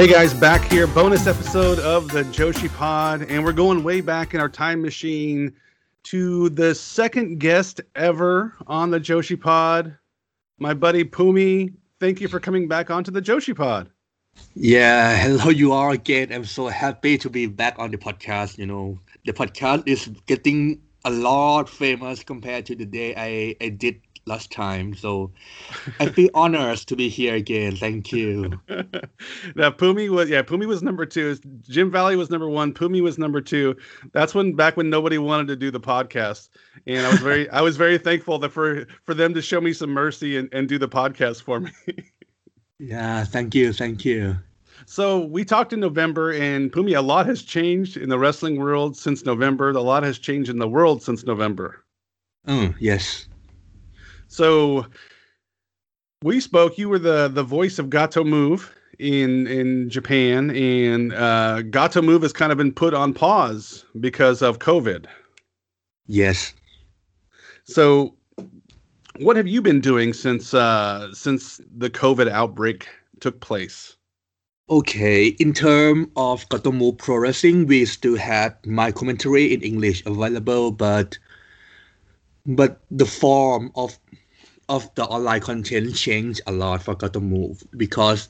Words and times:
Hey 0.00 0.06
guys, 0.06 0.32
back 0.32 0.64
here, 0.72 0.86
bonus 0.86 1.26
episode 1.26 1.78
of 1.80 2.08
the 2.08 2.22
Joshi 2.22 2.74
Pod, 2.74 3.26
and 3.28 3.44
we're 3.44 3.52
going 3.52 3.84
way 3.84 4.00
back 4.00 4.32
in 4.32 4.40
our 4.40 4.48
time 4.48 4.80
machine 4.80 5.52
to 6.04 6.48
the 6.48 6.74
second 6.74 7.38
guest 7.38 7.82
ever 7.94 8.54
on 8.66 8.90
the 8.90 8.98
Joshi 8.98 9.38
Pod, 9.38 9.94
my 10.58 10.72
buddy 10.72 11.04
Pumi. 11.04 11.74
Thank 11.98 12.18
you 12.22 12.28
for 12.28 12.40
coming 12.40 12.66
back 12.66 12.90
onto 12.90 13.10
the 13.10 13.20
Joshi 13.20 13.54
Pod. 13.54 13.90
Yeah, 14.54 15.14
hello 15.18 15.50
you 15.50 15.74
are 15.74 15.90
again. 15.90 16.32
I'm 16.32 16.46
so 16.46 16.68
happy 16.68 17.18
to 17.18 17.28
be 17.28 17.44
back 17.44 17.78
on 17.78 17.90
the 17.90 17.98
podcast. 17.98 18.56
You 18.56 18.64
know, 18.64 18.98
the 19.26 19.34
podcast 19.34 19.82
is 19.86 20.06
getting 20.24 20.80
a 21.04 21.10
lot 21.10 21.68
famous 21.68 22.24
compared 22.24 22.64
to 22.64 22.74
the 22.74 22.86
day 22.86 23.14
I, 23.14 23.54
I 23.62 23.68
did 23.68 24.00
last 24.26 24.50
time. 24.50 24.94
So 24.94 25.30
I 25.98 26.08
feel 26.08 26.30
honored 26.34 26.78
to 26.78 26.96
be 26.96 27.08
here 27.08 27.34
again. 27.34 27.76
Thank 27.76 28.12
you. 28.12 28.60
now 29.54 29.70
Pumi 29.70 30.08
was 30.08 30.28
yeah, 30.28 30.42
Pumi 30.42 30.66
was 30.66 30.82
number 30.82 31.06
two. 31.06 31.36
Jim 31.62 31.90
Valley 31.90 32.16
was 32.16 32.30
number 32.30 32.48
one. 32.48 32.72
Pumi 32.72 33.02
was 33.02 33.18
number 33.18 33.40
two. 33.40 33.76
That's 34.12 34.34
when 34.34 34.54
back 34.54 34.76
when 34.76 34.90
nobody 34.90 35.18
wanted 35.18 35.48
to 35.48 35.56
do 35.56 35.70
the 35.70 35.80
podcast. 35.80 36.48
And 36.86 37.06
I 37.06 37.10
was 37.10 37.20
very 37.20 37.50
I 37.50 37.60
was 37.60 37.76
very 37.76 37.98
thankful 37.98 38.38
that 38.38 38.50
for 38.50 38.86
for 39.04 39.14
them 39.14 39.34
to 39.34 39.42
show 39.42 39.60
me 39.60 39.72
some 39.72 39.90
mercy 39.90 40.36
and, 40.36 40.48
and 40.52 40.68
do 40.68 40.78
the 40.78 40.88
podcast 40.88 41.42
for 41.42 41.60
me. 41.60 41.70
yeah, 42.78 43.24
thank 43.24 43.54
you, 43.54 43.72
thank 43.72 44.04
you. 44.04 44.36
So 44.86 45.26
we 45.26 45.44
talked 45.44 45.74
in 45.74 45.80
November, 45.80 46.32
and 46.32 46.72
Pumi, 46.72 46.96
a 46.96 47.02
lot 47.02 47.26
has 47.26 47.42
changed 47.42 47.98
in 47.98 48.08
the 48.08 48.18
wrestling 48.18 48.58
world 48.58 48.96
since 48.96 49.24
November. 49.24 49.70
A 49.70 49.80
lot 49.80 50.02
has 50.02 50.18
changed 50.18 50.48
in 50.48 50.58
the 50.58 50.68
world 50.68 51.02
since 51.02 51.24
November. 51.24 51.84
Oh 52.46 52.74
yes. 52.78 53.26
So 54.30 54.86
we 56.22 56.38
spoke. 56.40 56.78
You 56.78 56.88
were 56.88 57.00
the 57.00 57.28
the 57.28 57.42
voice 57.42 57.80
of 57.80 57.86
Gatoh 57.86 58.24
Move 58.24 58.72
in 59.00 59.48
in 59.48 59.90
Japan, 59.90 60.50
and 60.50 61.12
uh, 61.12 61.62
Gatoh 61.64 62.04
Move 62.04 62.22
has 62.22 62.32
kind 62.32 62.52
of 62.52 62.56
been 62.58 62.72
put 62.72 62.94
on 62.94 63.12
pause 63.12 63.84
because 63.98 64.40
of 64.40 64.60
COVID. 64.60 65.06
Yes. 66.06 66.54
So, 67.64 68.14
what 69.18 69.36
have 69.36 69.48
you 69.48 69.60
been 69.60 69.80
doing 69.80 70.12
since 70.12 70.54
uh, 70.54 71.12
since 71.12 71.60
the 71.76 71.90
COVID 71.90 72.30
outbreak 72.30 72.88
took 73.18 73.40
place? 73.40 73.96
Okay, 74.70 75.26
in 75.40 75.52
terms 75.52 76.06
of 76.14 76.46
Move 76.72 76.98
Pro 76.98 77.16
Wrestling, 77.16 77.66
we 77.66 77.84
still 77.84 78.16
had 78.16 78.54
my 78.64 78.92
commentary 78.92 79.52
in 79.52 79.60
English 79.62 80.06
available, 80.06 80.70
but 80.70 81.18
but 82.46 82.80
the 82.90 83.06
form 83.06 83.72
of 83.74 83.98
of 84.70 84.94
the 84.94 85.04
online 85.04 85.40
content 85.40 85.94
changed 85.96 86.40
a 86.46 86.52
lot 86.52 86.82
for 86.82 86.94
Gatoh 86.94 87.20
Move 87.20 87.62
because 87.76 88.28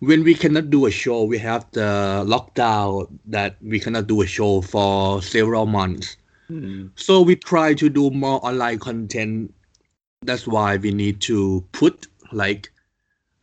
when 0.00 0.24
we 0.24 0.34
cannot 0.34 0.68
do 0.68 0.86
a 0.86 0.90
show, 0.90 1.22
we 1.22 1.38
have 1.38 1.64
the 1.70 2.24
lockdown 2.26 3.06
that 3.26 3.56
we 3.62 3.78
cannot 3.78 4.08
do 4.08 4.20
a 4.22 4.26
show 4.26 4.60
for 4.60 5.22
several 5.22 5.66
months. 5.66 6.16
Mm. 6.50 6.90
So 6.96 7.22
we 7.22 7.36
try 7.36 7.74
to 7.74 7.88
do 7.88 8.10
more 8.10 8.44
online 8.44 8.80
content. 8.80 9.54
That's 10.22 10.46
why 10.46 10.76
we 10.76 10.90
need 10.90 11.20
to 11.22 11.64
put 11.70 12.08
like 12.32 12.72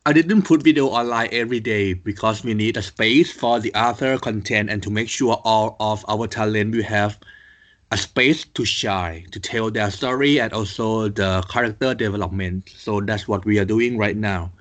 I 0.05 0.11
didn't 0.11 0.41
put 0.41 0.63
video 0.63 0.87
online 0.87 1.29
every 1.31 1.61
day 1.61 1.93
because 1.93 2.43
we 2.43 2.53
need 2.53 2.75
a 2.75 2.81
space 2.81 3.31
for 3.31 3.59
the 3.59 3.73
other 3.73 4.17
content 4.17 4.69
and 4.69 4.83
to 4.83 4.89
make 4.89 5.07
sure 5.07 5.39
all 5.45 5.77
of 5.79 6.03
our 6.09 6.27
talent 6.27 6.75
we 6.75 6.83
have 6.83 7.17
a 7.91 7.97
space 7.97 8.45
to 8.45 8.65
shine, 8.65 9.25
to 9.31 9.39
tell 9.39 9.71
their 9.71 9.89
story, 9.91 10.39
and 10.39 10.53
also 10.53 11.09
the 11.09 11.43
character 11.49 11.93
development. 11.93 12.69
So 12.69 13.01
that's 13.01 13.27
what 13.27 13.45
we 13.45 13.59
are 13.59 13.65
doing 13.65 13.97
right 13.97 14.17
now. 14.17 14.51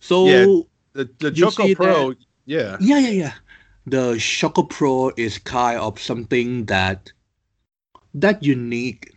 So 0.00 0.26
yeah, 0.26 0.62
the 0.92 1.10
the 1.18 1.30
Choco 1.32 1.74
Pro, 1.74 2.10
that, 2.10 2.18
yeah, 2.46 2.76
yeah, 2.80 2.98
yeah, 2.98 3.10
yeah. 3.10 3.34
The 3.86 4.18
Choco 4.18 4.64
Pro 4.64 5.12
is 5.16 5.38
kind 5.38 5.78
of 5.78 6.00
something 6.00 6.66
that 6.66 7.12
that 8.14 8.42
unique, 8.42 9.14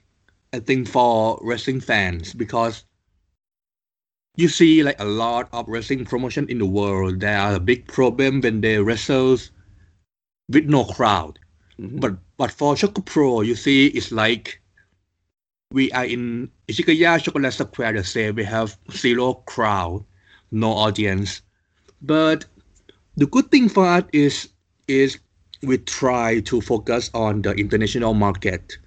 I 0.53 0.59
think, 0.59 0.88
for 0.88 1.40
wrestling 1.42 1.81
fans 1.81 2.34
because 2.34 2.84
you 4.36 4.48
see 4.48 4.84
like 4.84 5.00
a 5.00 5.06
lot 5.06 5.50
of 5.52 5.68
wrestling 5.68 6.06
promotion 6.06 6.48
in 6.48 6.59
the 6.59 6.66
world. 6.66 7.19
There 7.19 7.38
are 7.38 7.56
a 7.56 7.59
big 7.59 7.88
problem 7.88 8.42
when 8.42 8.62
they 8.62 8.78
wrestle 8.78 9.38
with 10.50 10.66
no 10.66 10.86
crowd 10.86 11.40
Mm-hmm. 11.80 12.00
But 12.00 12.18
but 12.39 12.53
for 12.53 12.73
Choco 12.73 13.01
Pro, 13.01 13.41
you 13.41 13.53
see, 13.53 13.88
it's 13.88 14.13
like 14.13 14.61
we 15.73 15.91
are 15.91 16.05
in 16.05 16.50
Ichigaya 16.69 17.22
Chocolate 17.22 17.51
Square 17.51 17.94
the 17.94 18.03
say 18.05 18.31
We 18.31 18.45
have 18.45 18.77
zero 18.94 19.33
crowd, 19.45 20.05
no 20.50 20.72
audience. 20.72 21.41
But 22.01 22.45
the 23.17 23.27
good 23.27 23.51
thing 23.51 23.67
for 23.67 23.85
us 23.85 24.05
is 24.13 24.47
is 24.88 25.19
we 25.63 25.79
try 25.79 26.39
to 26.39 26.61
focus 26.61 27.11
on 27.13 27.41
the 27.41 27.51
international 27.55 28.13
market. 28.13 28.77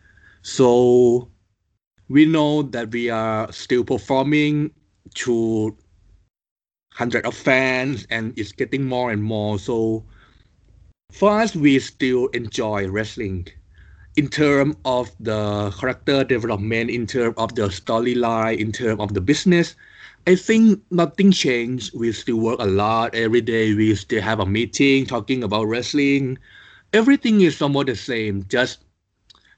So 0.41 1.29
we 2.09 2.25
know 2.25 2.63
that 2.63 2.91
we 2.91 3.11
are 3.11 3.53
still 3.53 3.85
performing 3.85 4.71
to 5.17 5.77
hundred 6.95 7.27
of 7.27 7.35
fans 7.35 8.07
and 8.09 8.33
it's 8.39 8.53
getting 8.53 8.85
more 8.85 9.11
and 9.11 9.23
more. 9.23 9.59
So 9.59 10.07
for 11.13 11.41
us, 11.41 11.55
we 11.55 11.79
still 11.79 12.27
enjoy 12.29 12.89
wrestling 12.89 13.49
in 14.17 14.29
terms 14.29 14.77
of 14.85 15.11
the 15.21 15.71
character 15.79 16.25
development, 16.25 16.91
in 16.91 17.07
terms 17.07 17.35
of 17.39 17.55
the 17.55 17.69
storyline, 17.69 18.59
in 18.59 18.73
terms 18.73 19.01
of 19.01 19.15
the 19.15 19.21
business. 19.21 19.75
I 20.27 20.37
think 20.37 20.81
nothing 20.91 21.33
changed. 21.33 21.99
We 21.99 22.13
still 22.13 22.39
work 22.39 22.61
a 22.61 22.67
lot 22.67 23.15
every 23.15 23.41
day. 23.41 23.75
We 23.75 23.95
still 23.95 24.23
have 24.23 24.41
a 24.41 24.47
meeting 24.47 25.07
talking 25.07 25.43
about 25.43 25.65
wrestling. 25.65 26.39
Everything 26.93 27.41
is 27.41 27.57
somewhat 27.57 27.89
the 27.89 27.97
same. 27.97 28.45
Just 28.49 28.85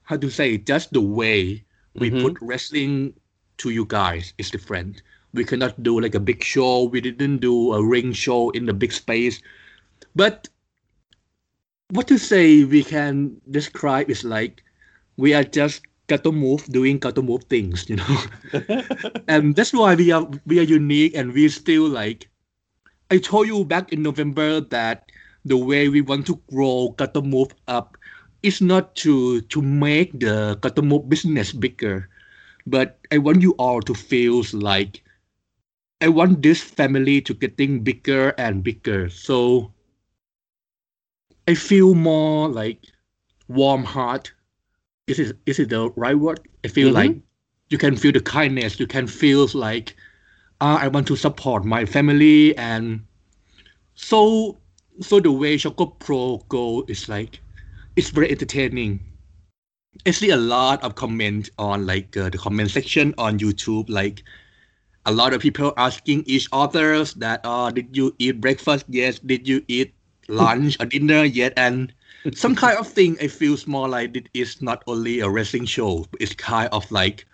how 0.03 0.17
to 0.17 0.29
say, 0.29 0.57
just 0.57 0.93
the 0.93 1.01
way 1.01 1.63
we 1.95 2.09
mm-hmm. 2.09 2.21
put 2.21 2.37
wrestling 2.41 3.13
to 3.57 3.69
you 3.69 3.85
guys 3.85 4.33
is 4.37 4.49
different. 4.49 5.01
We 5.33 5.43
cannot 5.43 5.83
do 5.83 5.99
like 5.99 6.15
a 6.15 6.19
big 6.19 6.43
show. 6.43 6.83
We 6.83 7.01
didn't 7.01 7.39
do 7.39 7.73
a 7.73 7.83
ring 7.83 8.13
show 8.13 8.49
in 8.51 8.65
the 8.65 8.73
big 8.73 8.91
space. 8.91 9.41
But 10.15 10.47
what 11.95 12.07
to 12.07 12.17
say 12.17 12.63
we 12.65 12.83
can 12.83 13.39
describe 13.49 14.09
is 14.09 14.23
like 14.23 14.63
we 15.17 15.33
are 15.33 15.43
just 15.43 15.81
Gatoh 16.07 16.33
Move 16.33 16.65
doing 16.67 16.99
Gatoh 16.99 17.23
Move 17.23 17.45
things, 17.45 17.89
you 17.89 17.95
know. 17.95 18.17
and 19.27 19.55
that's 19.55 19.73
why 19.73 19.95
we 19.95 20.11
are 20.11 20.27
we 20.45 20.59
are 20.59 20.67
unique 20.67 21.15
and 21.15 21.33
we 21.33 21.47
still 21.49 21.87
like 21.87 22.29
I 23.09 23.17
told 23.17 23.47
you 23.47 23.65
back 23.65 23.93
in 23.93 24.03
November 24.03 24.61
that 24.61 25.11
the 25.45 25.57
way 25.57 25.89
we 25.89 26.01
want 26.01 26.27
to 26.27 26.41
grow 26.51 26.93
Gatoh 26.97 27.25
Move 27.25 27.55
up 27.67 27.97
is 28.43 28.61
not 28.61 28.95
to 29.07 29.41
to 29.41 29.61
make 29.61 30.19
the 30.19 30.59
Gatoh 30.61 30.83
Move 30.83 31.09
business 31.09 31.53
bigger, 31.53 32.09
but 32.67 32.99
I 33.11 33.17
want 33.17 33.41
you 33.41 33.55
all 33.57 33.81
to 33.81 33.93
feel 33.95 34.43
like 34.53 35.01
I 36.01 36.09
want 36.09 36.43
this 36.43 36.61
family 36.61 37.21
to 37.21 37.33
getting 37.33 37.83
bigger 37.83 38.35
and 38.37 38.63
bigger. 38.63 39.09
So 39.09 39.71
I 41.47 41.53
feel 41.53 41.93
more 41.93 42.49
like 42.49 42.79
warm 43.47 43.83
heart. 43.83 44.31
Is 45.07 45.19
it 45.19 45.37
is 45.45 45.59
it 45.59 45.69
the 45.69 45.89
right 45.91 46.17
word? 46.17 46.39
I 46.63 46.67
feel 46.67 46.87
mm-hmm. 46.87 46.95
like 46.95 47.17
you 47.69 47.77
can 47.77 47.95
feel 47.95 48.11
the 48.11 48.21
kindness. 48.21 48.79
You 48.79 48.87
can 48.87 49.07
feel 49.07 49.47
like 49.53 49.95
uh, 50.61 50.79
I 50.81 50.87
want 50.87 51.07
to 51.07 51.15
support 51.15 51.65
my 51.65 51.85
family 51.85 52.57
and 52.57 53.05
so 53.93 54.57
so 55.01 55.19
the 55.19 55.31
way 55.31 55.57
Choco 55.57 55.85
Pro 55.85 56.37
go 56.49 56.85
is 56.87 57.07
like 57.07 57.39
it's 57.95 58.09
very 58.09 58.31
entertaining. 58.31 58.99
I 60.05 60.11
see 60.11 60.31
a 60.31 60.37
lot 60.37 60.83
of 60.83 60.95
comment 60.95 61.49
on 61.57 61.85
like 61.85 62.17
uh, 62.17 62.29
the 62.29 62.37
comment 62.37 62.71
section 62.71 63.13
on 63.17 63.39
YouTube 63.39 63.89
like 63.89 64.23
a 65.05 65.11
lot 65.11 65.33
of 65.33 65.41
people 65.41 65.73
asking 65.77 66.23
each 66.25 66.49
others 66.51 67.13
that 67.13 67.39
uh 67.43 67.69
did 67.69 67.95
you 67.95 68.13
eat 68.17 68.41
breakfast 68.41 68.85
yes 68.89 69.19
did 69.19 69.47
you 69.47 69.63
eat 69.67 69.93
lunch 70.27 70.77
or 70.79 70.85
dinner 70.85 71.23
yet 71.23 71.53
and 71.57 71.93
some 72.33 72.55
kind 72.55 72.77
of 72.77 72.87
thing 72.87 73.17
i 73.21 73.27
feel 73.27 73.55
more 73.67 73.87
like 73.87 74.15
it 74.15 74.29
is 74.33 74.61
not 74.61 74.83
only 74.87 75.19
a 75.19 75.29
wrestling 75.29 75.65
show. 75.65 76.05
It's 76.19 76.33
kind 76.33 76.69
of 76.71 76.89
like 76.91 77.25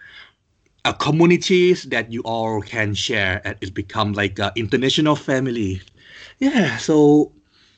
a 0.84 0.94
communities 0.94 1.84
that 1.84 2.12
you 2.12 2.22
all 2.22 2.62
can 2.62 2.94
share 2.94 3.42
and 3.46 3.56
it's 3.62 3.72
become 3.72 4.14
like 4.14 4.40
an 4.40 4.52
international 4.56 5.16
family. 5.16 5.82
Yeah 6.40 6.78
so 6.78 7.32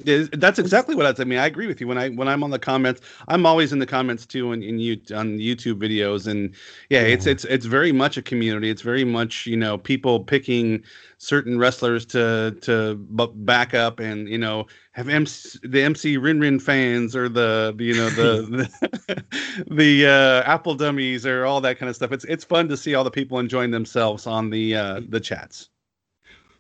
that's 0.06 0.60
exactly 0.60 0.96
what 0.96 1.06
I, 1.06 1.22
I 1.22 1.26
mean. 1.26 1.40
I 1.40 1.46
agree 1.46 1.68
with 1.68 1.82
you. 1.82 1.88
When 1.88 1.98
I 1.98 2.10
when 2.10 2.28
I'm 2.28 2.44
on 2.44 2.52
the 2.52 2.60
comments, 2.60 3.02
I'm 3.28 3.46
always 3.46 3.72
in 3.74 3.80
the 3.80 3.86
comments 3.86 4.26
too, 4.26 4.52
in, 4.52 4.64
in 4.64 4.80
you 4.80 4.94
on 5.16 5.38
YouTube 5.38 5.76
videos, 5.76 6.28
and 6.28 6.54
yeah, 6.90 7.02
yeah, 7.02 7.08
it's 7.08 7.26
it's 7.26 7.46
it's 7.46 7.66
very 7.66 7.92
much 7.92 8.18
a 8.18 8.22
community. 8.22 8.70
It's 8.70 8.82
very 8.82 9.04
much 9.04 9.46
you 9.46 9.58
know 9.58 9.78
people 9.78 10.24
picking 10.24 10.84
certain 11.18 11.58
wrestlers 11.58 12.06
to 12.08 12.56
to 12.62 12.96
back 13.36 13.74
up, 13.74 14.00
and 14.00 14.28
you 14.28 14.38
know 14.38 14.68
have 14.94 15.10
MC, 15.10 15.60
the 15.64 15.82
MC 15.82 16.18
Rin 16.18 16.40
Rin 16.40 16.60
fans 16.60 17.16
or 17.16 17.28
the, 17.28 17.74
the 17.78 17.84
you 17.84 17.94
know 17.96 18.10
the 18.10 18.70
the, 19.08 19.66
the 19.72 20.08
uh, 20.08 20.44
Apple 20.52 20.76
dummies 20.76 21.26
or 21.26 21.46
all 21.46 21.62
that 21.62 21.80
kind 21.80 21.90
of 21.90 21.96
stuff. 21.96 22.12
It's 22.12 22.26
it's 22.26 22.44
fun 22.44 22.68
to 22.70 22.78
see 22.78 22.96
all 22.96 23.04
the 23.04 23.12
people 23.12 23.40
enjoying 23.40 23.72
themselves 23.72 24.28
on 24.28 24.50
the 24.50 24.76
uh, 24.76 25.02
the 25.10 25.20
chats. 25.20 25.70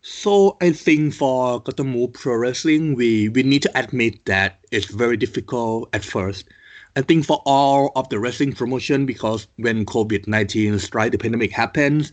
So 0.05 0.57
I 0.59 0.71
think 0.73 1.13
for 1.13 1.63
Gatoh 1.63 1.85
Move 1.85 2.11
Pro 2.11 2.35
Wrestling, 2.35 2.95
we, 2.95 3.29
we 3.29 3.41
need 3.41 3.61
to 3.61 3.71
admit 3.79 4.25
that 4.25 4.59
it's 4.69 4.87
very 4.87 5.15
difficult 5.15 5.89
at 5.93 6.03
first. 6.03 6.49
I 6.97 7.01
think 7.01 7.25
for 7.25 7.41
all 7.45 7.93
of 7.95 8.09
the 8.09 8.19
wrestling 8.19 8.51
promotion, 8.51 9.05
because 9.05 9.47
when 9.55 9.85
COVID-19 9.85 10.81
strike, 10.81 11.13
the 11.13 11.17
pandemic 11.17 11.53
happens, 11.53 12.11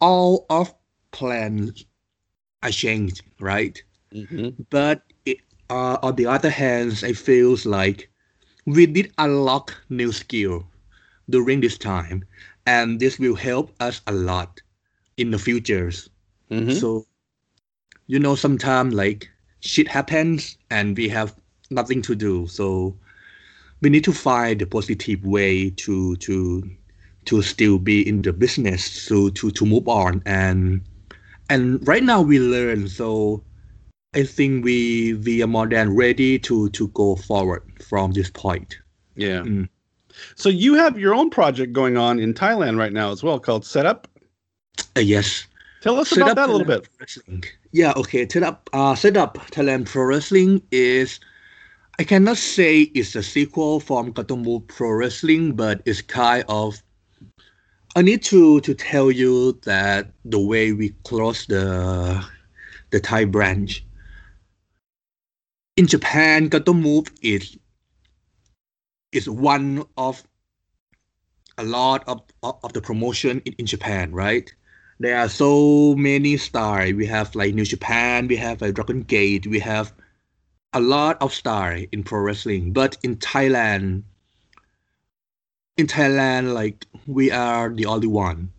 all 0.00 0.46
of 0.50 0.74
plans 1.12 1.84
are 2.64 2.70
changed, 2.70 3.22
right? 3.38 3.80
Mm-hmm. 4.12 4.62
But 4.68 5.04
it, 5.24 5.38
uh, 5.70 5.98
on 6.02 6.16
the 6.16 6.26
other 6.26 6.50
hand, 6.50 7.04
it 7.04 7.16
feels 7.16 7.64
like 7.64 8.10
we 8.66 8.84
did 8.86 9.12
unlock 9.16 9.74
new 9.90 10.10
skill 10.10 10.66
during 11.30 11.60
this 11.60 11.78
time, 11.78 12.24
and 12.66 12.98
this 12.98 13.20
will 13.20 13.36
help 13.36 13.72
us 13.80 14.00
a 14.08 14.12
lot 14.12 14.60
in 15.16 15.30
the 15.30 15.38
futures. 15.38 16.10
Mm-hmm. 16.50 16.72
So, 16.72 17.06
you 18.08 18.18
know, 18.18 18.34
sometimes 18.34 18.94
like 18.94 19.30
shit 19.60 19.86
happens 19.86 20.58
and 20.70 20.96
we 20.96 21.08
have 21.08 21.34
nothing 21.70 22.02
to 22.02 22.14
do. 22.14 22.46
So 22.48 22.96
we 23.80 23.90
need 23.90 24.04
to 24.04 24.12
find 24.12 24.60
a 24.60 24.66
positive 24.66 25.24
way 25.24 25.70
to 25.70 26.16
to 26.16 26.68
to 27.26 27.42
still 27.42 27.78
be 27.78 28.06
in 28.08 28.22
the 28.22 28.32
business 28.32 29.06
to 29.06 29.30
to 29.32 29.50
to 29.50 29.66
move 29.66 29.86
on 29.86 30.22
and 30.24 30.80
and 31.50 31.86
right 31.86 32.02
now 32.02 32.22
we 32.22 32.38
learn 32.38 32.88
so 32.88 33.42
I 34.14 34.24
think 34.24 34.64
we 34.64 35.14
we 35.14 35.42
are 35.42 35.46
more 35.46 35.66
than 35.66 35.94
ready 35.94 36.38
to 36.40 36.70
to 36.70 36.88
go 36.88 37.16
forward 37.16 37.62
from 37.86 38.12
this 38.12 38.30
point. 38.30 38.78
Yeah. 39.16 39.42
Mm. 39.42 39.68
So 40.34 40.48
you 40.48 40.74
have 40.74 40.98
your 40.98 41.14
own 41.14 41.30
project 41.30 41.72
going 41.72 41.96
on 41.96 42.18
in 42.18 42.32
Thailand 42.32 42.78
right 42.78 42.92
now 42.92 43.12
as 43.12 43.22
well 43.22 43.38
called 43.38 43.66
Setup. 43.66 44.08
Uh, 44.96 45.00
yes. 45.00 45.46
Tell 45.82 46.00
us 46.00 46.08
Set 46.08 46.18
about 46.22 46.36
that 46.36 46.48
a 46.48 46.52
little 46.52 46.66
bit. 46.66 46.88
Yeah, 47.72 47.92
okay. 47.96 48.26
Set 48.28 48.42
up 48.42 48.68
uh 48.72 48.94
set 48.94 49.16
up 49.16 49.36
Thailand 49.52 49.86
Pro 49.86 50.04
Wrestling 50.04 50.62
is 50.70 51.20
I 51.98 52.04
cannot 52.04 52.36
say 52.38 52.82
it's 52.94 53.14
a 53.16 53.22
sequel 53.22 53.80
from 53.80 54.12
Gatoh 54.12 54.42
Move 54.42 54.66
Pro 54.68 54.90
Wrestling, 54.90 55.54
but 55.56 55.82
it's 55.84 56.00
kind 56.02 56.44
of 56.48 56.82
I 57.96 58.02
need 58.02 58.22
to 58.24 58.60
to 58.62 58.74
tell 58.74 59.10
you 59.10 59.52
that 59.64 60.12
the 60.24 60.38
way 60.40 60.72
we 60.72 60.90
close 61.04 61.46
the 61.46 62.24
the 62.90 63.00
Thai 63.00 63.24
branch. 63.26 63.84
In 65.76 65.86
Japan, 65.86 66.50
Gatoh 66.50 66.78
Move 66.78 67.06
is 67.22 67.56
is 69.12 69.28
one 69.28 69.84
of 69.96 70.22
a 71.58 71.64
lot 71.64 72.04
of, 72.06 72.22
of, 72.42 72.58
of 72.62 72.72
the 72.72 72.80
promotion 72.80 73.40
in, 73.44 73.52
in 73.54 73.66
Japan, 73.66 74.12
right? 74.12 74.52
There 75.00 75.16
are 75.16 75.28
so 75.28 75.94
many 75.94 76.36
stars. 76.36 76.92
We 76.92 77.06
have 77.06 77.34
like 77.34 77.54
New 77.54 77.64
Japan, 77.64 78.26
we 78.26 78.36
have 78.36 78.60
like 78.60 78.74
Dragon 78.74 79.02
Gate, 79.02 79.46
we 79.46 79.60
have 79.60 79.92
a 80.72 80.80
lot 80.80 81.20
of 81.22 81.32
stars 81.32 81.86
in 81.92 82.02
pro 82.02 82.20
wrestling. 82.20 82.72
But 82.72 82.96
in 83.02 83.16
Thailand, 83.16 84.02
in 85.76 85.86
Thailand, 85.86 86.52
like 86.52 86.84
we 87.06 87.30
are 87.30 87.68
the 87.68 87.86
only 87.86 88.08
one, 88.08 88.50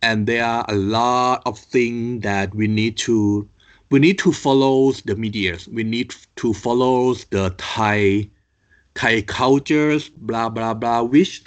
and 0.00 0.26
there 0.26 0.44
are 0.44 0.64
a 0.68 0.74
lot 0.74 1.42
of 1.44 1.58
things 1.58 2.22
that 2.22 2.54
we 2.54 2.66
need 2.66 2.96
to 2.98 3.46
we 3.90 3.98
need 3.98 4.18
to 4.18 4.32
follow 4.32 4.92
the 4.92 5.14
medias. 5.14 5.68
We 5.68 5.84
need 5.84 6.14
to 6.36 6.54
follow 6.54 7.14
the 7.30 7.54
Thai 7.58 8.30
Thai 8.94 9.22
cultures, 9.22 10.08
blah 10.08 10.48
blah 10.48 10.72
blah, 10.72 11.02
which 11.02 11.44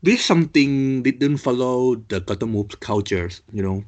which 0.00 0.20
something 0.22 1.02
didn't 1.02 1.38
follow 1.38 1.96
the 1.96 2.20
Gatoh 2.20 2.48
Move 2.48 2.78
cultures, 2.80 3.42
you 3.52 3.62
know. 3.62 3.84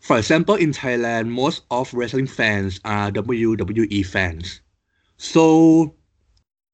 For 0.00 0.18
example, 0.18 0.56
in 0.56 0.72
Thailand, 0.72 1.28
most 1.28 1.62
of 1.70 1.92
wrestling 1.94 2.26
fans 2.26 2.80
are 2.84 3.10
WWE 3.10 4.04
fans. 4.04 4.60
So 5.16 5.94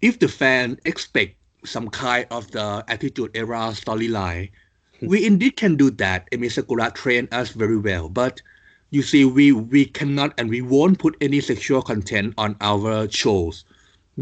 if 0.02 0.18
the 0.18 0.26
fan 0.26 0.80
expect 0.84 1.36
some 1.64 1.88
kind 1.90 2.26
of 2.30 2.50
the 2.50 2.84
Attitude 2.88 3.30
Era 3.34 3.70
storyline, 3.70 4.50
hmm. 4.98 5.06
we 5.06 5.24
indeed 5.24 5.56
can 5.56 5.76
do 5.76 5.90
that. 5.92 6.28
Emi 6.32 6.50
Sakura 6.50 6.90
trained 6.90 7.28
us 7.32 7.50
very 7.50 7.78
well, 7.78 8.08
but 8.08 8.42
you 8.90 9.02
see, 9.02 9.24
we 9.24 9.52
we 9.52 9.84
cannot 9.84 10.34
and 10.36 10.50
we 10.50 10.62
won't 10.62 10.98
put 10.98 11.16
any 11.20 11.40
sexual 11.40 11.82
content 11.82 12.34
on 12.36 12.56
our 12.60 13.08
shows 13.08 13.64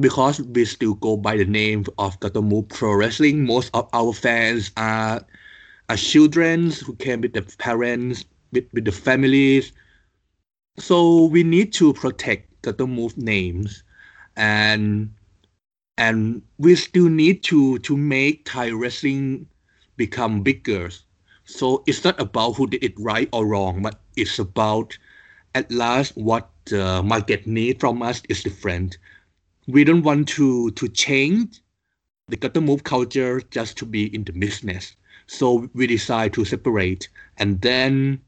because 0.01 0.41
we 0.41 0.65
still 0.65 0.95
go 0.95 1.17
by 1.17 1.37
the 1.37 1.45
name 1.45 1.85
of 1.99 2.19
Gatoh 2.21 2.45
Move 2.45 2.69
Pro 2.69 2.95
Wrestling. 2.95 3.45
Most 3.45 3.71
of 3.75 3.89
our 3.93 4.13
fans 4.13 4.71
are 4.77 5.25
are 5.89 5.97
children 5.97 6.71
who 6.71 6.95
came 6.97 7.21
with 7.23 7.33
the 7.35 7.43
parents, 7.59 8.25
with, 8.53 8.67
with 8.73 8.85
the 8.85 8.93
families. 8.93 9.73
So 10.79 11.27
we 11.27 11.43
need 11.45 11.73
to 11.75 11.93
protect 11.93 12.63
Gatoh 12.63 12.89
Move 12.89 13.17
names 13.17 13.83
and 14.37 15.13
and 15.99 16.43
we 16.59 16.75
still 16.77 17.09
need 17.09 17.43
to 17.45 17.79
to 17.81 17.97
make 17.97 18.45
Thai 18.45 18.71
wrestling 18.71 19.49
become 19.97 20.43
bigger. 20.43 20.91
So 21.45 21.83
it's 21.87 22.05
not 22.05 22.21
about 22.21 22.55
who 22.57 22.67
did 22.67 22.85
it 22.85 22.95
right 22.99 23.29
or 23.33 23.47
wrong, 23.47 23.83
but 23.83 24.01
it's 24.17 24.39
about 24.39 24.99
at 25.55 25.71
last 25.73 26.17
what 26.17 26.51
the 26.67 27.03
market 27.03 27.47
need 27.47 27.81
from 27.81 28.03
us 28.03 28.23
is 28.29 28.43
different. 28.43 28.99
We 29.69 29.85
don't 29.85 30.03
want 30.03 30.27
to 30.31 30.73
to 30.73 30.89
change 30.89 31.61
the 32.29 32.37
Gatoh 32.37 32.65
Move 32.65 32.83
culture 32.83 33.41
just 33.51 33.79
to 33.79 33.87
be 33.87 34.13
in 34.15 34.25
the 34.25 34.33
business. 34.33 34.97
So 35.27 35.71
we 35.75 35.87
decide 35.87 36.33
to 36.35 36.45
separate 36.45 37.09
and 37.37 37.61
then 37.61 38.21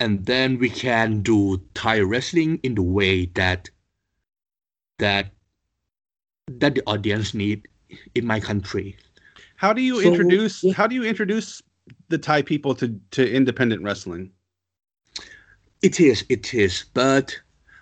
and 0.00 0.26
then 0.26 0.58
we 0.58 0.70
can 0.70 1.22
do 1.22 1.62
Thai 1.74 2.00
wrestling 2.00 2.58
in 2.62 2.74
the 2.74 2.82
way 2.82 3.26
that 3.34 3.70
that 4.98 5.30
that 6.48 6.74
the 6.74 6.82
audience 6.86 7.34
need 7.34 7.68
in 8.14 8.26
my 8.26 8.40
country. 8.40 8.96
How 9.56 9.72
do 9.72 9.82
you 9.82 10.02
So, 10.02 10.08
introduce 10.08 10.62
yeah. 10.62 10.72
how 10.72 10.86
do 10.86 10.94
you 10.94 11.04
introduce 11.04 11.62
the 12.08 12.18
Thai 12.18 12.42
people 12.42 12.74
to 12.76 13.00
to 13.12 13.30
independent 13.30 13.82
wrestling? 13.82 14.30
It 15.82 16.00
is, 16.00 16.24
it 16.28 16.54
is. 16.54 16.86
But 16.94 17.38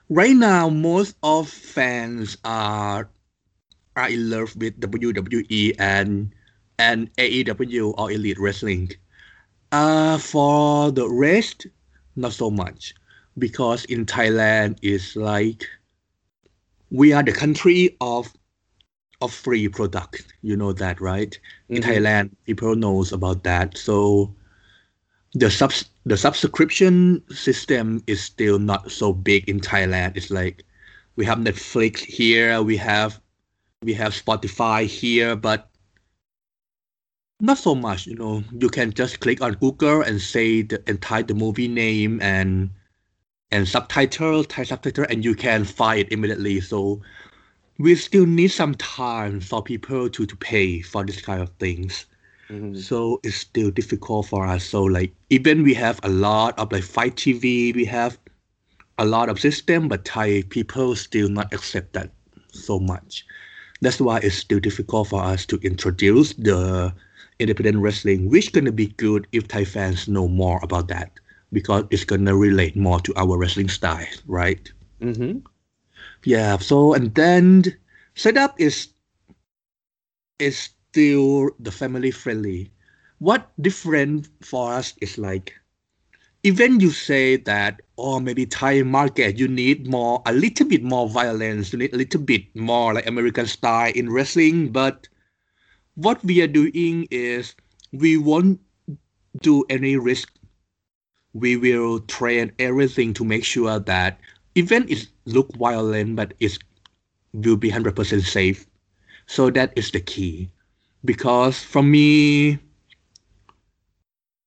right 0.08 0.34
now, 0.37 0.69
most 0.69 1.16
of 1.22 1.49
fans 1.49 2.37
are 2.44 3.10
are 3.96 4.08
in 4.08 4.31
love 4.31 4.56
with 4.56 4.81
WWE 4.81 5.75
and 5.78 6.34
and 6.78 7.10
AEW 7.19 7.94
or 7.99 8.11
Elite 8.11 8.38
Wrestling. 8.38 8.90
Uh, 9.73 10.18
for 10.18 10.90
the 10.92 11.09
rest, 11.09 11.66
not 12.16 12.32
so 12.32 12.50
much, 12.50 12.94
because 13.38 13.85
in 13.87 14.06
Thailand 14.06 14.78
it's 14.82 15.16
like 15.16 15.66
we 16.90 17.12
are 17.12 17.23
the 17.23 17.32
country 17.32 17.97
of 18.00 18.32
of 19.21 19.32
free 19.32 19.68
product. 19.68 20.32
You 20.42 20.56
know 20.56 20.73
that, 20.73 21.00
right? 21.00 21.38
In 21.73 21.82
Mhm. 21.82 21.82
Thailand, 21.82 22.30
people 22.47 22.75
knows 22.76 23.12
about 23.12 23.44
that. 23.44 23.76
So 23.78 24.35
the 25.35 25.50
subs 25.50 25.85
the 26.04 26.16
subscription 26.16 27.23
system 27.30 28.02
is 28.06 28.23
still 28.23 28.59
not 28.59 28.90
so 28.90 29.12
big 29.12 29.49
in 29.49 29.61
Thailand. 29.61 30.16
It's 30.16 30.30
like 30.30 30.64
we 31.16 31.25
have 31.25 31.38
Netflix 31.38 31.99
here, 31.99 32.62
we 32.62 32.76
have 32.76 33.21
we 33.82 33.94
have 33.94 34.12
Spotify 34.12 34.87
here, 34.87 35.37
but 35.37 35.68
not 37.40 37.59
so 37.59 37.75
much. 37.75 38.06
You 38.06 38.14
know, 38.14 38.44
you 38.59 38.68
can 38.68 38.92
just 38.92 39.21
click 39.21 39.42
on 39.42 39.54
Google 39.54 40.02
and 40.02 40.21
say 40.21 40.62
the 40.62 40.82
and 40.87 41.00
type 41.00 41.28
the 41.28 41.35
movie 41.35 41.68
name 41.68 42.21
and 42.23 42.71
and 43.50 43.68
subtitle, 43.68 44.44
Thai 44.44 44.64
subtitle, 44.64 45.06
and 45.11 45.25
you 45.25 45.35
can 45.35 45.64
find 45.64 46.00
it 46.00 46.12
immediately. 46.12 46.61
So 46.61 47.02
we 47.78 47.94
still 47.97 48.26
need 48.26 48.49
some 48.49 48.75
time 48.76 49.40
for 49.40 49.62
people 49.62 50.09
to, 50.09 50.26
to 50.26 50.37
pay 50.37 50.80
for 50.80 51.04
this 51.04 51.21
kind 51.21 51.42
of 51.42 51.50
things. 51.59 52.06
Mhm. 52.52 52.76
So 52.76 53.21
it's 53.25 53.37
still 53.37 53.71
difficult 53.71 54.26
for 54.28 54.47
us. 54.47 54.64
So 54.64 54.85
like 54.85 55.14
even 55.30 55.62
we 55.62 55.75
have 55.75 56.00
a 56.02 56.09
lot 56.11 56.59
of 56.59 56.73
like 56.73 56.85
FITE 56.85 57.16
TV, 57.16 57.73
we 57.75 57.85
have 57.87 58.18
a 58.99 59.04
lot 59.06 59.28
of 59.28 59.40
system, 59.40 59.88
but 59.88 60.04
Thai 60.04 60.42
people 60.50 60.94
still 60.97 61.28
not 61.28 61.52
accept 61.54 61.94
that 61.94 62.12
so 62.52 62.78
much. 62.78 63.26
That's 63.80 64.00
why 64.00 64.18
it's 64.18 64.37
still 64.37 64.61
difficult 64.61 65.09
for 65.09 65.23
us 65.23 65.47
to 65.47 65.56
introduce 65.62 66.35
the 66.35 66.94
independent 67.38 67.78
wrestling, 67.78 68.28
which 68.30 68.52
gonna 68.52 68.73
be 68.73 68.88
good 68.88 69.26
if 69.32 69.49
Thai 69.49 69.64
fans 69.64 70.09
know 70.09 70.28
more 70.28 70.61
about 70.62 70.88
that 70.88 71.18
because 71.52 71.85
it's 71.90 72.04
gonna 72.04 72.37
relate 72.37 72.76
more 72.76 73.00
to 73.00 73.14
our 73.16 73.38
wrestling 73.38 73.68
style, 73.68 74.06
right? 74.26 74.73
Mm-hmm. 75.00 75.38
Yeah. 76.25 76.59
So 76.59 76.94
and 76.94 77.14
then 77.14 77.64
setup 78.14 78.61
is 78.61 78.88
is 80.38 80.71
still 80.92 81.49
the 81.58 81.72
family 81.72 82.11
friendly. 82.11 82.70
What 83.18 83.49
different 83.58 84.28
for 84.44 84.75
us 84.75 84.92
is 85.00 85.16
like 85.16 85.54
even 86.42 86.80
you 86.80 86.90
say 86.90 87.37
that 87.37 87.80
or 87.96 88.20
maybe 88.20 88.44
Thai 88.44 88.82
market 88.82 89.38
you 89.38 89.49
need 89.49 89.88
more 89.88 90.20
a 90.26 90.34
little 90.34 90.68
bit 90.68 90.82
more 90.82 91.08
violence, 91.08 91.72
you 91.72 91.78
need 91.78 91.94
a 91.94 91.96
little 91.96 92.20
bit 92.20 92.44
more 92.54 92.92
like 92.92 93.06
American 93.06 93.46
style 93.46 93.90
in 93.94 94.12
wrestling, 94.12 94.68
but 94.70 95.08
what 95.94 96.22
we 96.25 96.42
are 96.42 96.46
doing 96.46 97.08
is 97.11 97.54
we 97.92 98.18
won't 98.18 98.61
do 99.40 99.64
any 99.70 99.96
risk. 99.96 100.30
We 101.32 101.56
will 101.56 102.00
train 102.00 102.52
everything 102.58 103.14
to 103.14 103.25
make 103.25 103.44
sure 103.46 103.78
that 103.78 104.20
event 104.56 104.90
is 104.90 105.08
look 105.25 105.56
violent 105.56 106.16
but 106.16 106.34
it 106.38 106.58
will 107.32 107.56
be 107.56 107.70
100% 107.70 108.20
safe. 108.26 108.66
So 109.26 109.49
that 109.50 109.72
is 109.75 109.90
the 109.90 110.00
key 110.00 110.50
because 111.04 111.62
for 111.62 111.82
me 111.82 112.59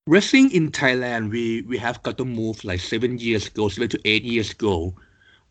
wrestling 0.08 0.52
in 0.52 0.72
thailand 0.72 1.32
we 1.32 1.64
we 1.64 1.78
have 1.78 2.02
Gatoh 2.04 2.28
Move 2.28 2.64
like 2.64 2.80
seven 2.80 3.18
years 3.18 3.48
ago 3.48 3.70
seven 3.70 3.90
to 3.90 4.00
eight 4.06 4.24
years 4.24 4.52
ago. 4.52 4.96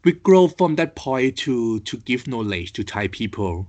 We 0.05 0.13
grow 0.13 0.49
from 0.49 0.77
that 0.77 0.97
point 0.97 1.39
to 1.39 1.81
to 1.81 1.97
give 1.99 2.27
knowledge 2.27 2.73
to 2.75 2.85
thai 2.85 3.09
people. 3.09 3.67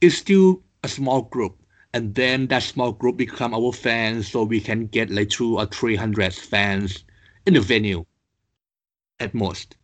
It's 0.00 0.16
still 0.16 0.62
a 0.82 0.88
small 0.88 1.22
group. 1.22 1.56
And 1.92 2.14
then 2.14 2.48
that 2.48 2.62
small 2.64 2.92
group 2.92 3.16
become 3.16 3.54
our 3.54 3.72
fans 3.72 4.30
so 4.30 4.42
we 4.42 4.60
can 4.60 4.86
get 4.86 5.10
like 5.10 5.28
two 5.28 5.58
or 5.58 5.66
three 5.66 5.94
hundred 5.94 6.34
fans 6.34 7.04
in 7.46 7.54
the 7.54 7.60
venue 7.60 8.04
at 9.20 9.34
most. 9.34 9.76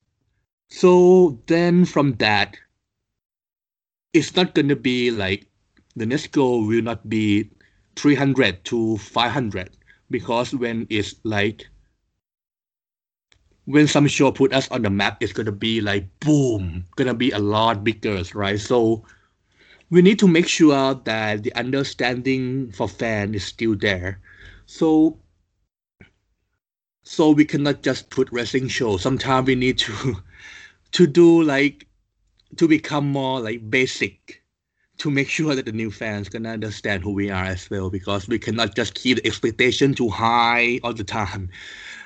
So 0.71 1.39
then 1.47 1.85
from 1.85 2.15
that 2.15 2.57
it's 4.13 4.35
not 4.35 4.55
to 4.55 4.77
be 4.77 5.11
like 5.11 5.50
the 5.97 6.07
next 6.07 6.33
goal 6.33 6.67
will 6.67 6.83
not 6.83 7.09
be 7.09 7.51
300 7.97 8.65
to 8.65 8.97
500 8.99 9.71
because 10.11 10.55
when 10.55 10.87
it's 10.91 11.15
like 11.25 11.67
when 13.65 13.87
some 13.87 14.07
show 14.07 14.33
put 14.33 14.53
us 14.53 14.71
on 14.71 14.83
the 14.83 14.91
map 14.91 15.23
it's 15.23 15.33
going 15.33 15.47
to 15.47 15.53
be 15.53 15.81
like 15.81 16.07
boom 16.21 16.63
mm-hmm. 16.63 16.79
gonna 16.97 17.15
be 17.15 17.31
a 17.31 17.39
lot 17.39 17.85
bigger 17.85 18.23
right 18.35 18.61
so 18.61 19.05
we 19.91 20.01
need 20.03 20.21
to 20.21 20.29
make 20.29 20.47
sure 20.47 20.95
that 20.95 21.43
the 21.43 21.53
understanding 21.55 22.71
for 22.71 22.89
fan 22.89 23.35
is 23.35 23.45
still 23.45 23.75
there. 23.75 24.21
So 24.67 25.19
so 27.03 27.31
we 27.31 27.45
cannot 27.45 27.83
just 27.83 28.09
put 28.09 28.31
wrestling 28.31 28.69
show. 28.69 28.97
Sometimes 28.97 29.49
we 29.49 29.57
need 29.57 29.79
to 29.79 30.17
to 30.93 31.07
do 31.07 31.43
like 31.43 31.89
to 32.57 32.69
become 32.69 33.11
more 33.11 33.41
like 33.41 33.69
basic 33.69 34.40
to 35.01 35.11
make 35.11 35.31
sure 35.31 35.55
that 35.55 35.65
the 35.65 35.73
new 35.73 35.91
fans 35.91 36.29
can 36.29 36.45
understand 36.45 37.03
who 37.03 37.13
we 37.13 37.31
are 37.31 37.45
as 37.45 37.71
well 37.71 37.89
because 37.89 38.29
we 38.29 38.39
cannot 38.39 38.77
just 38.77 38.95
keep 38.95 39.17
the 39.17 39.27
expectation 39.27 39.95
too 39.95 40.11
high 40.11 40.79
all 40.85 40.93
the 40.93 41.05
time. 41.05 41.49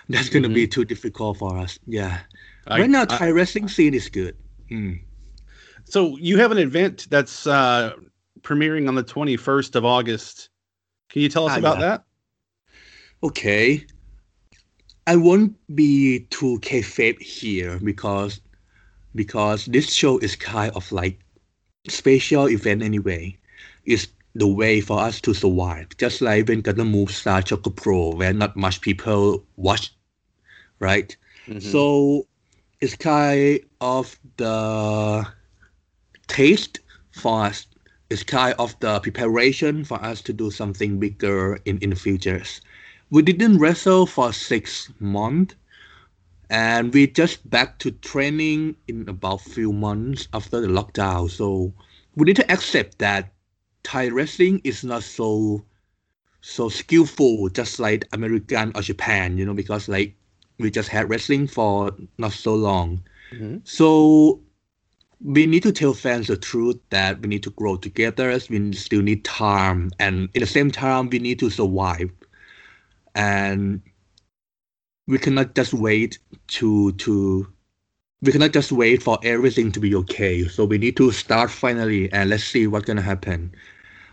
That's 0.09 0.29
gonna 0.29 0.47
mm-hmm. 0.47 0.55
be 0.55 0.69
too 0.69 0.85
difficult 0.85 1.39
for 1.39 1.59
us. 1.59 1.77
Yeah. 1.87 2.21
I, 2.69 2.81
right 2.81 2.91
now 2.91 3.05
Thai 3.05 3.27
I, 3.27 3.31
wrestling 3.33 3.69
scene 3.69 3.95
is 3.95 4.09
good. 4.09 4.37
Mm. 4.71 5.01
So 5.85 6.17
you 6.19 6.39
have 6.39 6.53
an 6.53 6.59
event 6.59 7.09
that's 7.11 7.49
uh, 7.49 7.95
premiering 8.43 8.87
on 8.87 8.95
the 8.95 9.03
21st 9.03 9.75
of 9.75 9.85
August. 9.85 10.51
Can 11.09 11.23
you 11.23 11.29
tell 11.29 11.47
us 11.47 11.55
ah, 11.55 11.59
about 11.59 11.81
yeah. 11.81 11.87
that? 11.87 12.05
Okay. 13.25 13.85
I 15.09 15.17
won't 15.17 15.57
be 15.75 16.21
too 16.31 16.61
kayfabe 16.61 17.21
here 17.21 17.81
because 17.83 18.41
because 19.17 19.67
this 19.67 19.93
show 19.93 20.19
is 20.19 20.37
kind 20.37 20.73
of 20.77 20.91
like 20.93 21.24
special 21.89 22.49
event 22.49 22.83
anyway. 22.83 23.37
is 23.85 24.09
the 24.35 24.47
way 24.47 24.81
for 24.81 25.01
us 25.01 25.21
to 25.21 25.35
survive. 25.35 25.97
Just 25.97 26.21
like 26.21 26.49
when 26.49 26.63
Gatoh 26.63 26.89
Move 26.89 27.11
Star 27.11 27.43
Choco 27.43 27.71
Pro, 27.71 28.11
where 28.15 28.33
not 28.33 28.57
much 28.57 28.81
people 28.81 29.45
watch, 29.57 29.95
right? 30.81 31.17
Mm-hmm. 31.47 31.61
So 31.61 32.27
it's 32.81 32.97
kind 32.97 33.61
of 33.81 34.19
the 34.37 35.27
taste 36.27 36.81
for 37.13 37.45
us 37.45 37.67
is 38.11 38.23
kind 38.23 38.55
of 38.59 38.79
the 38.81 39.01
preparation 39.01 39.85
for 39.85 40.03
us 40.03 40.21
to 40.23 40.33
do 40.33 40.51
something 40.51 40.99
bigger 40.99 41.59
in, 41.65 41.79
in 41.79 41.91
the 41.91 41.97
futures. 41.97 42.61
We 43.11 43.23
didn't 43.23 43.59
wrestle 43.59 44.07
for 44.07 44.33
six 44.33 44.91
months 45.01 45.55
and 46.51 46.93
we 46.93 47.07
just 47.07 47.49
back 47.49 47.79
to 47.81 47.91
training 47.91 48.77
in 48.89 49.09
about 49.09 49.41
few 49.41 49.73
months 49.73 50.29
after 50.33 50.61
the 50.61 50.69
lockdown. 50.69 51.31
So 51.31 51.73
we 52.17 52.25
need 52.25 52.37
to 52.37 52.53
accept 52.53 52.99
that 52.99 53.33
Thai 53.83 54.09
wrestling 54.09 54.61
is 54.65 54.85
not 54.85 55.03
so 55.03 55.65
so 56.41 56.69
skillful 56.69 57.49
just 57.49 57.81
like 57.81 58.07
American 58.13 58.73
or 58.75 58.83
Japan, 58.83 59.39
you 59.39 59.47
know, 59.47 59.55
because 59.55 59.89
like 59.89 60.15
we 60.59 60.71
just 60.71 60.89
had 60.89 61.09
wrestling 61.09 61.47
for 61.47 61.91
not 62.19 62.33
so 62.33 62.55
long. 62.55 63.03
Mm-hmm. 63.33 63.59
So 63.65 64.41
we 65.23 65.47
need 65.47 65.63
to 65.63 65.73
tell 65.73 65.95
fans 65.95 66.27
the 66.27 66.37
truth 66.37 66.79
that 66.91 67.21
we 67.21 67.29
need 67.29 67.43
to 67.45 67.51
grow 67.51 67.77
together. 67.77 68.31
as 68.31 68.51
We 68.51 68.73
still 68.75 69.01
need 69.01 69.25
time, 69.25 69.91
and 69.99 70.29
at 70.35 70.41
the 70.41 70.47
same 70.47 70.71
time, 70.71 71.09
we 71.09 71.19
need 71.19 71.39
to 71.39 71.49
survive. 71.49 72.11
And 73.15 73.81
we 75.07 75.19
cannot 75.19 75.55
just 75.55 75.75
wait 75.75 76.19
to 76.49 76.93
to 76.93 77.47
we 78.23 78.33
cannot 78.33 78.53
just 78.53 78.73
wait 78.73 79.03
for 79.03 79.19
everything 79.23 79.71
to 79.73 79.81
be 79.81 79.95
okay. 79.95 80.49
So 80.49 80.65
we 80.65 80.79
need 80.79 80.97
to 80.97 81.13
start 81.13 81.51
finally, 81.51 82.11
and 82.13 82.31
let's 82.31 82.45
see 82.45 82.67
what's 82.67 82.87
gonna 82.87 83.03
happen. 83.03 83.53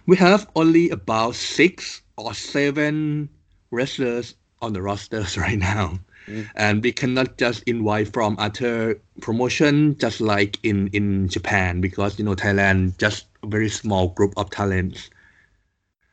We 0.06 0.18
have 0.18 0.50
only 0.56 0.90
about 0.90 1.36
six 1.36 2.02
or 2.18 2.34
seven 2.34 3.30
wrestlers 3.72 4.36
on 4.62 4.74
the 4.74 4.82
rosters 4.82 5.38
right 5.46 5.58
now. 5.58 6.00
Mm. 6.28 6.50
And 6.56 6.84
we 6.84 6.92
cannot 6.92 7.38
just 7.38 7.64
invite 7.64 8.14
from 8.14 8.36
other 8.38 9.00
promotion 9.22 9.98
just 9.98 10.22
like 10.22 10.60
in, 10.64 10.88
in 10.90 11.30
Japan 11.30 11.82
because 11.82 12.20
you 12.20 12.26
know 12.26 12.36
Thailand 12.36 12.98
just 12.98 13.28
a 13.44 13.48
very 13.48 13.70
small 13.70 14.10
group 14.10 14.34
of 14.38 14.50
talents. 14.50 15.10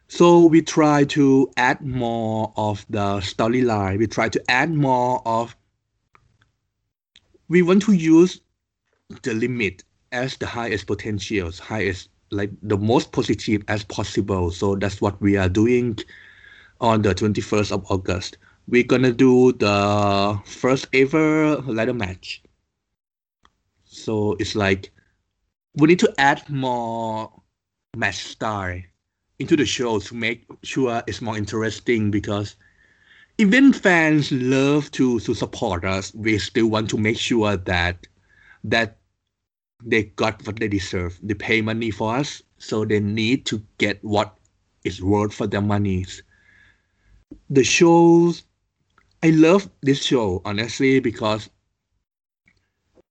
So 0.09 0.47
we 0.47 0.63
try 0.63 1.05
to 1.05 1.51
add 1.57 1.81
more 1.81 2.53
of 2.57 2.85
the 2.89 3.21
storyline. 3.21 3.99
We 3.99 4.07
try 4.07 4.29
to 4.29 4.51
add 4.51 4.73
more 4.73 5.23
of 5.27 5.57
we 7.49 7.63
want 7.63 7.83
to 7.83 7.93
use 7.93 8.41
the 9.23 9.35
limit 9.35 9.85
as 10.13 10.37
the 10.37 10.47
highest 10.47 10.87
potentials, 10.87 11.59
highest 11.59 12.09
like 12.31 12.51
the 12.63 12.77
most 12.77 13.13
positive 13.13 13.63
as 13.69 13.85
possible. 13.85 14.51
So 14.51 14.75
that's 14.77 15.01
what 15.01 15.21
we 15.21 15.37
are 15.37 15.49
doing 15.49 15.99
on 16.81 17.03
the 17.03 17.15
21st 17.15 17.73
of 17.73 17.91
August 17.91 18.39
we're 18.69 18.85
gonna 18.85 19.13
do 19.13 19.53
the 19.53 20.39
first 20.45 20.87
ever 20.93 21.57
ladder 21.63 21.95
match. 21.95 22.43
So 23.85 24.37
it's 24.39 24.55
like 24.55 24.93
we 25.75 25.89
need 25.89 25.99
to 26.01 26.15
add 26.19 26.49
more 26.51 27.33
match 27.97 28.19
style 28.19 28.83
into 29.39 29.57
the 29.57 29.67
show 29.67 29.99
to 30.01 30.15
make 30.15 30.47
sure 30.63 31.03
it's 31.07 31.21
more 31.23 31.37
interesting 31.37 32.11
because 32.11 32.57
even 33.39 33.73
fans 33.73 34.33
love 34.33 34.91
to 34.93 35.21
to 35.21 35.35
support 35.35 35.85
us, 35.85 36.15
we 36.15 36.39
still 36.39 36.69
want 36.69 36.91
to 36.91 36.99
make 36.99 37.19
sure 37.19 37.57
that 37.57 38.07
that 38.65 38.99
they 39.85 40.05
got 40.05 40.45
what 40.47 40.59
they 40.59 40.69
deserve. 40.69 41.19
They 41.23 41.35
pay 41.35 41.61
money 41.63 41.91
for 41.91 42.17
us, 42.17 42.43
so 42.59 42.85
they 42.85 43.01
need 43.01 43.47
to 43.47 43.63
get 43.79 44.03
what 44.05 44.37
is 44.85 45.03
worth 45.03 45.35
for 45.35 45.47
their 45.47 45.63
monies. 45.63 46.23
The 47.51 47.65
shows 47.65 48.45
I 49.23 49.31
love 49.31 49.71
this 49.83 50.05
show 50.05 50.43
honestly 50.45 51.01
because 51.01 51.51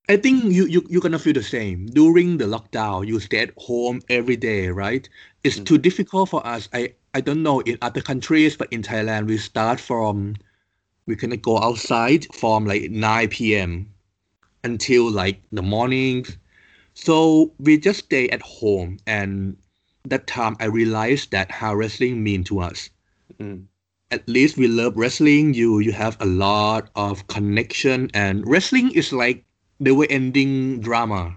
I 0.09 0.17
think 0.17 0.45
you, 0.45 0.65
you 0.65 0.85
you're 0.89 1.01
gonna 1.01 1.19
feel 1.19 1.33
the 1.33 1.43
same 1.43 1.87
during 1.87 2.37
the 2.37 2.45
lockdown. 2.45 3.07
You 3.07 3.19
stay 3.19 3.39
at 3.39 3.53
home 3.57 4.01
every 4.09 4.37
day, 4.37 4.69
right? 4.69 5.07
It's 5.47 5.55
mm-hmm. 5.55 5.63
too 5.63 5.77
difficult 5.77 6.29
for 6.29 6.45
us. 6.45 6.67
I 6.73 6.93
I 7.13 7.21
don't 7.21 7.41
know 7.41 7.61
in 7.61 7.77
other 7.81 8.01
countries, 8.01 8.57
but 8.57 8.67
in 8.71 8.81
Thailand 8.83 9.27
we 9.27 9.37
start 9.37 9.79
from 9.79 10.35
we 11.05 11.15
can 11.15 11.31
go 11.39 11.57
outside 11.57 12.27
from 12.35 12.65
like 12.65 12.91
9 12.91 13.29
p.m. 13.29 13.87
until 14.63 15.09
like 15.09 15.41
the 15.53 15.63
morning. 15.63 16.25
So 16.93 17.53
we 17.59 17.77
just 17.77 17.99
stay 18.05 18.27
at 18.29 18.41
home, 18.41 18.97
and 19.07 19.55
that 20.03 20.27
time 20.27 20.57
I 20.59 20.65
realized 20.65 21.31
that 21.31 21.49
how 21.49 21.75
wrestling 21.75 22.23
mean 22.23 22.43
to 22.51 22.59
us. 22.59 22.89
Mm 23.39 23.67
at 24.09 24.27
least 24.27 24.57
we 24.57 24.67
love 24.67 24.95
wrestling. 24.95 25.53
You 25.53 25.79
you 25.79 25.91
have 25.91 26.17
a 26.19 26.25
lot 26.25 26.89
of 26.95 27.27
connection, 27.27 28.09
and 28.13 28.47
wrestling 28.47 28.91
is 28.91 29.11
like 29.11 29.43
the 29.79 29.93
way 29.93 30.07
ending 30.09 30.79
drama. 30.79 31.35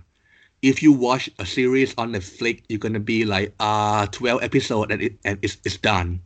If 0.62 0.83
you 0.83 0.93
watch 0.93 1.31
a 1.38 1.47
series 1.47 1.95
on 1.99 2.12
Netflix, 2.12 2.62
you're 2.69 2.79
gonna 2.79 3.00
be 3.00 3.25
like 3.25 3.55
uh 3.61 4.07
12 4.07 4.43
episode 4.43 4.90
and 4.93 5.02
it 5.02 5.19
and 5.25 5.38
it's, 5.43 5.59
it's 5.64 5.76
done. 5.79 6.23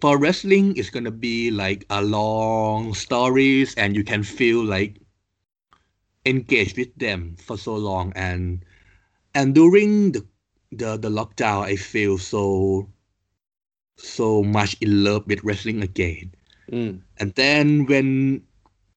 For 0.00 0.18
wrestling, 0.18 0.76
it's 0.76 0.90
gonna 0.90 1.10
be 1.12 1.50
like 1.50 1.84
a 1.90 2.02
long 2.02 2.94
stories, 2.94 3.74
and 3.76 3.96
you 3.96 4.04
can 4.04 4.22
feel 4.22 4.64
like 4.64 5.00
engaged 6.24 6.76
with 6.76 6.94
them 6.96 7.36
for 7.38 7.56
so 7.56 7.74
long. 7.76 8.12
And 8.14 8.64
and 9.34 9.54
during 9.54 10.12
the 10.12 10.26
the 10.72 10.96
the 10.96 11.10
lockdown, 11.10 11.64
I 11.64 11.76
feel 11.76 12.18
so 12.18 12.88
so 13.96 14.42
much 14.42 14.76
in 14.80 15.04
love 15.04 15.26
with 15.26 15.44
wrestling 15.44 15.82
again. 15.82 16.32
Mm. 16.70 17.02
And 17.18 17.34
then 17.34 17.86
when 17.86 18.42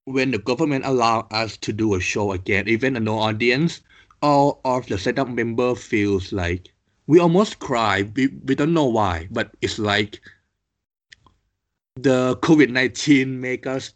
when 0.05 0.31
the 0.31 0.39
government 0.39 0.85
allow 0.85 1.27
us 1.31 1.57
to 1.57 1.73
do 1.73 1.93
a 1.95 1.99
show 2.01 2.31
again, 2.31 2.67
even 2.67 2.95
a 2.95 2.99
no 2.99 3.19
audience, 3.19 3.81
all 4.21 4.61
of 4.65 4.87
the 4.87 4.97
setup 4.97 5.29
member 5.29 5.75
feels 5.75 6.31
like 6.31 6.73
we 7.07 7.19
almost 7.19 7.59
cry. 7.59 8.03
We, 8.15 8.27
we 8.27 8.55
don't 8.55 8.73
know 8.73 8.85
why, 8.87 9.27
but 9.31 9.51
it's 9.61 9.79
like 9.79 10.21
the 11.95 12.37
COVID 12.41 12.69
nineteen 12.69 13.39
make 13.41 13.65
us 13.67 13.93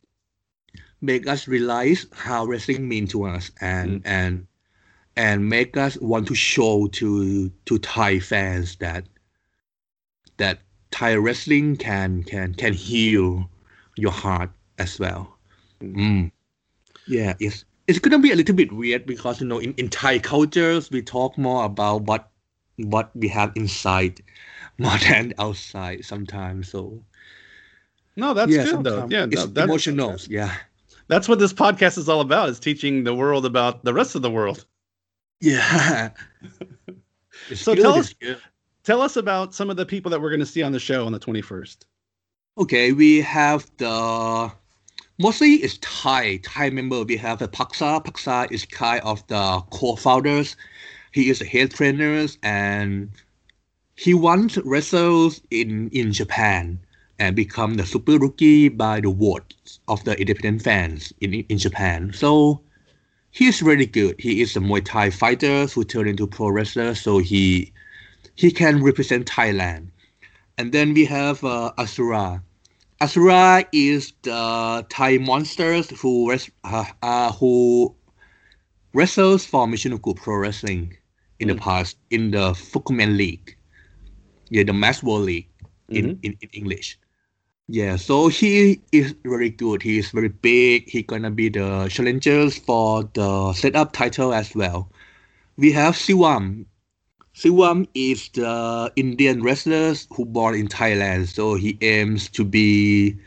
make 1.01 1.27
us 1.27 1.47
realize 1.47 2.05
how 2.13 2.45
wrestling 2.45 2.87
mean 2.87 3.07
to 3.07 3.23
us 3.25 3.51
and 3.61 4.01
Mm. 4.03 4.07
and 4.07 4.47
and 5.15 5.49
make 5.49 5.77
us 5.77 5.97
want 5.97 6.27
to 6.27 6.35
show 6.35 6.87
to 6.87 7.49
to 7.65 7.77
Thai 7.79 8.19
fans 8.19 8.75
that 8.77 9.05
that 10.37 10.59
Thai 10.91 11.15
wrestling 11.15 11.75
can 11.77 12.23
can 12.23 12.53
can 12.53 12.73
heal 12.73 13.49
your 13.95 14.11
heart 14.11 14.51
as 14.77 14.99
well. 14.99 15.37
Mm. 15.81 15.95
Mm. 15.95 16.31
Yeah, 17.07 17.33
it's 17.39 17.65
it's 17.87 17.99
gonna 17.99 18.19
be 18.19 18.31
a 18.31 18.35
little 18.35 18.55
bit 18.55 18.71
weird 18.71 19.05
because 19.05 19.41
you 19.41 19.47
know 19.47 19.59
in, 19.59 19.73
in 19.75 19.89
Thai 19.89 20.19
cultures 20.19 20.89
we 20.91 21.01
talk 21.01 21.37
more 21.37 21.65
about 21.65 22.03
what 22.03 22.29
what 22.77 23.11
we 23.15 23.27
have 23.29 23.51
inside 23.55 24.21
more 24.77 24.97
than 24.99 25.33
outside 25.39 26.03
sometimes. 26.05 26.69
So 26.69 27.03
No, 28.15 28.33
that's 28.33 28.51
yeah, 28.51 28.65
good 28.65 28.83
though. 28.83 29.07
Yeah, 29.09 29.27
it's 29.29 29.47
no, 29.47 29.63
emotional. 29.63 30.17
Yeah. 30.29 30.53
That's 31.07 31.27
what 31.29 31.37
this 31.39 31.53
podcast 31.53 31.97
is 31.97 32.09
all 32.09 32.21
about: 32.21 32.49
is 32.49 32.59
teaching 32.59 33.03
the 33.03 33.13
world 33.13 33.45
about 33.45 33.83
the 33.83 33.93
rest 33.93 34.15
of 34.15 34.21
the 34.21 34.31
world. 34.31 34.65
Yeah. 35.41 36.09
So 37.53 37.75
good, 37.75 37.81
tell 37.83 37.93
us- 37.95 38.15
Tell 38.85 39.01
us 39.01 39.15
about 39.17 39.53
some 39.55 39.71
of 39.71 39.77
the 39.77 39.85
people 39.85 40.11
that 40.11 40.21
we're 40.21 40.29
going 40.29 40.39
to 40.39 40.45
see 40.45 40.61
on 40.61 40.71
the 40.71 40.79
show 40.79 41.07
on 41.07 41.11
the 41.11 41.19
21st. 41.19 41.77
Okay, 42.59 42.91
we 42.91 43.19
have 43.21 43.69
the 43.77 44.51
mostly 45.17 45.53
it's 45.55 45.77
Thai 45.81 46.37
Thai 46.37 46.69
member. 46.69 47.03
We 47.03 47.17
have 47.17 47.39
Paksa. 47.39 48.03
Paksa 48.03 48.51
is 48.51 48.65
kind 48.65 49.01
of 49.03 49.25
the 49.27 49.61
co-founders. 49.71 50.55
He 51.11 51.29
is 51.29 51.41
a 51.41 51.45
head 51.45 51.71
trainer 51.71 52.27
and 52.43 53.09
he 53.95 54.13
once 54.13 54.57
wrestles 54.59 55.41
in 55.51 55.89
in 55.89 56.11
Japan 56.11 56.79
and 57.19 57.35
become 57.35 57.75
the 57.75 57.85
super 57.85 58.17
rookie 58.17 58.67
by 58.67 58.99
the 58.99 59.11
votes 59.11 59.79
of 59.87 60.03
the 60.03 60.19
independent 60.19 60.63
fans 60.63 61.13
in 61.21 61.33
in 61.33 61.57
Japan. 61.57 62.11
So 62.13 62.61
he's 63.31 63.61
really 63.61 63.85
good. 63.85 64.15
He 64.19 64.41
is 64.41 64.55
a 64.55 64.59
Muay 64.59 64.83
Thai 64.83 65.09
fighter 65.09 65.67
who 65.67 65.83
turned 65.83 66.09
into 66.09 66.27
pro 66.27 66.49
wrestler. 66.49 66.95
So 66.95 67.19
he 67.19 67.71
he 68.35 68.51
can 68.51 68.83
represent 68.83 69.27
Thailand. 69.27 69.91
And 70.57 70.71
then 70.71 70.93
we 70.93 71.05
have 71.05 71.43
uh, 71.43 71.71
Asura. 71.77 72.41
Asura 73.01 73.65
is 73.71 74.13
the 74.23 74.85
Thai 74.89 75.17
monsters 75.17 75.89
who 76.01 76.29
res- 76.31 76.51
uh, 76.63 76.85
uh, 77.01 77.31
who 77.33 77.95
wrestles 78.93 79.45
for 79.45 79.67
Michinoku 79.67 80.15
Pro 80.15 80.35
Wrestling 80.37 80.97
in 81.39 81.47
the 81.49 81.55
Mm. 81.55 81.59
past 81.59 81.97
in 82.09 82.31
the 82.31 82.53
Fukumen 82.53 83.17
League. 83.17 83.57
Yeah, 84.49 84.63
the 84.63 84.73
Mask 84.73 85.03
World 85.03 85.25
League 85.25 85.49
in, 85.89 86.05
Mhm. 86.05 86.19
in, 86.23 86.37
in 86.41 86.49
English. 86.53 86.99
Yeah, 87.67 87.95
so 87.97 88.27
he 88.27 88.81
is 88.91 89.15
very 89.23 89.49
good. 89.49 89.81
He 89.83 89.97
is 89.97 90.11
very 90.11 90.29
big. 90.29 90.89
He 90.89 91.03
gonna 91.03 91.31
be 91.31 91.49
the 91.49 91.87
challengers 91.89 92.57
for 92.57 93.03
the 93.13 93.53
setup 93.53 93.91
title 93.93 94.33
as 94.33 94.53
well. 94.55 94.91
We 95.57 95.71
have 95.73 95.95
Siwam. 95.95 96.65
Siwam 97.35 97.87
is 97.93 98.29
the 98.29 98.91
Indian 98.95 99.43
wrestler 99.43 99.93
who 100.15 100.25
born 100.25 100.55
in 100.55 100.67
Thailand, 100.67 101.27
so 101.27 101.55
he 101.55 101.77
aims 101.81 102.29
to 102.29 102.45
be 102.45 103.17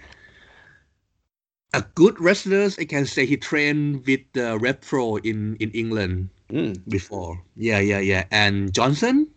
a 1.74 1.82
good 1.94 2.18
wrestler. 2.20 2.70
I 2.78 2.84
can 2.86 3.04
say 3.04 3.26
he 3.26 3.36
trained 3.36 4.06
with 4.06 4.20
the 4.32 4.58
Rev 4.58 4.80
Pro 4.80 5.16
in, 5.16 5.56
in 5.56 5.70
England 5.72 6.30
Mm. 6.50 6.80
before. 6.88 7.42
Yeah, 7.56 7.78
yeah, 7.80 7.98
yeah. 8.00 8.24
And 8.30 8.72
Johnson, 8.72 9.28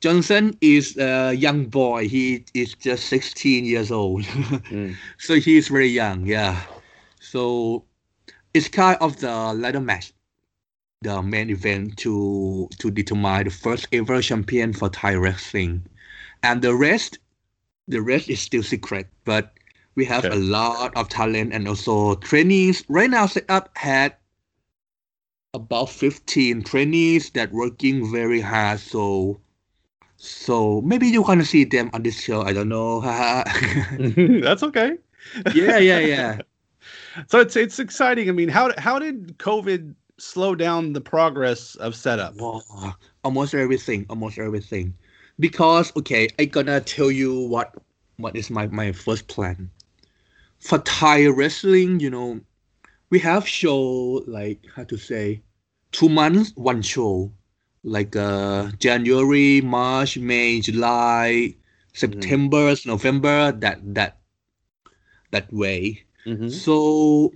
Johnson 0.00 0.56
is 0.62 0.96
a 0.96 1.34
young 1.34 1.66
boy. 1.66 2.08
He 2.08 2.46
is 2.54 2.72
just 2.74 3.06
16 3.08 3.66
years 3.66 3.90
old. 3.92 4.24
Mm. 4.72 4.96
so 5.18 5.34
he 5.34 5.58
is 5.58 5.68
very 5.68 5.88
young. 5.88 6.24
Yeah. 6.24 6.56
So 7.20 7.84
it's 8.54 8.68
kind 8.68 8.96
of 9.02 9.20
the 9.20 9.52
ladder 9.52 9.80
match, 9.80 10.12
the 11.02 11.22
main 11.22 11.50
event 11.50 11.96
to 11.98 12.68
to 12.78 12.90
determine 12.90 13.44
the 13.44 13.50
first 13.50 13.86
ever 13.92 14.20
champion 14.22 14.72
for 14.72 14.88
Thai 14.88 15.14
wrestling, 15.14 15.86
and 16.42 16.62
the 16.62 16.74
rest, 16.74 17.18
the 17.88 18.00
rest 18.02 18.28
is 18.30 18.40
still 18.40 18.62
secret. 18.62 19.08
But 19.24 19.54
we 19.94 20.04
have 20.06 20.26
Okay. 20.26 20.30
a 20.30 20.36
lot 20.36 20.92
of 20.96 21.08
talent 21.08 21.52
and 21.52 21.68
also 21.68 22.14
trainees. 22.16 22.84
Right 22.88 23.10
now, 23.10 23.26
setup 23.26 23.76
had 23.78 24.16
about 25.54 25.90
15 25.90 26.62
trainees 26.62 27.30
that 27.30 27.52
working 27.52 28.10
very 28.12 28.40
hard. 28.40 28.80
So. 28.80 29.40
So 30.18 30.80
maybe 30.82 31.08
you're 31.08 31.24
gonna 31.24 31.44
see 31.44 31.64
them 31.64 31.90
on 31.92 32.02
this 32.02 32.20
show. 32.22 32.42
I 32.42 32.52
don't 32.52 32.68
know. 32.68 33.00
That's 34.42 34.62
okay. 34.62 34.98
yeah, 35.50 35.78
yeah, 35.78 35.98
yeah. 36.00 36.40
So 37.28 37.40
it's 37.40 37.56
it's 37.56 37.78
exciting. 37.78 38.28
I 38.28 38.32
mean, 38.32 38.48
how 38.48 38.72
how 38.78 38.98
did 38.98 39.38
COVID 39.38 39.94
slow 40.18 40.54
down 40.54 40.92
the 40.92 41.00
progress 41.00 41.74
of 41.76 41.94
setup? 41.94 42.36
Wow, 42.36 42.94
almost 43.24 43.54
everything, 43.54 44.06
almost 44.08 44.38
everything. 44.38 44.94
Because 45.38 45.94
okay, 45.96 46.28
I 46.38 46.46
gonna 46.46 46.80
tell 46.80 47.10
you 47.10 47.40
what 47.40 47.74
what 48.16 48.36
is 48.36 48.50
my 48.50 48.66
my 48.68 48.92
first 48.92 49.28
plan. 49.28 49.70
For 50.58 50.78
Thai 50.78 51.26
wrestling, 51.26 52.00
you 52.00 52.10
know, 52.10 52.40
we 53.10 53.18
have 53.20 53.46
show 53.48 54.22
like 54.26 54.64
how 54.76 54.84
to 54.84 54.96
say, 54.96 55.42
two 55.92 56.08
months 56.08 56.52
one 56.56 56.82
show, 56.82 57.32
like 57.82 58.16
uh 58.16 58.70
January, 58.78 59.60
March, 59.60 60.18
May, 60.18 60.60
July, 60.60 61.54
September, 61.92 62.74
November. 62.86 63.52
That 63.52 63.78
that 63.94 64.18
that 65.30 65.52
way. 65.52 66.04
Mhm. 66.26 66.50
So 66.50 67.32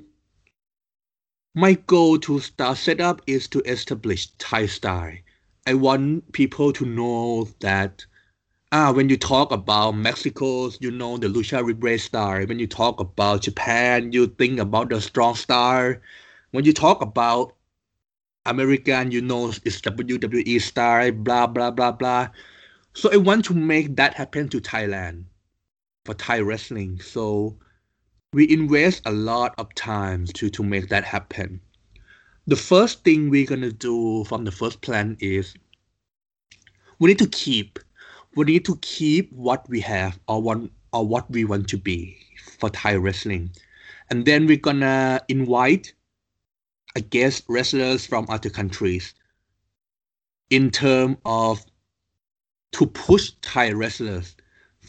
my 1.54 1.74
goal 1.74 2.18
to 2.18 2.40
start 2.40 2.76
setup 2.76 3.22
is 3.26 3.46
to 3.48 3.60
establish 3.60 4.28
Thai 4.38 4.66
style. 4.66 5.16
I 5.66 5.74
want 5.74 6.32
people 6.32 6.72
to 6.72 6.84
know 6.84 7.48
that 7.60 8.04
ah 8.72 8.92
when 8.92 9.08
you 9.08 9.16
talk 9.16 9.52
about 9.52 9.92
Mexico, 9.96 10.70
you 10.80 10.90
know 10.90 11.16
the 11.18 11.28
lucha 11.28 11.64
libre 11.66 11.98
style. 11.98 12.46
When 12.46 12.58
you 12.58 12.66
talk 12.66 13.00
about 13.00 13.42
Japan, 13.42 14.12
you 14.12 14.26
think 14.28 14.58
about 14.60 14.90
the 14.90 15.00
strong 15.00 15.34
style. 15.36 15.96
When 16.52 16.64
you 16.64 16.72
talk 16.72 17.02
about 17.02 17.56
American, 18.46 19.10
you 19.10 19.22
know 19.22 19.52
it's 19.64 19.80
WWE 19.80 20.58
style, 20.60 21.12
blah 21.12 21.46
blah 21.46 21.70
blah 21.70 21.92
blah. 21.92 22.28
So 22.94 23.10
I 23.12 23.16
want 23.16 23.44
to 23.46 23.54
make 23.54 23.96
that 23.96 24.14
happen 24.14 24.48
to 24.50 24.60
Thailand 24.60 25.24
for 26.04 26.14
Thai 26.14 26.40
wrestling. 26.40 27.00
So 27.00 27.58
we 28.32 28.48
invest 28.48 29.02
a 29.06 29.10
lot 29.12 29.54
of 29.58 29.74
time 29.74 30.24
to, 30.24 30.48
to 30.50 30.62
make 30.62 30.88
that 30.88 31.04
happen. 31.04 31.60
The 32.46 32.56
first 32.56 33.02
thing 33.02 33.28
we're 33.28 33.46
gonna 33.46 33.72
do 33.72 34.24
from 34.24 34.44
the 34.44 34.52
first 34.52 34.80
plan 34.80 35.16
is 35.20 35.54
we 36.98 37.08
need 37.08 37.18
to 37.18 37.28
keep 37.28 37.78
we 38.36 38.44
need 38.44 38.64
to 38.64 38.76
keep 38.76 39.32
what 39.32 39.68
we 39.68 39.80
have 39.80 40.18
or 40.28 40.40
want 40.40 40.70
or 40.92 41.04
what 41.04 41.28
we 41.30 41.44
want 41.44 41.68
to 41.68 41.76
be 41.76 42.16
for 42.58 42.70
Thai 42.70 42.94
wrestling. 42.94 43.50
And 44.10 44.24
then 44.24 44.46
we're 44.46 44.56
gonna 44.56 45.20
invite 45.28 45.92
I 46.96 47.00
guess 47.00 47.42
wrestlers 47.48 48.06
from 48.06 48.26
other 48.28 48.50
countries 48.50 49.14
in 50.50 50.70
terms 50.70 51.16
of 51.24 51.64
to 52.72 52.86
push 52.86 53.32
Thai 53.42 53.72
wrestlers 53.72 54.36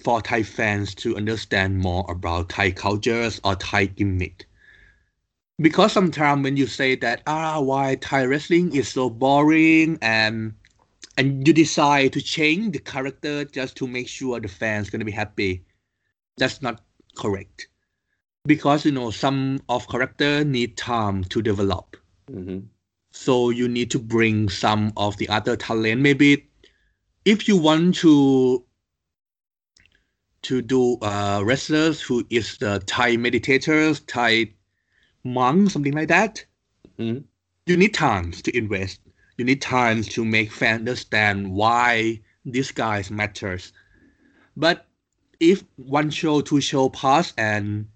for 0.03 0.21
Thai 0.21 0.43
fans 0.43 0.95
to 0.95 1.15
understand 1.15 1.79
more 1.79 2.05
about 2.09 2.49
Thai 2.49 2.71
cultures 2.71 3.39
or 3.43 3.55
Thai 3.55 3.85
gimmick. 3.85 4.47
Because 5.59 5.91
sometimes 5.91 6.43
when 6.43 6.57
you 6.57 6.65
say 6.65 6.95
that 6.95 7.21
ah 7.27 7.59
why 7.59 7.95
Thai 7.95 8.25
wrestling 8.25 8.75
is 8.75 8.89
so 8.89 9.09
boring 9.09 9.97
and 10.01 10.53
and 11.17 11.45
you 11.47 11.53
decide 11.53 12.13
to 12.13 12.21
change 12.21 12.73
the 12.73 12.79
character 12.79 13.45
just 13.45 13.75
to 13.77 13.87
make 13.87 14.07
sure 14.07 14.39
the 14.39 14.47
fans 14.47 14.89
gonna 14.89 15.05
be 15.05 15.11
happy, 15.11 15.63
that's 16.37 16.61
not 16.61 16.83
correct. 17.15 17.67
Because 18.45 18.85
you 18.85 18.91
know 18.91 19.11
some 19.11 19.61
of 19.69 19.87
character 19.87 20.43
need 20.43 20.77
time 20.77 21.23
to 21.25 21.41
develop. 21.41 21.97
Mhm. 22.29 22.67
So 23.11 23.49
you 23.49 23.67
need 23.67 23.91
to 23.91 23.99
bring 23.99 24.49
some 24.49 24.93
of 24.97 25.17
the 25.17 25.29
other 25.29 25.55
talent. 25.55 26.01
Maybe 26.01 26.49
if 27.25 27.47
you 27.47 27.57
want 27.57 27.95
to 27.95 28.65
to 30.43 30.61
do 30.61 30.97
uh, 31.01 31.41
wrestlers 31.45 32.01
who 32.01 32.25
is 32.29 32.57
the 32.57 32.79
Thai 32.85 33.17
meditators, 33.17 34.05
Thai 34.07 34.53
monks, 35.23 35.73
something 35.73 35.93
like 35.93 36.07
that. 36.09 36.45
Mhm. 36.99 37.25
You 37.65 37.77
need 37.77 37.93
time 37.93 38.31
to 38.31 38.57
invest. 38.57 39.01
You 39.37 39.45
need 39.45 39.61
time 39.61 40.03
to 40.03 40.25
make 40.25 40.51
fans 40.51 40.79
understand 40.81 41.51
why 41.53 42.21
these 42.45 42.71
guys 42.71 43.11
matters. 43.11 43.73
But 44.55 44.87
if 45.39 45.63
one 45.77 46.09
show, 46.11 46.41
two 46.41 46.61
show 46.61 46.89
pass 46.89 47.33
and 47.37 47.87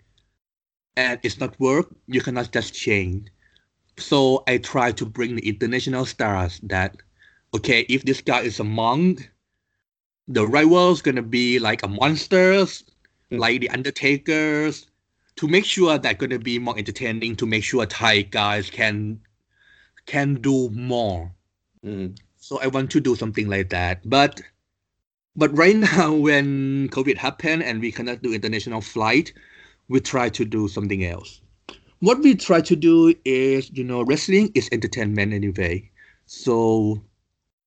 and 0.97 1.19
it's 1.23 1.39
not 1.39 1.59
work, 1.59 1.87
you 2.07 2.21
cannot 2.21 2.51
just 2.51 2.73
change. 2.73 3.29
So 3.97 4.43
I 4.47 4.57
try 4.57 4.91
to 4.93 5.05
bring 5.05 5.35
the 5.35 5.47
international 5.47 6.05
stars 6.05 6.59
that 6.63 6.97
okay, 7.53 7.81
if 7.89 8.03
this 8.03 8.21
guy 8.21 8.41
is 8.41 8.59
a 8.59 8.63
monk, 8.65 9.31
the 10.27 10.45
rival's 10.47 11.01
gonna 11.01 11.21
be 11.23 11.59
like 11.59 11.83
a 11.83 11.87
monsters, 11.87 12.83
Mm. 13.31 13.39
like 13.39 13.61
the 13.61 13.69
Undertakers, 13.69 14.85
to 15.37 15.47
make 15.47 15.65
sure 15.65 15.97
that 15.97 16.19
gonna 16.19 16.39
be 16.39 16.59
more 16.59 16.77
entertaining, 16.77 17.35
to 17.37 17.45
make 17.45 17.63
sure 17.63 17.85
Thai 17.85 18.21
guys 18.23 18.69
can 18.69 19.21
can 20.05 20.35
do 20.41 20.69
more. 20.69 21.33
Mm. 21.85 22.17
So 22.37 22.59
I 22.61 22.67
want 22.67 22.91
to 22.91 22.99
do 22.99 23.15
something 23.15 23.47
like 23.49 23.69
that. 23.69 24.07
But 24.07 24.41
but 25.35 25.55
right 25.57 25.75
now 25.91 26.13
when 26.13 26.89
COVID 26.89 27.17
happened 27.17 27.63
and 27.63 27.81
we 27.81 27.91
cannot 27.91 28.21
do 28.21 28.33
international 28.33 28.81
flight, 28.81 29.33
we 29.87 29.99
try 29.99 30.29
to 30.29 30.45
do 30.45 30.67
something 30.67 31.03
else. 31.05 31.41
What 31.99 32.19
we 32.19 32.35
try 32.35 32.61
to 32.61 32.75
do 32.75 33.13
is, 33.25 33.71
you 33.71 33.83
know, 33.83 34.03
wrestling 34.03 34.51
is 34.55 34.69
entertainment 34.71 35.33
anyway. 35.33 35.89
So 36.25 37.03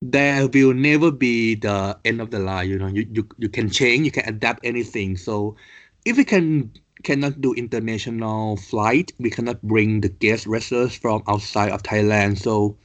there 0.00 0.48
will 0.48 0.74
never 0.74 1.10
be 1.10 1.54
the 1.56 1.98
end 2.04 2.20
of 2.20 2.30
the 2.30 2.38
line. 2.38 2.68
You 2.68 2.78
know, 2.78 2.86
you, 2.86 3.06
you, 3.12 3.28
you 3.38 3.48
can 3.48 3.70
change, 3.70 4.04
you 4.04 4.10
can 4.12 4.28
adapt 4.28 4.64
anything. 4.64 5.16
So 5.16 5.56
if 6.04 6.16
we 6.16 6.24
can 6.24 6.72
cannot 7.04 7.40
do 7.40 7.54
international 7.54 8.56
flight, 8.56 9.12
we 9.18 9.30
cannot 9.30 9.62
bring 9.62 10.00
the 10.00 10.08
guest 10.08 10.46
wrestlers 10.46 10.94
from 10.96 11.22
outside 11.28 11.70
of 11.70 11.82
Thailand. 11.82 12.38
So 12.38 12.76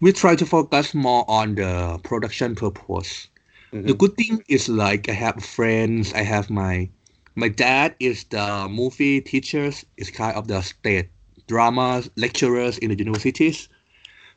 we 0.00 0.12
try 0.12 0.34
to 0.36 0.46
focus 0.46 0.94
more 0.94 1.24
on 1.28 1.54
the 1.56 1.98
production 2.04 2.54
purpose. 2.54 3.28
Mhm. 3.72 3.86
The 3.86 3.94
good 3.94 4.16
thing 4.16 4.42
is 4.48 4.68
like 4.68 5.08
I 5.08 5.12
have 5.12 5.44
friends, 5.44 6.12
I 6.14 6.22
have 6.22 6.50
my 6.50 6.88
my 7.36 7.48
dad 7.48 7.94
is 8.00 8.24
the 8.24 8.68
movie 8.68 9.20
teachers, 9.20 9.84
is 9.96 10.10
kind 10.10 10.36
of 10.36 10.48
the 10.48 10.62
state 10.62 11.08
drama 11.46 12.02
lecturers 12.16 12.78
in 12.78 12.90
the 12.90 12.98
universities. 12.98 13.68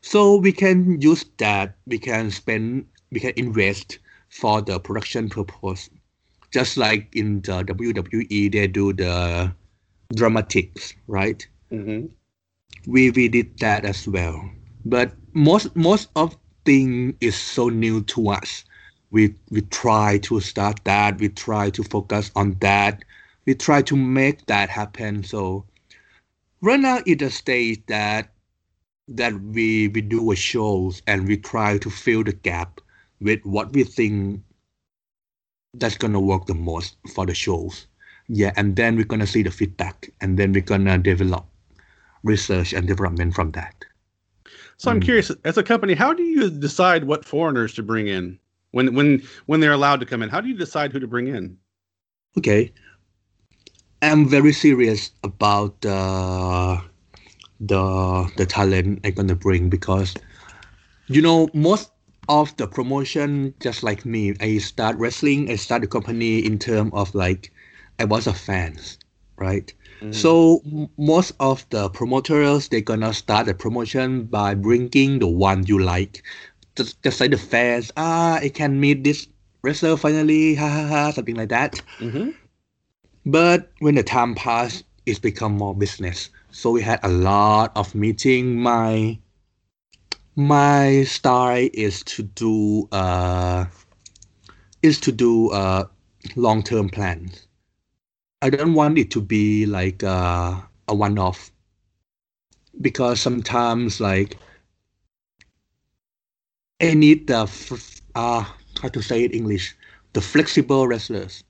So 0.02 0.36
we 0.36 0.52
can 0.52 1.00
use 1.00 1.24
that, 1.38 1.76
we 1.86 1.98
can 1.98 2.30
spend, 2.30 2.86
we 3.10 3.20
can 3.20 3.32
invest 3.36 3.98
for 4.28 4.60
the 4.62 4.78
production 4.78 5.28
purpose. 5.30 5.88
Just 6.52 6.76
like 6.76 7.14
in 7.16 7.40
the 7.42 7.64
WWE, 7.64 8.48
they 8.52 8.66
do 8.68 8.92
the 8.92 9.54
dramatics, 10.14 10.94
right? 11.08 11.46
hmm 11.70 12.06
we 12.86 13.10
we 13.10 13.28
did 13.28 13.58
that 13.58 13.84
as 13.84 14.06
well. 14.08 14.50
But 14.84 15.12
most 15.34 15.74
most 15.76 16.08
of 16.16 16.36
thing 16.64 17.16
is 17.20 17.36
so 17.36 17.68
new 17.68 18.02
to 18.04 18.30
us. 18.30 18.64
We 19.10 19.34
we 19.50 19.62
try 19.62 20.18
to 20.18 20.40
start 20.40 20.80
that 20.84 21.18
we 21.20 21.28
try 21.28 21.70
to 21.70 21.82
focus 21.82 22.30
on 22.36 22.56
that. 22.60 23.04
We 23.46 23.54
try 23.54 23.82
to 23.82 23.96
make 23.96 24.46
that 24.46 24.70
happen. 24.70 25.24
So 25.24 25.66
right 26.62 26.80
now 26.80 27.00
it's 27.06 27.22
a 27.22 27.30
stage 27.30 27.82
that 27.86 28.32
that 29.16 29.34
we 29.40 29.88
we 29.88 30.00
do 30.02 30.30
a 30.32 30.36
shows 30.36 31.02
and 31.06 31.26
we 31.28 31.36
try 31.36 31.78
to 31.78 31.90
fill 31.90 32.24
the 32.24 32.32
gap 32.32 32.80
with 33.20 33.44
what 33.44 33.72
we 33.72 33.84
think 33.84 34.42
that's 35.74 35.96
gonna 35.96 36.20
work 36.20 36.46
the 36.46 36.54
most 36.54 36.96
for 37.14 37.26
the 37.26 37.34
shows 37.34 37.86
yeah 38.28 38.52
and 38.56 38.76
then 38.76 38.96
we're 38.96 39.04
gonna 39.04 39.26
see 39.26 39.42
the 39.42 39.50
feedback 39.50 40.10
and 40.20 40.38
then 40.38 40.52
we're 40.52 40.60
gonna 40.62 40.98
develop 40.98 41.46
research 42.24 42.72
and 42.72 42.86
development 42.86 43.34
from 43.34 43.50
that. 43.52 43.84
So 44.76 44.90
I'm 44.90 45.00
Mm. 45.00 45.04
curious, 45.04 45.30
as 45.44 45.56
a 45.56 45.62
company, 45.62 45.94
how 45.94 46.12
do 46.12 46.22
you 46.22 46.50
decide 46.50 47.04
what 47.04 47.24
foreigners 47.24 47.74
to 47.74 47.82
bring 47.82 48.08
in 48.08 48.38
when 48.72 48.94
when 48.94 49.22
when 49.46 49.60
they're 49.60 49.72
allowed 49.72 50.00
to 50.00 50.06
come 50.06 50.22
in? 50.22 50.28
How 50.30 50.40
do 50.40 50.48
you 50.48 50.56
decide 50.56 50.92
who 50.92 51.00
to 51.00 51.06
bring 51.06 51.28
in? 51.28 51.58
Okay. 52.36 52.72
I'm 54.02 54.28
very 54.28 54.52
serious 54.52 55.12
about 55.22 55.84
uh, 55.84 56.80
the 57.62 58.30
the 58.38 58.46
talent 58.46 59.00
I'm 59.04 59.14
gonna 59.14 59.36
bring 59.36 59.70
because 59.70 60.14
you 61.08 61.22
know 61.22 61.50
most 61.54 61.90
of 62.28 62.56
the 62.56 62.66
promotion 62.66 63.54
just 63.60 63.82
like 63.82 64.04
me 64.04 64.34
I 64.40 64.58
start 64.58 64.96
wrestling 64.98 65.50
I 65.50 65.56
start 65.56 65.82
the 65.82 65.88
company 65.88 66.44
in 66.44 66.58
terms 66.58 66.92
of 66.94 67.14
like 67.14 67.52
I 67.98 68.04
was 68.04 68.26
a 68.26 68.34
fan 68.34 68.78
right 69.38 69.72
Mm-hmm. 70.02 70.12
So 70.12 70.60
m- 70.66 70.88
most 70.98 71.32
of 71.40 71.66
the 71.70 71.88
promoters 71.90 72.68
they're 72.68 72.80
gonna 72.82 73.12
start 73.14 73.46
the 73.46 73.54
promotion 73.54 74.24
by 74.24 74.54
bringing 74.54 75.18
the 75.20 75.28
one 75.28 75.66
you 75.66 75.78
like. 75.78 76.22
Just, 76.76 77.02
just 77.02 77.20
like 77.20 77.30
the 77.32 77.38
fans, 77.38 77.92
ah, 77.96 78.36
I 78.36 78.48
can 78.50 78.80
meet 78.80 79.04
this 79.04 79.28
wrestler 79.62 79.96
finally, 79.96 80.54
ha 80.56 80.68
ha 80.68 80.86
ha, 80.88 81.10
something 81.12 81.36
like 81.36 81.50
that. 81.50 81.82
hmm 82.00 82.30
But 83.26 83.72
when 83.80 83.96
the 83.96 84.02
time 84.02 84.34
passed, 84.34 84.84
it's 85.06 85.18
become 85.18 85.52
more 85.58 85.74
business. 85.74 86.30
So 86.52 86.70
we 86.70 86.82
had 86.82 87.00
a 87.02 87.08
lot 87.08 87.72
of 87.76 87.94
meeting. 87.96 88.56
My 88.60 89.18
my 90.36 91.04
style 91.04 91.68
is 91.72 92.02
to 92.04 92.22
do 92.22 92.88
uh 92.92 93.66
is 94.82 95.00
to 95.00 95.12
do 95.12 95.50
uh 95.50 95.84
long 96.36 96.62
term 96.62 96.88
plans. 96.88 97.46
I 98.42 98.50
don't 98.50 98.74
want 98.74 98.98
it 98.98 99.10
to 99.12 99.20
be 99.22 99.66
like 99.66 100.02
uh, 100.04 100.62
a 100.88 100.94
one 100.94 101.18
off 101.18 101.52
because 102.80 103.20
sometimes 103.20 104.00
like 104.00 104.36
I 106.82 106.92
need 106.94 107.28
the 107.28 107.44
f- 107.44 108.02
uh 108.14 108.44
how 108.82 108.88
to 108.88 109.02
say 109.02 109.24
it 109.24 109.32
in 109.32 109.38
English 109.38 109.74
the 110.12 110.20
flexible 110.20 110.86
wrestlers 110.86 111.44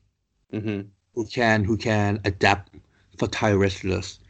hmm 0.52 0.82
who 1.14 1.26
can 1.26 1.64
who 1.64 1.76
can 1.76 2.20
adapt 2.24 2.74
for 3.18 3.28
Thai 3.28 3.52
wrestlers. 3.52 4.20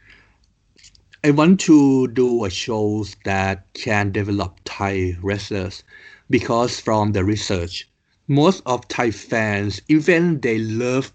I 1.25 1.31
want 1.31 1.61
to 1.61 2.09
do 2.09 2.43
a 2.43 2.49
shows 2.49 3.15
that 3.23 3.65
can 3.73 4.11
develop 4.11 4.59
Thai 4.65 5.15
wrestlers 5.21 5.81
because 6.29 6.81
from 6.81 7.13
the 7.13 7.23
research, 7.23 7.89
most 8.27 8.61
of 8.65 8.85
Thai 8.89 9.11
fans, 9.11 9.81
even 9.87 10.41
they 10.41 10.57
love 10.59 11.13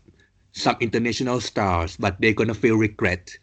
some 0.53 0.79
international 0.81 1.43
stars, 1.43 1.99
but 1.99 2.19
they're 2.19 2.33
gonna 2.33 2.55
feel 2.55 2.77
regret 2.77 3.37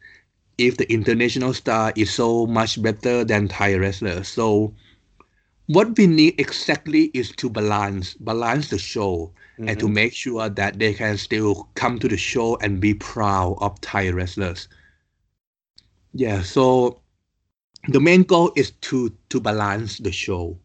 if 0.58 0.78
the 0.78 0.92
international 0.92 1.54
star 1.54 1.94
is 1.96 2.12
so 2.12 2.48
much 2.48 2.82
better 2.82 3.24
than 3.24 3.48
Thai 3.48 3.76
wrestlers. 3.76 4.28
So 4.28 4.74
what 5.68 5.96
we 5.96 6.08
need 6.08 6.40
exactly 6.40 7.12
is 7.14 7.30
to 7.34 7.48
balance 7.48 8.16
balance 8.16 8.70
the 8.70 8.80
show 8.80 9.32
and 9.60 9.78
to 9.78 9.86
mm-hmm. 9.86 9.94
make 9.94 10.14
sure 10.14 10.50
that 10.50 10.80
they 10.80 10.96
can 10.96 11.20
still 11.20 11.70
come 11.76 12.00
to 12.00 12.08
the 12.08 12.18
show 12.18 12.56
and 12.58 12.82
be 12.82 12.96
proud 12.96 13.56
of 13.62 13.80
Thai 13.82 14.10
wrestlers. 14.10 14.68
Yeah, 16.16 16.42
so 16.42 17.02
the 17.90 18.00
main 18.02 18.24
goal 18.24 18.52
is 18.58 18.72
to 18.90 19.12
to 19.30 19.40
balance 19.42 20.00
the 20.00 20.12
show. 20.14 20.60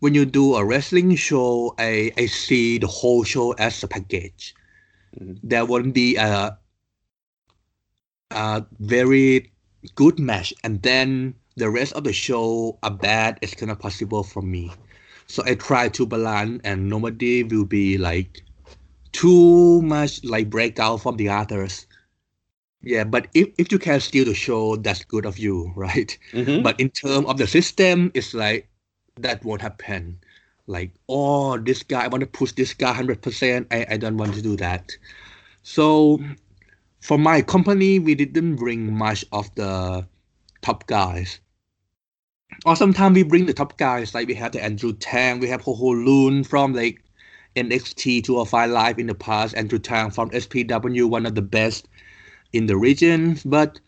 When 0.00 0.14
you 0.14 0.26
do 0.26 0.56
a 0.56 0.64
wrestling 0.64 1.16
show, 1.16 1.74
I, 1.78 2.12
I 2.18 2.26
see 2.26 2.78
the 2.78 2.88
whole 2.88 3.24
show 3.24 3.52
as 3.54 3.82
a 3.84 3.88
package. 3.88 4.54
Mhm. 5.20 5.40
There 5.44 5.66
won't 5.66 5.94
be 5.94 6.16
a 6.16 6.58
a 8.32 8.64
very 8.80 9.52
good 9.94 10.18
match 10.18 10.52
and 10.64 10.82
then 10.82 11.34
the 11.56 11.70
rest 11.70 11.92
of 11.94 12.04
the 12.04 12.12
show 12.12 12.78
are 12.82 12.90
bad. 12.90 13.38
It's 13.42 13.60
not 13.62 13.78
possible 13.80 14.22
for 14.24 14.42
me. 14.42 14.72
So 15.26 15.42
I 15.46 15.54
try 15.54 15.88
to 15.90 16.06
balance 16.06 16.60
and 16.64 16.88
nobody 16.88 17.42
will 17.44 17.64
be 17.64 17.98
like 17.98 18.42
too 19.12 19.82
much 19.82 20.24
like 20.24 20.50
break 20.50 20.78
out 20.80 20.98
from 21.02 21.16
the 21.16 21.28
others. 21.30 21.86
Yeah, 22.82 23.04
but 23.04 23.28
if, 23.34 23.48
if 23.58 23.72
you 23.72 23.78
can 23.78 24.00
steal 24.00 24.24
the 24.24 24.34
show, 24.34 24.76
that's 24.76 25.04
good 25.04 25.26
of 25.26 25.38
you, 25.38 25.72
right? 25.76 26.16
hmm 26.32 26.62
But 26.62 26.80
in 26.80 26.90
terms 26.90 27.26
of 27.26 27.38
the 27.38 27.46
system, 27.46 28.10
it's 28.14 28.34
like 28.34 28.68
that 29.16 29.44
won't 29.44 29.62
happen. 29.62 30.20
Like, 30.66 30.92
oh, 31.08 31.58
this 31.58 31.82
guy, 31.82 32.04
I 32.04 32.08
want 32.08 32.20
to 32.22 32.26
push 32.26 32.52
this 32.52 32.74
guy 32.74 32.92
100%. 32.92 33.66
I, 33.70 33.86
I 33.90 33.96
don't 33.96 34.16
want 34.16 34.34
to 34.34 34.42
do 34.42 34.56
that. 34.56 34.92
So 35.62 36.20
for 37.00 37.18
my 37.18 37.42
company, 37.42 37.98
we 37.98 38.14
didn't 38.14 38.56
bring 38.56 38.92
much 38.92 39.24
of 39.32 39.54
the 39.56 40.06
top 40.62 40.86
guys. 40.86 41.40
Or 42.64 42.74
sometimes 42.76 43.14
we 43.14 43.22
bring 43.22 43.46
the 43.46 43.52
top 43.54 43.76
guys, 43.78 44.14
like 44.14 44.26
we 44.28 44.34
have 44.34 44.52
the 44.52 44.62
Andrew 44.62 44.92
Tang, 44.94 45.40
we 45.40 45.48
have 45.48 45.60
Ho 45.62 45.74
Ho 45.74 45.86
Lun 45.88 46.42
from 46.44 46.72
like 46.74 47.02
NXT 47.56 48.22
205 48.22 48.70
Live 48.70 48.98
in 48.98 49.06
the 49.06 49.14
past, 49.14 49.54
Andrew 49.56 49.78
Tang 49.78 50.10
from 50.10 50.30
SPW, 50.30 51.08
one 51.08 51.26
of 51.26 51.34
the 51.34 51.42
best 51.42 51.88
in 52.52 52.66
the 52.66 52.76
region. 52.76 53.38
But 53.44 53.80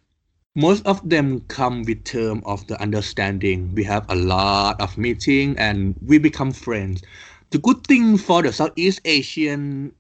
most 0.55 0.87
of 0.87 1.09
them 1.09 1.41
come 1.49 1.83
with 1.85 2.05
term 2.05 2.43
of 2.45 2.67
the 2.67 2.81
understanding. 2.81 3.75
We 3.75 3.85
have 3.85 4.05
a 4.11 4.17
lot 4.17 4.81
of 4.81 4.99
meeting 4.99 5.59
and 5.59 5.95
we 6.05 6.19
become 6.19 6.53
friends. 6.53 7.03
The 7.51 7.59
good 7.59 7.87
thing 7.87 8.19
for 8.19 8.43
the 8.43 8.53
Southeast 8.53 9.01
Asian 9.05 9.95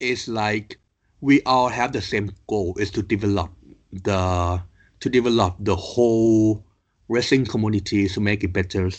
is 0.00 0.28
like 0.28 0.78
we 1.20 1.42
all 1.42 1.68
have 1.68 1.92
the 1.92 2.02
same 2.02 2.32
goal 2.48 2.74
is 2.78 2.90
to 2.92 3.02
develop 3.02 3.50
the 3.92 4.60
to 5.00 5.08
develop 5.08 5.56
the 5.60 5.76
whole 5.76 6.64
wrestling 7.08 7.46
community 7.46 8.08
to 8.08 8.20
make 8.20 8.42
it 8.44 8.52
better. 8.52 8.90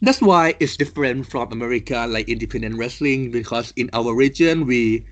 That's 0.00 0.20
why 0.20 0.54
it's 0.58 0.76
different 0.76 1.26
from 1.26 1.52
America, 1.52 2.06
like 2.08 2.28
independent 2.28 2.76
wrestling, 2.76 3.30
because 3.30 3.72
in 3.76 3.90
our 3.92 4.14
region 4.14 4.66
we 4.66 5.06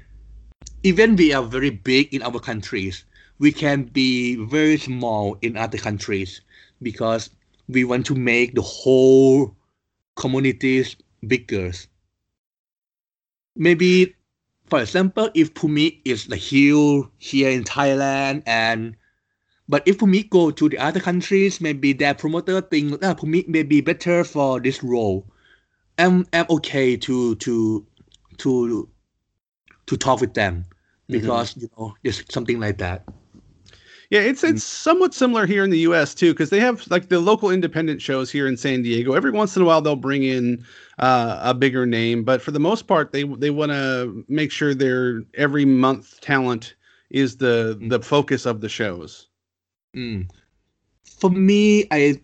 even 0.82 1.14
we 1.16 1.32
are 1.34 1.42
very 1.42 1.70
big 1.70 2.12
in 2.14 2.22
our 2.22 2.40
countries, 2.40 3.04
we 3.38 3.52
can 3.52 3.84
be 3.84 4.36
very 4.36 4.78
small 4.78 5.36
in 5.42 5.56
other 5.56 5.76
countries 5.76 6.40
because 6.80 7.30
we 7.68 7.84
want 7.84 8.06
to 8.06 8.14
make 8.14 8.54
the 8.54 8.62
whole 8.62 9.54
communities 10.16 10.96
bigger. 11.26 11.72
Maybe 13.56 14.14
for 14.68 14.80
example, 14.80 15.28
if 15.34 15.52
Pumi 15.52 16.00
is 16.04 16.26
the 16.26 16.36
hill 16.36 17.10
here 17.18 17.50
in 17.50 17.64
Thailand 17.64 18.42
and 18.46 18.96
but 19.68 19.82
if 19.86 19.98
Pumi 19.98 20.28
go 20.30 20.50
to 20.50 20.68
the 20.68 20.78
other 20.78 21.00
countries, 21.00 21.60
maybe 21.60 21.92
their 21.92 22.14
promoter 22.14 22.60
think 22.60 23.00
that 23.00 23.18
Pumi 23.18 23.46
may 23.48 23.64
be 23.64 23.80
better 23.82 24.24
for 24.24 24.60
this 24.60 24.82
role. 24.82 25.26
I'm 25.98 26.26
I'm 26.32 26.46
okay 26.48 26.96
to 26.96 27.34
to 27.34 27.86
to 28.38 28.88
to 29.86 29.96
talk 29.96 30.20
with 30.20 30.32
them 30.34 30.64
because 31.10 31.52
mm-hmm. 31.52 31.60
you 31.60 31.70
know 31.78 31.94
just 32.04 32.30
something 32.32 32.60
like 32.60 32.78
that. 32.78 33.04
Yeah, 34.10 34.20
it's 34.20 34.42
it's 34.42 34.64
somewhat 34.64 35.14
similar 35.14 35.46
here 35.46 35.62
in 35.62 35.70
the 35.70 35.78
U.S. 35.90 36.16
too, 36.16 36.32
because 36.32 36.50
they 36.50 36.58
have 36.58 36.84
like 36.90 37.10
the 37.10 37.20
local 37.20 37.48
independent 37.48 38.02
shows 38.02 38.28
here 38.28 38.48
in 38.48 38.56
San 38.56 38.82
Diego. 38.82 39.12
Every 39.12 39.30
once 39.30 39.54
in 39.54 39.62
a 39.62 39.64
while, 39.64 39.80
they'll 39.80 39.94
bring 39.94 40.24
in 40.24 40.64
uh, 40.98 41.38
a 41.40 41.54
bigger 41.54 41.86
name, 41.86 42.24
but 42.24 42.42
for 42.42 42.50
the 42.50 42.58
most 42.58 42.88
part, 42.88 43.12
they 43.12 43.22
they 43.22 43.50
want 43.50 43.70
to 43.70 44.24
make 44.26 44.50
sure 44.50 44.74
their 44.74 45.22
every 45.34 45.64
month 45.64 46.20
talent 46.20 46.74
is 47.10 47.36
the 47.36 47.78
mm. 47.80 47.88
the 47.88 48.00
focus 48.00 48.46
of 48.46 48.60
the 48.60 48.68
shows. 48.68 49.28
Mm. 49.94 50.28
For 51.04 51.30
me, 51.30 51.86
I 51.92 52.20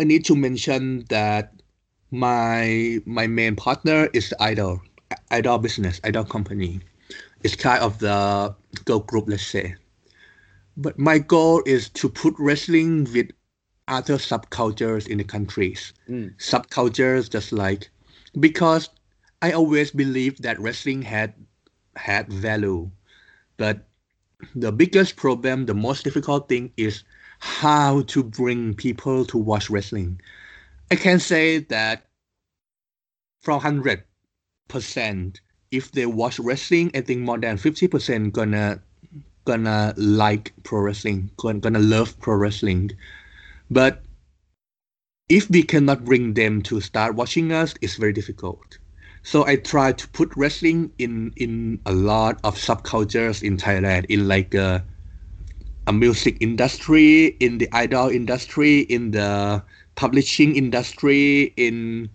I 0.00 0.04
need 0.04 0.24
to 0.24 0.34
mention 0.34 1.04
that 1.10 1.52
my 2.10 2.98
my 3.06 3.28
main 3.28 3.54
partner 3.54 4.08
is 4.12 4.34
Idol 4.40 4.82
Idol 5.30 5.58
business 5.58 6.00
Idol 6.02 6.24
company. 6.24 6.80
It's 7.46 7.54
kind 7.54 7.82
of 7.82 7.98
the 8.00 8.54
girl 8.84 9.00
group, 9.00 9.26
let's 9.28 9.46
say 9.46 9.76
but 10.76 10.98
my 10.98 11.18
goal 11.18 11.62
is 11.64 11.88
to 11.88 12.08
put 12.08 12.34
wrestling 12.38 13.04
with 13.12 13.30
other 13.88 14.16
subcultures 14.16 15.06
in 15.06 15.18
the 15.18 15.24
countries. 15.24 15.92
Mm. 16.08 16.36
Subcultures 16.36 17.30
just 17.30 17.52
like 17.52 17.88
because 18.38 18.90
I 19.40 19.52
always 19.52 19.90
believe 19.90 20.42
that 20.42 20.60
wrestling 20.60 21.02
had 21.02 21.34
had 21.96 22.30
value. 22.32 22.90
But 23.56 23.88
the 24.54 24.72
biggest 24.72 25.16
problem, 25.16 25.64
the 25.64 25.74
most 25.74 26.04
difficult 26.04 26.48
thing 26.48 26.72
is 26.76 27.04
how 27.38 28.02
to 28.02 28.22
bring 28.22 28.74
people 28.74 29.24
to 29.26 29.38
watch 29.38 29.70
wrestling. 29.70 30.20
I 30.90 30.96
can 30.96 31.20
say 31.20 31.58
that 31.58 32.06
from 33.40 33.60
hundred 33.60 34.04
percent, 34.68 35.40
if 35.76 35.92
they 35.92 36.06
watch 36.06 36.38
wrestling, 36.38 36.90
I 36.94 37.02
think 37.02 37.20
more 37.20 37.38
than 37.38 37.56
fifty 37.58 37.86
percent 37.86 38.32
gonna 38.32 38.80
gonna 39.44 39.94
like 39.96 40.52
pro 40.64 40.80
wrestling, 40.80 41.30
gonna 41.36 41.78
love 41.78 42.18
pro 42.20 42.34
wrestling. 42.34 42.92
But 43.70 44.02
if 45.28 45.50
we 45.50 45.62
cannot 45.62 46.04
bring 46.04 46.34
them 46.34 46.62
to 46.62 46.80
start 46.80 47.14
watching 47.14 47.52
us, 47.52 47.74
it's 47.82 47.96
very 47.96 48.12
difficult. 48.12 48.78
So 49.22 49.46
I 49.46 49.56
try 49.56 49.92
to 49.92 50.08
put 50.08 50.30
wrestling 50.36 50.92
in 50.98 51.32
in 51.36 51.80
a 51.84 51.92
lot 51.92 52.40
of 52.44 52.56
subcultures 52.56 53.42
in 53.42 53.56
Thailand, 53.56 54.06
in 54.08 54.28
like 54.28 54.54
a, 54.54 54.84
a 55.86 55.92
music 55.92 56.36
industry, 56.40 57.36
in 57.40 57.58
the 57.58 57.68
idol 57.72 58.08
industry, 58.08 58.80
in 58.86 59.10
the 59.10 59.62
publishing 59.96 60.54
industry, 60.56 61.52
in 61.56 62.08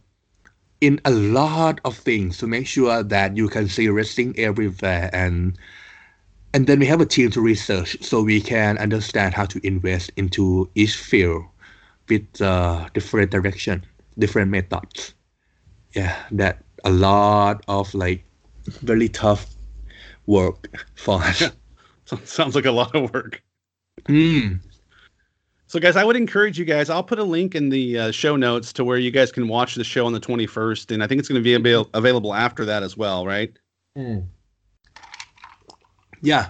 in 0.81 0.99
a 1.05 1.11
lot 1.11 1.79
of 1.85 1.95
things 1.97 2.37
to 2.39 2.47
make 2.47 2.67
sure 2.67 3.03
that 3.03 3.37
you 3.37 3.47
can 3.47 3.67
see 3.69 3.87
wrestling 3.87 4.37
everywhere 4.37 5.09
and 5.13 5.57
and 6.53 6.67
then 6.67 6.79
we 6.79 6.85
have 6.85 6.99
a 6.99 7.05
team 7.05 7.29
to 7.31 7.39
research 7.41 7.95
so 8.01 8.21
we 8.21 8.41
can 8.41 8.77
understand 8.77 9.33
how 9.33 9.45
to 9.45 9.65
invest 9.65 10.11
into 10.17 10.69
each 10.75 10.95
field 10.95 11.45
with 12.09 12.41
uh, 12.41 12.89
different 12.93 13.31
direction, 13.31 13.85
different 14.19 14.51
methods. 14.51 15.13
Yeah, 15.95 16.15
that 16.31 16.61
a 16.83 16.91
lot 16.91 17.63
of 17.69 17.93
like 17.93 18.25
very 18.67 19.07
tough 19.07 19.55
work 20.25 20.67
for 20.95 21.21
us. 21.21 21.51
Sounds 22.25 22.55
like 22.55 22.65
a 22.65 22.71
lot 22.71 22.93
of 22.95 23.13
work. 23.13 23.41
Mm. 24.05 24.59
So, 25.71 25.79
guys, 25.79 25.95
I 25.95 26.03
would 26.03 26.17
encourage 26.17 26.59
you 26.59 26.65
guys. 26.65 26.89
I'll 26.89 27.01
put 27.01 27.17
a 27.17 27.23
link 27.23 27.55
in 27.55 27.69
the 27.69 27.97
uh, 27.97 28.11
show 28.11 28.35
notes 28.35 28.73
to 28.73 28.83
where 28.83 28.97
you 28.97 29.09
guys 29.09 29.31
can 29.31 29.47
watch 29.47 29.75
the 29.75 29.85
show 29.85 30.05
on 30.05 30.11
the 30.11 30.19
21st, 30.19 30.91
and 30.91 31.01
I 31.01 31.07
think 31.07 31.19
it's 31.19 31.29
going 31.29 31.39
to 31.39 31.43
be 31.43 31.53
avail- 31.53 31.89
available 31.93 32.33
after 32.33 32.65
that 32.65 32.83
as 32.83 32.97
well, 32.97 33.25
right? 33.25 33.57
Mm. 33.97 34.27
Yeah. 36.21 36.49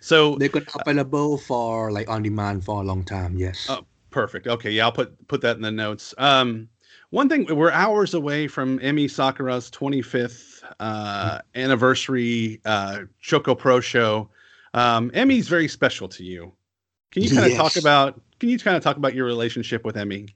So 0.00 0.36
they're 0.36 0.50
gonna 0.50 0.66
available 0.86 1.36
for 1.36 1.90
like 1.90 2.08
on 2.08 2.22
demand 2.22 2.64
for 2.64 2.80
a 2.80 2.84
long 2.84 3.02
time. 3.02 3.36
Yes. 3.36 3.66
Oh, 3.68 3.84
perfect. 4.10 4.46
Okay, 4.46 4.70
yeah, 4.70 4.84
I'll 4.84 4.92
put 4.92 5.26
put 5.26 5.40
that 5.40 5.56
in 5.56 5.62
the 5.62 5.72
notes. 5.72 6.14
Um, 6.16 6.68
one 7.10 7.28
thing 7.28 7.52
we're 7.52 7.72
hours 7.72 8.14
away 8.14 8.46
from 8.46 8.78
Emi 8.78 9.10
Sakura's 9.10 9.68
25th 9.72 10.62
uh, 10.78 11.40
anniversary 11.56 12.60
uh, 12.64 13.00
Choco 13.20 13.56
Pro 13.56 13.80
show. 13.80 14.30
Um, 14.74 15.10
Emi's 15.10 15.48
very 15.48 15.66
special 15.66 16.06
to 16.10 16.22
you. 16.22 16.52
Can 17.12 17.22
you 17.22 17.30
kind 17.34 17.44
of 17.44 17.50
yes. 17.50 17.58
talk 17.58 17.76
about? 17.76 18.20
Can 18.38 18.48
you 18.48 18.58
kind 18.58 18.76
of 18.76 18.82
talk 18.82 18.96
about 18.96 19.14
your 19.14 19.26
relationship 19.26 19.84
with 19.84 19.96
Emi? 19.96 20.30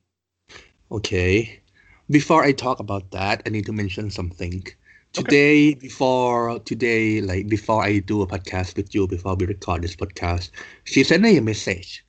Okay. 0.91 1.61
Before 2.11 2.45
I 2.45 2.53
talk 2.53 2.81
about 2.81 3.11
that, 3.13 3.43
I 3.47 3.51
need 3.51 3.67
to 3.67 3.73
mention 3.73 4.11
something 4.11 4.65
today 5.13 5.73
okay. 5.73 5.75
before 5.75 6.59
today 6.61 7.21
like 7.21 7.47
before 7.47 7.85
i 7.85 7.99
do 7.99 8.23
a 8.23 8.27
podcast 8.27 8.77
with 8.77 8.95
you 8.95 9.07
before 9.07 9.35
we 9.35 9.45
record 9.45 9.83
this 9.83 9.95
podcast 9.95 10.51
she 10.85 11.05
sent 11.05 11.23
me 11.23 11.37
a 11.37 11.43
message 11.43 12.05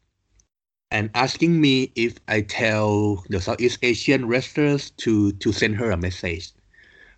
and 0.90 1.10
asking 1.14 1.60
me 1.60 1.92
if 1.96 2.18
i 2.30 2.40
tell 2.40 3.22
the 3.28 3.42
southeast 3.42 3.78
asian 3.82 4.26
wrestlers 4.26 4.92
to 4.92 5.34
to 5.34 5.52
send 5.52 5.76
her 5.76 5.92
a 5.92 5.98
message 5.98 6.54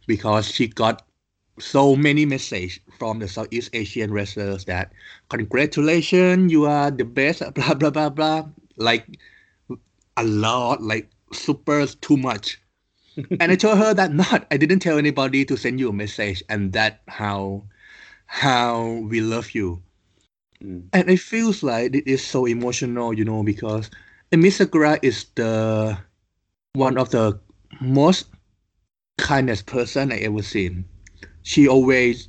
because 0.08 0.50
she 0.50 0.68
got 0.68 1.06
so 1.60 1.96
many 1.96 2.26
messages 2.26 2.80
from 2.98 3.20
the 3.20 3.28
southeast 3.28 3.70
asian 3.74 4.12
wrestlers 4.12 4.66
that 4.66 4.92
congratulations 5.30 6.52
you 6.52 6.66
are 6.66 6.92
the 6.92 7.06
best 7.06 7.42
blah 7.54 7.74
blah 7.74 7.90
blah 7.90 8.10
blah 8.10 8.44
like 8.78 9.06
a 10.18 10.24
lot 10.24 10.82
like 10.82 11.10
super 11.32 11.86
too 11.88 12.18
much 12.18 12.60
and 13.40 13.52
I 13.52 13.56
told 13.56 13.78
her 13.78 13.94
that 13.94 14.14
not. 14.14 14.46
I 14.52 14.58
didn't 14.58 14.80
tell 14.80 14.98
anybody 14.98 15.46
to 15.46 15.56
send 15.56 15.80
you 15.80 15.90
a 15.90 15.94
message, 15.94 16.44
and 16.50 16.74
that 16.74 17.02
how 17.08 17.64
how 18.26 19.06
we 19.08 19.22
love 19.22 19.52
you. 19.52 19.82
Mm. 20.62 20.88
And 20.94 21.10
it 21.10 21.20
feels 21.20 21.64
like 21.64 21.96
it 21.96 22.08
is 22.08 22.24
so 22.24 22.46
emotional, 22.46 23.14
you 23.14 23.24
know, 23.24 23.44
because 23.44 23.90
Miss 24.32 24.58
Sakura 24.58 25.00
is 25.02 25.26
the 25.36 25.98
one 26.74 26.98
of 26.98 27.12
the 27.12 27.40
most 27.80 28.28
kindest 29.18 29.66
person 29.66 30.12
I 30.12 30.18
ever 30.20 30.44
seen. 30.44 30.86
She 31.46 31.68
always 31.68 32.28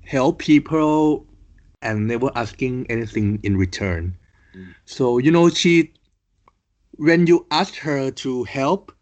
help 0.00 0.38
people 0.38 1.26
and 1.82 2.08
never 2.08 2.30
asking 2.34 2.86
anything 2.88 3.38
in 3.42 3.54
return. 3.58 4.16
Mm. 4.56 4.74
So 4.86 5.18
you 5.18 5.30
know, 5.30 5.50
she 5.50 5.92
when 6.92 7.26
you 7.26 7.46
ask 7.50 7.76
her 7.76 8.10
to 8.10 8.44
help, 8.44 8.92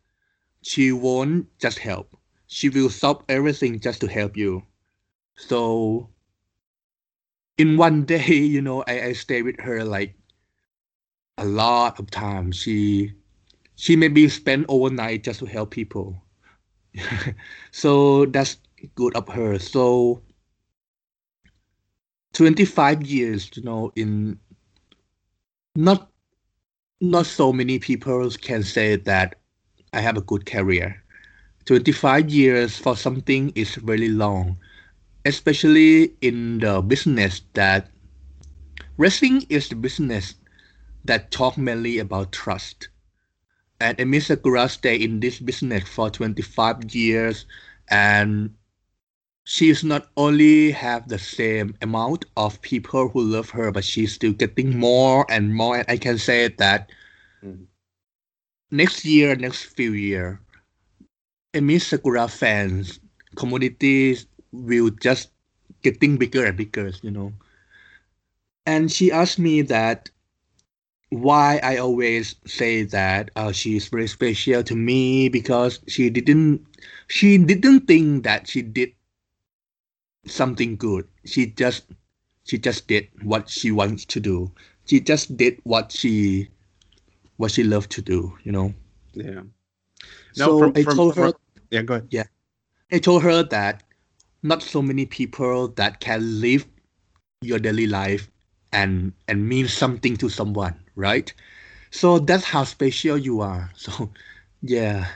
she 0.63 0.91
won't 0.91 1.47
just 1.61 1.79
help. 1.79 2.19
She 2.49 2.69
will 2.69 2.91
stop 2.91 3.23
everything 3.29 3.79
just 3.79 4.01
to 4.01 4.09
help 4.09 4.37
you. 4.37 4.65
So 5.37 6.11
in 7.57 7.77
one 7.77 8.05
day, 8.11 8.35
you 8.35 8.61
know, 8.61 8.83
I, 8.89 9.03
I 9.03 9.13
stay 9.13 9.43
with 9.43 9.61
her 9.61 9.85
like 9.85 10.17
a 11.39 11.45
lot 11.45 12.01
of 12.01 12.11
time. 12.11 12.51
She 12.51 13.13
she 13.77 13.95
maybe 13.95 14.29
spend 14.29 14.67
overnight 14.69 15.23
just 15.23 15.39
to 15.39 15.47
help 15.47 15.71
people. 15.71 16.21
so 17.71 18.27
that's 18.27 18.59
good 18.95 19.17
of 19.17 19.29
her. 19.29 19.59
So 19.59 20.23
25 22.35 23.03
years, 23.07 23.51
you 23.55 23.63
know, 23.63 23.93
in 23.97 24.39
not 25.77 26.11
not 27.01 27.27
so 27.27 27.53
many 27.53 27.79
people 27.79 28.31
can 28.31 28.63
say 28.63 28.97
that 28.97 29.37
I 29.93 30.01
have 30.01 30.17
a 30.17 30.23
good 30.23 30.47
career. 30.47 31.03
25 31.67 32.31
years 32.31 32.77
for 32.79 32.97
something 32.97 33.53
is 33.55 33.79
really 33.79 34.09
long, 34.09 34.59
especially 35.25 36.15
in 36.21 36.59
the 36.59 36.83
business 36.83 37.43
that 37.55 37.89
wrestling 38.99 39.47
is 39.49 39.69
the 39.69 39.77
business 39.77 40.35
that 41.05 41.31
talk 41.31 41.57
mainly 41.57 41.99
about 41.99 42.33
trust. 42.33 42.89
And 43.81 43.97
Emi 43.99 44.23
Sakura 44.23 44.69
stay 44.69 44.97
in 44.97 45.21
this 45.21 45.41
business 45.41 45.89
for 45.89 46.11
25 46.11 46.95
years 46.95 47.47
and 47.91 48.55
she's 49.45 49.85
not 49.85 50.09
only 50.17 50.73
have 50.73 51.09
the 51.09 51.19
same 51.19 51.77
amount 51.83 52.25
of 52.37 52.61
people 52.63 53.09
who 53.09 53.23
love 53.23 53.51
her, 53.51 53.71
but 53.71 53.85
she's 53.85 54.15
still 54.15 54.33
getting 54.33 54.79
more 54.79 55.27
and 55.31 55.55
more. 55.55 55.77
And 55.79 55.87
I 55.89 55.99
can 55.99 56.19
say 56.19 56.49
that 56.49 56.91
mm 57.45 57.67
next 58.71 59.05
year, 59.05 59.37
next 59.37 59.65
few 59.65 59.93
year, 59.93 60.41
Emi 61.55 61.81
Sakura 61.81 62.29
fans 62.29 63.01
communities 63.37 64.27
will 64.53 64.91
just 64.91 65.31
getting 65.83 66.17
bigger 66.17 66.45
and 66.45 66.57
bigger, 66.57 66.91
you 67.03 67.11
know. 67.11 67.33
And 68.67 68.91
she 68.93 69.11
asked 69.11 69.39
me 69.39 69.63
that 69.63 70.11
why 71.11 71.61
I 71.63 71.77
always 71.79 72.37
say 72.47 72.83
that 72.85 73.31
uh, 73.37 73.53
she's 73.53 73.89
very 73.89 74.09
special 74.09 74.63
to 74.65 74.75
me 74.77 75.29
because 75.29 75.81
she 75.87 76.11
didn't 76.11 76.67
she 77.09 77.39
didn't 77.39 77.87
think 77.87 78.25
that 78.25 78.49
she 78.49 78.63
did 78.63 78.93
something 80.27 80.77
good. 80.77 81.07
She 81.25 81.47
just 81.47 81.85
she 82.45 82.59
just 82.59 82.87
did 82.87 83.09
what 83.23 83.49
she 83.49 83.71
wants 83.71 84.05
to 84.07 84.21
do. 84.21 84.51
She 84.87 85.01
just 85.01 85.37
did 85.37 85.61
what 85.65 85.93
she 85.93 86.49
what 87.37 87.51
she 87.51 87.65
loved 87.65 87.91
to 87.93 88.03
do, 88.03 88.37
you 88.45 88.53
know. 88.53 88.75
Yeah. 89.13 89.43
No, 90.37 90.47
so 90.47 90.59
from, 90.59 90.73
I 90.77 90.83
from, 90.83 90.97
told 90.97 91.17
her 91.17 91.31
from, 91.31 91.41
yeah, 91.71 91.83
go 91.83 91.95
ahead. 91.95 92.09
Yeah. 92.11 92.25
I 92.93 92.99
told 92.99 93.23
her 93.23 93.43
that 93.45 93.83
not 94.43 94.63
so 94.63 94.83
many 94.83 95.07
people 95.07 95.69
that 95.69 96.01
can 96.01 96.41
live 96.41 96.67
your 97.41 97.59
daily 97.59 97.87
life 97.87 98.31
and 98.73 99.13
and 99.29 99.49
mean 99.49 99.69
something 99.69 100.17
to 100.19 100.29
someone, 100.29 100.75
right? 100.97 101.33
So 101.91 102.19
that's 102.19 102.45
how 102.45 102.65
special 102.65 103.17
you 103.19 103.41
are. 103.41 103.71
So 103.77 104.11
yeah. 104.63 105.07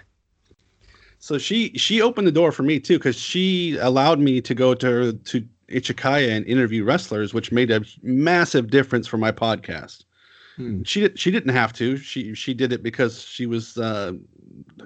So 1.28 1.36
she 1.36 1.76
she 1.76 2.00
opened 2.00 2.26
the 2.26 2.32
door 2.32 2.52
for 2.52 2.62
me 2.62 2.80
too 2.80 2.96
because 2.96 3.20
she 3.20 3.76
allowed 3.76 4.18
me 4.18 4.40
to 4.40 4.54
go 4.54 4.72
to 4.72 5.12
to 5.12 5.46
Ichigaya 5.68 6.34
and 6.34 6.46
interview 6.46 6.84
wrestlers, 6.84 7.34
which 7.34 7.52
made 7.52 7.70
a 7.70 7.82
massive 8.02 8.70
difference 8.70 9.06
for 9.06 9.18
my 9.18 9.30
podcast. 9.30 10.04
Hmm. 10.56 10.82
She 10.84 11.10
she 11.16 11.30
didn't 11.30 11.52
have 11.52 11.74
to. 11.74 11.98
She 11.98 12.34
she 12.34 12.54
did 12.54 12.72
it 12.72 12.82
because 12.82 13.20
she 13.20 13.44
was 13.44 13.76
uh, 13.76 14.14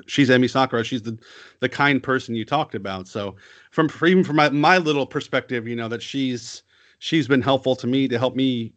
she's 0.08 0.30
Emi 0.30 0.50
Sakura. 0.50 0.82
She's 0.82 1.02
the 1.02 1.16
the 1.60 1.68
kind 1.68 2.02
person 2.02 2.34
you 2.34 2.44
talked 2.44 2.74
about. 2.74 3.06
So 3.06 3.36
from 3.70 3.88
even 4.04 4.24
from 4.24 4.34
my, 4.34 4.50
my 4.50 4.78
little 4.78 5.06
perspective, 5.06 5.68
you 5.68 5.76
know 5.76 5.86
that 5.86 6.02
she's 6.02 6.64
she's 6.98 7.28
been 7.28 7.42
helpful 7.42 7.76
to 7.76 7.86
me 7.86 8.08
to 8.08 8.18
help 8.18 8.34
me 8.34 8.72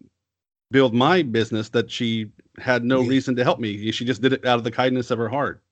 build 0.70 0.94
my 0.94 1.24
business. 1.24 1.70
That 1.70 1.90
she 1.90 2.30
had 2.60 2.86
no 2.86 3.02
yeah. 3.02 3.10
reason 3.10 3.36
to 3.38 3.44
help 3.44 3.60
me. 3.60 3.92
She 3.92 4.06
just 4.06 4.22
did 4.22 4.34
it 4.34 4.46
out 4.46 4.60
of 4.60 4.64
the 4.64 4.70
kindness 4.70 5.10
of 5.10 5.18
her 5.18 5.30
heart. 5.30 5.64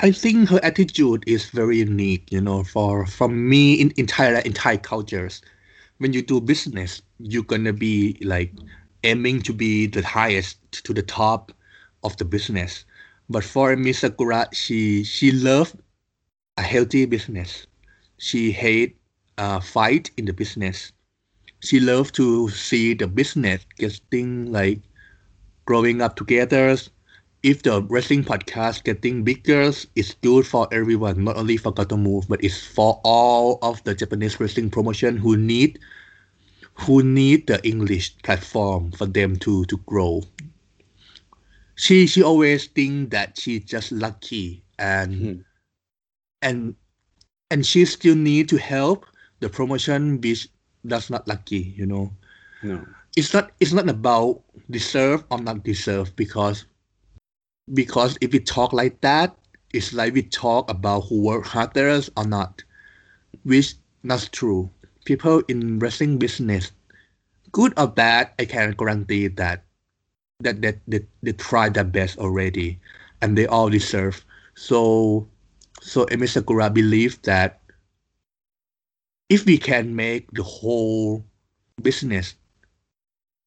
I 0.00 0.10
think 0.12 0.50
her 0.50 0.60
attitude 0.62 1.24
is 1.26 1.48
very 1.50 1.78
unique, 1.78 2.30
you 2.30 2.40
know, 2.42 2.62
for 2.64 3.06
from 3.06 3.48
me 3.48 3.74
in, 3.74 3.90
in 3.92 4.06
Thailand, 4.06 4.52
Thai 4.54 4.76
cultures. 4.78 5.40
When 5.98 6.12
you 6.12 6.22
do 6.22 6.40
business, 6.40 7.02
you're 7.18 7.44
gonna 7.44 7.72
be 7.72 8.18
like 8.22 8.52
aiming 9.04 9.42
to 9.42 9.52
be 9.54 9.86
the 9.86 10.02
highest 10.04 10.58
to 10.84 10.92
the 10.92 11.02
top 11.02 11.52
of 12.04 12.16
the 12.18 12.24
business. 12.24 12.84
But 13.30 13.44
for 13.44 13.76
Miss 13.76 14.00
Sakura, 14.00 14.48
she 14.52 15.04
she 15.04 15.32
loved 15.32 15.76
a 16.58 16.62
healthy 16.62 17.06
business. 17.06 17.66
She 18.18 18.52
hate 18.52 18.96
a 19.38 19.60
fight 19.60 20.10
in 20.16 20.26
the 20.26 20.32
business. 20.34 20.92
She 21.60 21.80
loved 21.80 22.14
to 22.16 22.48
see 22.50 22.94
the 22.94 23.06
business 23.06 23.66
getting 23.78 24.52
like 24.52 24.80
growing 25.66 26.02
up 26.02 26.16
together, 26.16 26.76
if 27.42 27.62
the 27.62 27.82
wrestling 27.82 28.24
podcast 28.24 28.84
getting 28.84 29.24
bigger, 29.24 29.72
it's 29.96 30.14
good 30.22 30.46
for 30.46 30.68
everyone, 30.72 31.24
not 31.24 31.36
only 31.36 31.56
for 31.56 31.72
Gatoh 31.72 31.98
Move, 32.00 32.28
but 32.28 32.42
it's 32.42 32.64
for 32.64 33.00
all 33.02 33.58
of 33.62 33.82
the 33.82 33.94
Japanese 33.94 34.38
wrestling 34.38 34.70
promotion 34.70 35.16
who 35.16 35.36
need 35.36 35.78
who 36.74 37.02
need 37.02 37.46
the 37.46 37.60
English 37.66 38.16
platform 38.22 38.92
for 38.92 39.06
them 39.06 39.36
to 39.36 39.64
to 39.66 39.76
grow. 39.86 40.22
She 41.74 42.06
she 42.06 42.22
always 42.22 42.66
think 42.68 43.10
that 43.10 43.38
she's 43.38 43.64
just 43.64 43.90
lucky 43.90 44.62
and 44.78 45.12
mm-hmm. 45.12 45.40
and 46.42 46.76
and 47.50 47.66
she 47.66 47.84
still 47.84 48.14
need 48.16 48.48
to 48.50 48.56
help 48.56 49.04
the 49.40 49.48
promotion 49.48 50.20
which 50.20 50.48
that's 50.84 51.10
not 51.10 51.26
lucky, 51.26 51.74
you 51.76 51.86
know. 51.86 52.12
No. 52.62 52.86
It's 53.16 53.34
not 53.34 53.50
it's 53.58 53.72
not 53.72 53.88
about 53.88 54.42
deserve 54.70 55.24
or 55.30 55.38
not 55.42 55.64
deserve 55.64 56.14
because 56.14 56.64
because 57.72 58.18
if 58.20 58.32
we 58.32 58.40
talk 58.40 58.72
like 58.72 59.00
that, 59.00 59.36
it's 59.72 59.92
like 59.92 60.14
we 60.14 60.22
talk 60.22 60.70
about 60.70 61.02
who 61.08 61.22
work 61.22 61.46
harder 61.46 62.00
or 62.16 62.26
not, 62.26 62.62
which 63.44 63.74
not 64.02 64.28
true. 64.32 64.70
People 65.04 65.42
in 65.48 65.78
wrestling 65.78 66.18
business, 66.18 66.72
good 67.52 67.72
or 67.76 67.86
bad, 67.88 68.30
I 68.38 68.44
can 68.44 68.72
guarantee 68.72 69.28
that 69.28 69.64
that 70.40 70.62
that 70.62 70.78
they, 70.86 71.06
they 71.22 71.32
try 71.32 71.68
their 71.68 71.84
best 71.84 72.18
already, 72.18 72.80
and 73.20 73.36
they 73.38 73.46
all 73.46 73.70
deserve. 73.70 74.24
So, 74.54 75.28
so 75.80 76.06
Emi 76.06 76.28
Sakura 76.28 76.70
believes 76.70 77.18
that 77.24 77.60
if 79.28 79.46
we 79.46 79.58
can 79.58 79.96
make 79.96 80.30
the 80.32 80.42
whole 80.42 81.24
business 81.82 82.34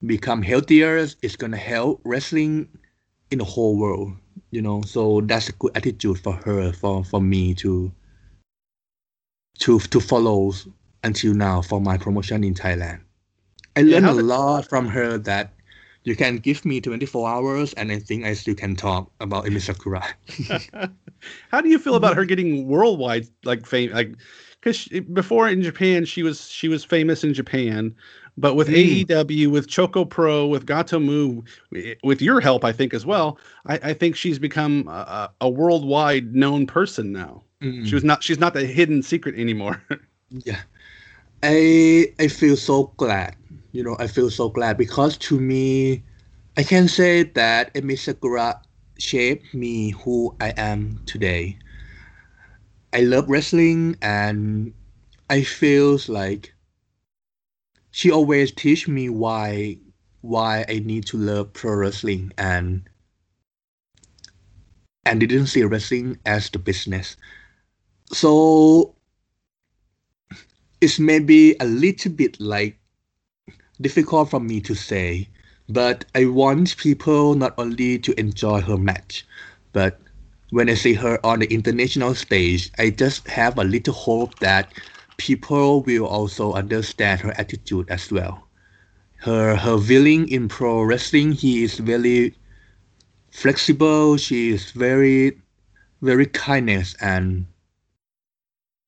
become 0.05 0.41
healthier, 0.41 0.97
it's 0.97 1.35
gonna 1.35 1.57
help 1.57 2.01
wrestling 2.03 2.67
in 3.35 3.39
the 3.39 3.51
whole 3.53 3.75
world 3.75 4.15
you 4.55 4.61
know? 4.61 4.81
So 4.83 5.21
that's 5.21 5.49
a 5.49 5.53
good 5.53 5.75
attitude 5.75 6.19
for 6.19 6.33
her 6.33 6.71
for 6.71 7.03
for 7.03 7.21
me 7.21 7.53
to 7.55 7.91
to 9.59 9.79
to 9.79 9.99
follow 9.99 10.53
until 11.03 11.33
now 11.33 11.61
for 11.61 11.81
my 11.81 11.97
promotion 11.97 12.43
in 12.43 12.53
thailand. 12.53 13.01
I 13.75 13.81
yeah, 13.81 13.99
learned 13.99 14.07
a 14.07 14.13
lot 14.13 14.67
from 14.67 14.87
her 14.87 15.17
that 15.19 15.53
you 16.03 16.15
can 16.15 16.37
give 16.37 16.65
me 16.65 16.79
24 16.81 17.27
hours 17.27 17.73
and 17.73 17.91
i 17.91 17.99
think 17.99 18.25
i 18.25 18.33
still 18.33 18.55
can 18.55 18.75
talk 18.75 19.11
about 19.19 19.45
emi 19.45 19.61
sakura. 19.61 20.03
How 21.51 21.61
do 21.61 21.69
you 21.69 21.79
feel 21.79 21.95
about 21.95 22.15
her 22.15 22.25
getting 22.25 22.67
worldwide 22.67 23.27
like 23.43 23.65
fame 23.65 23.91
like 23.91 24.15
because 24.61 24.87
before 25.13 25.49
in 25.49 25.61
japan 25.61 26.05
she 26.05 26.23
was 26.23 26.47
she 26.49 26.67
was 26.67 26.83
famous 26.83 27.23
in 27.23 27.33
japan 27.33 27.95
but 28.37 28.55
with 28.55 28.67
mm. 28.67 29.05
AEW, 29.05 29.47
with 29.47 29.67
Choco 29.67 30.03
Pro, 30.03 30.47
with 30.47 30.65
Gatoh 30.65 31.03
Move, 31.03 31.45
with 32.03 32.21
your 32.21 32.41
help, 32.41 32.65
I 32.65 32.71
think 32.71 32.93
as 32.93 33.05
well, 33.05 33.37
I, 33.65 33.79
I 33.83 33.93
think 33.93 34.15
she's 34.15 34.39
become 34.39 34.87
a, 34.87 35.31
a, 35.41 35.49
worldwide 35.49 36.35
known 36.35 36.67
person 36.67 37.11
now. 37.11 37.43
Mm. 37.61 37.85
She 37.85 37.95
was 37.95 38.03
not. 38.03 38.23
She's 38.23 38.39
not 38.39 38.53
the 38.53 38.65
hidden 38.65 39.01
secret 39.01 39.35
anymore. 39.35 39.81
yeah, 40.29 40.61
I 41.43 42.13
I 42.19 42.27
feel 42.27 42.57
so 42.57 42.91
glad. 42.97 43.35
You 43.71 43.83
know, 43.83 43.95
I 43.99 44.07
feel 44.07 44.29
so 44.29 44.49
glad 44.49 44.77
because 44.77 45.17
to 45.19 45.39
me, 45.39 46.03
I 46.57 46.63
can 46.63 46.87
say 46.87 47.23
that 47.23 47.73
Emi 47.73 47.97
Sakura 47.97 48.61
shaped 48.97 49.53
me 49.53 49.91
who 49.91 50.35
I 50.41 50.53
am 50.57 50.99
today. 51.05 51.57
I 52.93 53.01
love 53.01 53.29
wrestling 53.29 53.97
and 54.01 54.73
I 55.29 55.43
feel 55.43 55.99
like 56.07 56.54
she 57.95 58.11
always 58.11 58.51
teach 58.51 58.89
me 58.89 59.07
why 59.07 59.77
why 60.19 60.65
I 60.67 60.79
need 60.79 61.05
to 61.05 61.17
love 61.17 61.53
pro 61.53 61.75
wrestling 61.75 62.33
and 62.37 62.83
and 65.05 65.21
didn't 65.21 65.47
see 65.47 65.63
wrestling 65.63 66.19
as 66.25 66.49
the 66.49 66.59
business. 66.59 67.15
So 68.11 68.95
it's 70.81 70.99
maybe 70.99 71.55
a 71.61 71.65
little 71.65 72.11
bit 72.11 72.37
like 72.41 72.77
difficult 73.79 74.29
for 74.29 74.41
me 74.41 74.59
to 74.59 74.75
say, 74.75 75.29
but 75.69 76.03
I 76.13 76.25
want 76.25 76.75
people 76.75 77.33
not 77.35 77.53
only 77.57 77.97
to 77.99 78.19
enjoy 78.19 78.59
her 78.59 78.77
match, 78.77 79.25
but 79.71 80.01
when 80.49 80.69
I 80.69 80.73
see 80.73 80.95
her 80.95 81.25
on 81.25 81.39
the 81.39 81.47
international 81.47 82.13
stage, 82.13 82.71
I 82.77 82.89
just 82.89 83.25
have 83.29 83.57
a 83.57 83.63
little 83.63 83.93
hope 83.93 84.37
that 84.39 84.73
people 85.17 85.81
will 85.81 86.05
also 86.05 86.53
understand 86.53 87.21
her 87.21 87.31
attitude 87.37 87.89
as 87.89 88.11
well. 88.11 88.47
Her 89.17 89.55
her 89.55 89.77
willing 89.77 90.29
in 90.29 90.47
pro 90.47 90.81
wrestling, 90.83 91.31
he 91.33 91.63
is 91.63 91.79
very 91.79 92.35
flexible. 93.31 94.17
She 94.17 94.49
is 94.51 94.71
very 94.71 95.39
very 96.01 96.25
kindness 96.27 96.95
and 97.01 97.47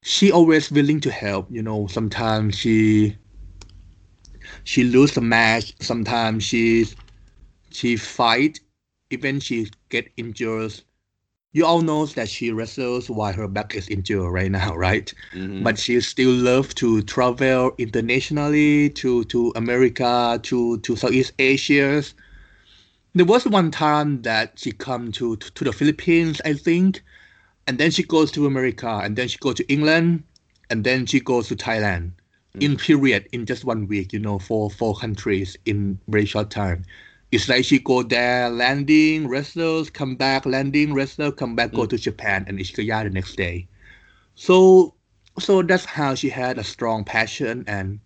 she 0.04 0.32
always 0.32 0.72
willing 0.72 1.00
to 1.02 1.12
help. 1.12 1.48
You 1.52 1.64
know, 1.64 1.88
sometimes 1.88 2.56
she 2.56 3.18
she 4.64 4.84
lose 4.84 5.14
the 5.14 5.22
match. 5.22 5.74
Sometimes 5.82 6.44
she 6.44 6.86
she 7.72 7.98
fight. 7.98 8.60
Even 9.10 9.40
she 9.40 9.70
get 9.90 10.12
injured 10.18 10.82
you 11.58 11.66
all 11.66 11.82
know 11.82 12.06
that 12.06 12.30
she 12.30 12.52
wrestles 12.52 13.10
while 13.10 13.34
her 13.34 13.48
back 13.48 13.74
is 13.74 13.90
injured 13.90 14.32
right 14.32 14.52
now, 14.52 14.76
right? 14.88 15.12
Mm-hmm. 15.34 15.64
But 15.64 15.80
she 15.80 16.00
still 16.02 16.32
loves 16.32 16.76
to 16.76 17.02
travel 17.02 17.74
internationally 17.80 18.92
to 18.92 19.24
to 19.26 19.52
America, 19.56 20.40
to 20.44 20.78
to 20.78 20.96
Southeast 20.96 21.34
Asia. 21.40 22.04
There 23.16 23.26
was 23.26 23.48
one 23.48 23.72
time 23.72 24.22
that 24.22 24.60
she 24.60 24.72
come 24.72 25.12
to, 25.14 25.38
to, 25.38 25.52
to 25.52 25.64
the 25.64 25.74
Philippines, 25.74 26.40
I 26.46 26.54
think, 26.54 27.02
and 27.66 27.80
then 27.80 27.90
she 27.90 28.04
goes 28.04 28.30
to 28.34 28.46
America, 28.46 29.02
and 29.04 29.16
then 29.16 29.28
she 29.28 29.40
goes 29.40 29.56
to 29.56 29.66
England, 29.68 30.24
and 30.70 30.84
then 30.84 31.08
she 31.08 31.20
goes 31.20 31.48
to 31.48 31.56
Thailand. 31.56 32.12
Mm-hmm. 32.12 32.62
In 32.62 32.78
period, 32.78 33.28
in 33.32 33.48
just 33.48 33.66
one 33.66 33.88
week, 33.88 34.14
you 34.14 34.20
know, 34.20 34.38
for 34.38 34.70
four 34.70 34.96
countries 34.96 35.58
in 35.66 36.00
very 36.08 36.26
short 36.26 36.52
time 36.52 36.86
it's 37.32 37.50
like 37.50 37.66
she 37.66 37.80
go 37.80 38.04
there, 38.04 38.50
landing, 38.50 39.28
wrestlers, 39.28 39.90
come 39.90 40.16
back, 40.16 40.46
landing, 40.46 40.94
wrestler, 40.94 41.32
come 41.32 41.56
back, 41.56 41.74
go 41.74 41.84
mm. 41.84 41.90
to 41.90 41.98
Japan, 41.98 42.46
and 42.48 42.60
Ichigaya 42.60 43.04
the 43.04 43.10
next 43.10 43.36
day. 43.36 43.68
So, 44.36 44.96
so 45.40 45.62
that's 45.62 45.86
how 45.86 46.16
she 46.16 46.30
had 46.30 46.58
a 46.58 46.64
strong 46.64 47.04
passion, 47.04 47.66
and 47.68 48.00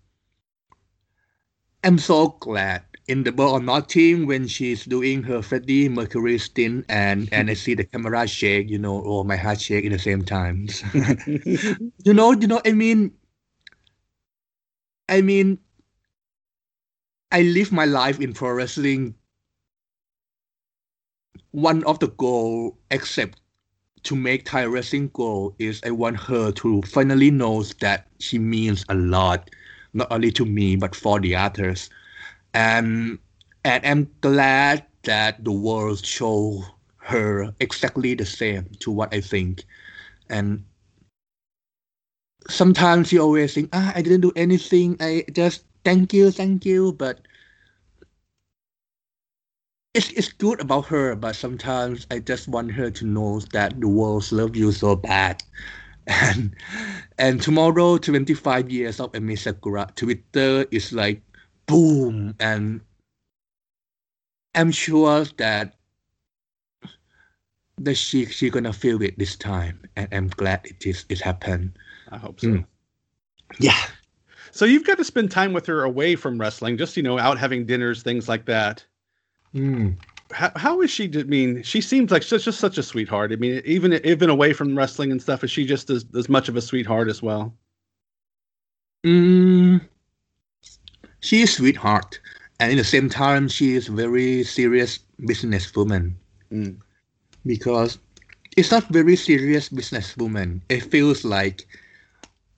I'm 1.84 1.98
so 1.98 2.36
glad 2.40 2.82
in 3.08 3.24
the 3.24 3.32
Ball 3.32 3.52
or 3.54 3.60
Not 3.60 3.88
team 3.88 4.26
when 4.26 4.46
she's 4.46 4.84
doing 4.84 5.22
her 5.24 5.42
Freddie 5.42 5.88
Mercury 5.88 6.38
stint, 6.38 6.86
and 6.88 7.28
and 7.32 7.50
I 7.50 7.54
see 7.54 7.74
the 7.74 7.84
camera 7.84 8.26
shake, 8.26 8.70
you 8.70 8.78
know, 8.78 8.98
or 8.98 9.24
my 9.24 9.36
heart 9.36 9.60
shake 9.60 9.84
in 9.84 9.92
the 9.92 9.98
same 9.98 10.22
time. 10.24 10.68
you 10.94 12.14
know, 12.14 12.32
you 12.32 12.46
know, 12.46 12.60
I 12.64 12.72
mean, 12.72 13.12
I 15.08 15.20
mean, 15.20 15.58
I 17.32 17.42
live 17.42 17.72
my 17.72 17.86
life 17.86 18.20
in 18.20 18.34
pro 18.34 18.52
wrestling. 18.52 19.14
One 21.52 21.82
of 21.84 21.98
the 21.98 22.08
goal, 22.08 22.78
except 22.90 23.40
to 24.04 24.14
make 24.16 24.44
Thai 24.44 24.66
wrestling 24.66 25.10
go, 25.14 25.54
is 25.58 25.80
I 25.84 25.90
want 25.92 26.20
her 26.20 26.52
to 26.52 26.82
finally 26.82 27.30
knows 27.30 27.74
that 27.80 28.08
she 28.18 28.38
means 28.38 28.84
a 28.88 28.94
lot, 28.94 29.50
not 29.94 30.08
only 30.12 30.30
to 30.32 30.44
me 30.44 30.76
but 30.76 30.94
for 30.94 31.20
the 31.20 31.34
others, 31.36 31.88
and 32.54 33.18
and 33.64 33.86
I'm 33.86 34.10
glad 34.20 34.84
that 35.04 35.44
the 35.44 35.52
world 35.52 36.04
show 36.04 36.64
her 36.98 37.54
exactly 37.60 38.14
the 38.14 38.26
same 38.26 38.66
to 38.80 38.90
what 38.90 39.14
I 39.14 39.20
think, 39.22 39.64
and 40.28 40.64
sometimes 42.48 43.08
she 43.08 43.18
always 43.18 43.54
think, 43.54 43.70
ah, 43.72 43.92
I 43.94 44.02
didn't 44.02 44.20
do 44.22 44.32
anything. 44.36 44.96
I 45.00 45.24
just 45.32 45.64
thank 45.84 46.12
you, 46.12 46.30
thank 46.30 46.64
you. 46.64 46.92
But 46.92 47.20
it's 49.94 50.10
it's 50.12 50.32
good 50.32 50.60
about 50.60 50.86
her. 50.86 51.14
But 51.14 51.36
sometimes 51.36 52.06
I 52.10 52.18
just 52.20 52.48
want 52.48 52.72
her 52.72 52.90
to 52.90 53.04
know 53.06 53.40
that 53.52 53.80
the 53.80 53.88
world 53.88 54.30
love 54.32 54.56
you 54.56 54.72
so 54.72 54.96
bad. 54.96 55.42
And 56.08 56.56
and 57.16 57.40
tomorrow, 57.40 57.96
25 57.96 58.68
years 58.68 58.98
of 58.98 59.12
Emi 59.12 59.38
Sakura, 59.38 59.86
Twitter 59.94 60.66
is 60.72 60.92
like 60.92 61.22
boom. 61.66 62.34
And 62.40 62.80
I'm 64.56 64.72
sure 64.72 65.24
that 65.38 65.76
that 67.78 67.94
she 67.94 68.26
she 68.26 68.50
gonna 68.50 68.72
feel 68.72 69.00
it 69.02 69.16
this 69.16 69.36
time. 69.36 69.78
And 69.94 70.08
I'm 70.10 70.28
glad 70.28 70.66
it 70.66 70.84
is 70.84 71.04
it 71.08 71.20
happened. 71.20 71.78
I 72.10 72.18
hope 72.18 72.40
so. 72.40 72.48
Mm. 72.48 72.66
Yeah. 73.60 73.78
So 74.52 74.66
you've 74.66 74.84
got 74.84 74.98
to 74.98 75.04
spend 75.04 75.30
time 75.30 75.54
with 75.54 75.64
her 75.66 75.82
away 75.82 76.14
from 76.14 76.38
wrestling, 76.38 76.76
just 76.76 76.94
you 76.96 77.02
know, 77.02 77.18
out 77.18 77.38
having 77.38 77.64
dinners, 77.64 78.02
things 78.02 78.28
like 78.28 78.44
that. 78.44 78.84
Mm. 79.54 79.96
How, 80.30 80.52
how 80.56 80.80
is 80.82 80.90
she? 80.90 81.10
I 81.18 81.22
mean, 81.24 81.62
she 81.62 81.80
seems 81.80 82.10
like 82.10 82.22
such 82.22 82.44
just 82.44 82.60
such 82.60 82.76
a 82.76 82.82
sweetheart. 82.82 83.32
I 83.32 83.36
mean, 83.36 83.62
even 83.64 83.94
even 84.04 84.28
away 84.28 84.52
from 84.52 84.76
wrestling 84.76 85.10
and 85.10 85.20
stuff, 85.20 85.42
is 85.42 85.50
she 85.50 85.64
just 85.64 85.88
as, 85.88 86.04
as 86.14 86.28
much 86.28 86.50
of 86.50 86.56
a 86.56 86.60
sweetheart 86.60 87.08
as 87.08 87.22
well? 87.22 87.54
Mm, 89.04 89.80
she 91.20 91.40
is 91.40 91.54
sweetheart, 91.54 92.20
and 92.60 92.70
in 92.70 92.78
the 92.78 92.84
same 92.84 93.08
time, 93.08 93.48
she 93.48 93.74
is 93.74 93.88
very 93.88 94.44
serious 94.44 94.98
businesswoman. 95.22 96.12
Mm. 96.52 96.78
Because 97.46 97.98
it's 98.56 98.70
not 98.70 98.84
very 98.88 99.16
serious 99.16 99.70
businesswoman. 99.70 100.60
It 100.68 100.82
feels 100.82 101.24
like 101.24 101.66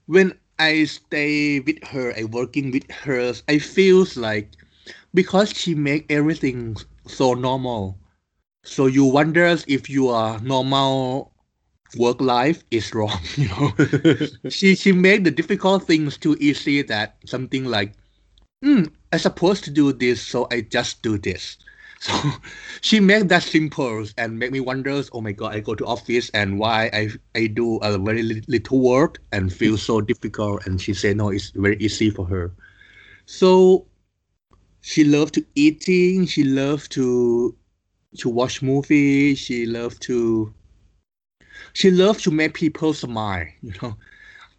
when 0.07 0.37
I 0.59 0.85
stay 0.85 1.61
with 1.61 1.83
her, 1.85 2.13
I 2.17 2.25
working 2.25 2.71
with 2.71 2.91
her, 2.91 3.35
I 3.49 3.59
feels 3.59 4.17
like 4.17 4.51
because 5.15 5.51
she 5.53 5.75
make 5.75 6.07
everything 6.11 6.77
so 7.07 7.35
normal. 7.35 7.99
So 8.65 8.87
you 8.87 9.05
wonder 9.05 9.47
if 9.69 9.91
your 9.91 10.41
normal 10.41 11.33
work 11.97 12.21
life 12.21 12.65
is 12.71 12.95
wrong, 12.95 13.21
you 13.37 13.49
know. 13.49 13.73
she 14.51 14.75
she 14.75 14.93
made 14.93 15.25
the 15.25 15.31
difficult 15.31 15.87
things 15.87 16.17
too 16.19 16.37
easy 16.41 16.83
that 16.83 17.17
something 17.27 17.65
like, 17.65 17.95
hmm, 18.63 18.85
I 19.13 19.19
supposed 19.19 19.65
to 19.65 19.71
do 19.71 19.93
this, 19.93 20.23
so 20.23 20.49
I 20.51 20.63
just 20.63 21.03
do 21.03 21.19
this. 21.19 21.59
So 22.05 22.13
she 22.83 23.01
made 23.01 23.29
that 23.31 23.43
simple 23.43 24.05
and 24.19 24.39
make 24.39 24.53
me 24.53 24.61
wonder, 24.61 25.03
oh 25.13 25.21
my 25.23 25.33
god, 25.33 25.55
I 25.55 25.61
go 25.61 25.75
to 25.75 25.87
office 25.87 26.31
and 26.35 26.59
why 26.59 26.91
I 26.93 27.11
I 27.35 27.47
do 27.49 27.79
a 27.79 27.99
very 27.99 28.23
little 28.47 28.81
work 28.81 29.21
and 29.33 29.53
feel 29.53 29.77
so 29.79 30.01
difficult. 30.01 30.67
And 30.67 30.81
she 30.81 30.95
said, 30.95 31.17
no, 31.17 31.31
it's 31.31 31.51
very 31.51 31.77
easy 31.79 32.11
for 32.11 32.27
her. 32.27 32.53
So 33.27 33.87
she 34.81 35.05
loved 35.05 35.35
to 35.35 35.45
eating. 35.55 36.27
She 36.27 36.45
loved 36.45 36.93
to 36.93 37.57
to 38.19 38.29
watch 38.29 38.63
movie. 38.63 39.35
She 39.35 39.67
loved 39.67 40.03
to 40.03 40.55
she 41.73 41.91
loved 41.91 42.23
to 42.25 42.31
make 42.31 42.55
people 42.55 42.93
smile. 42.95 43.47
You 43.63 43.73
know, 43.83 43.97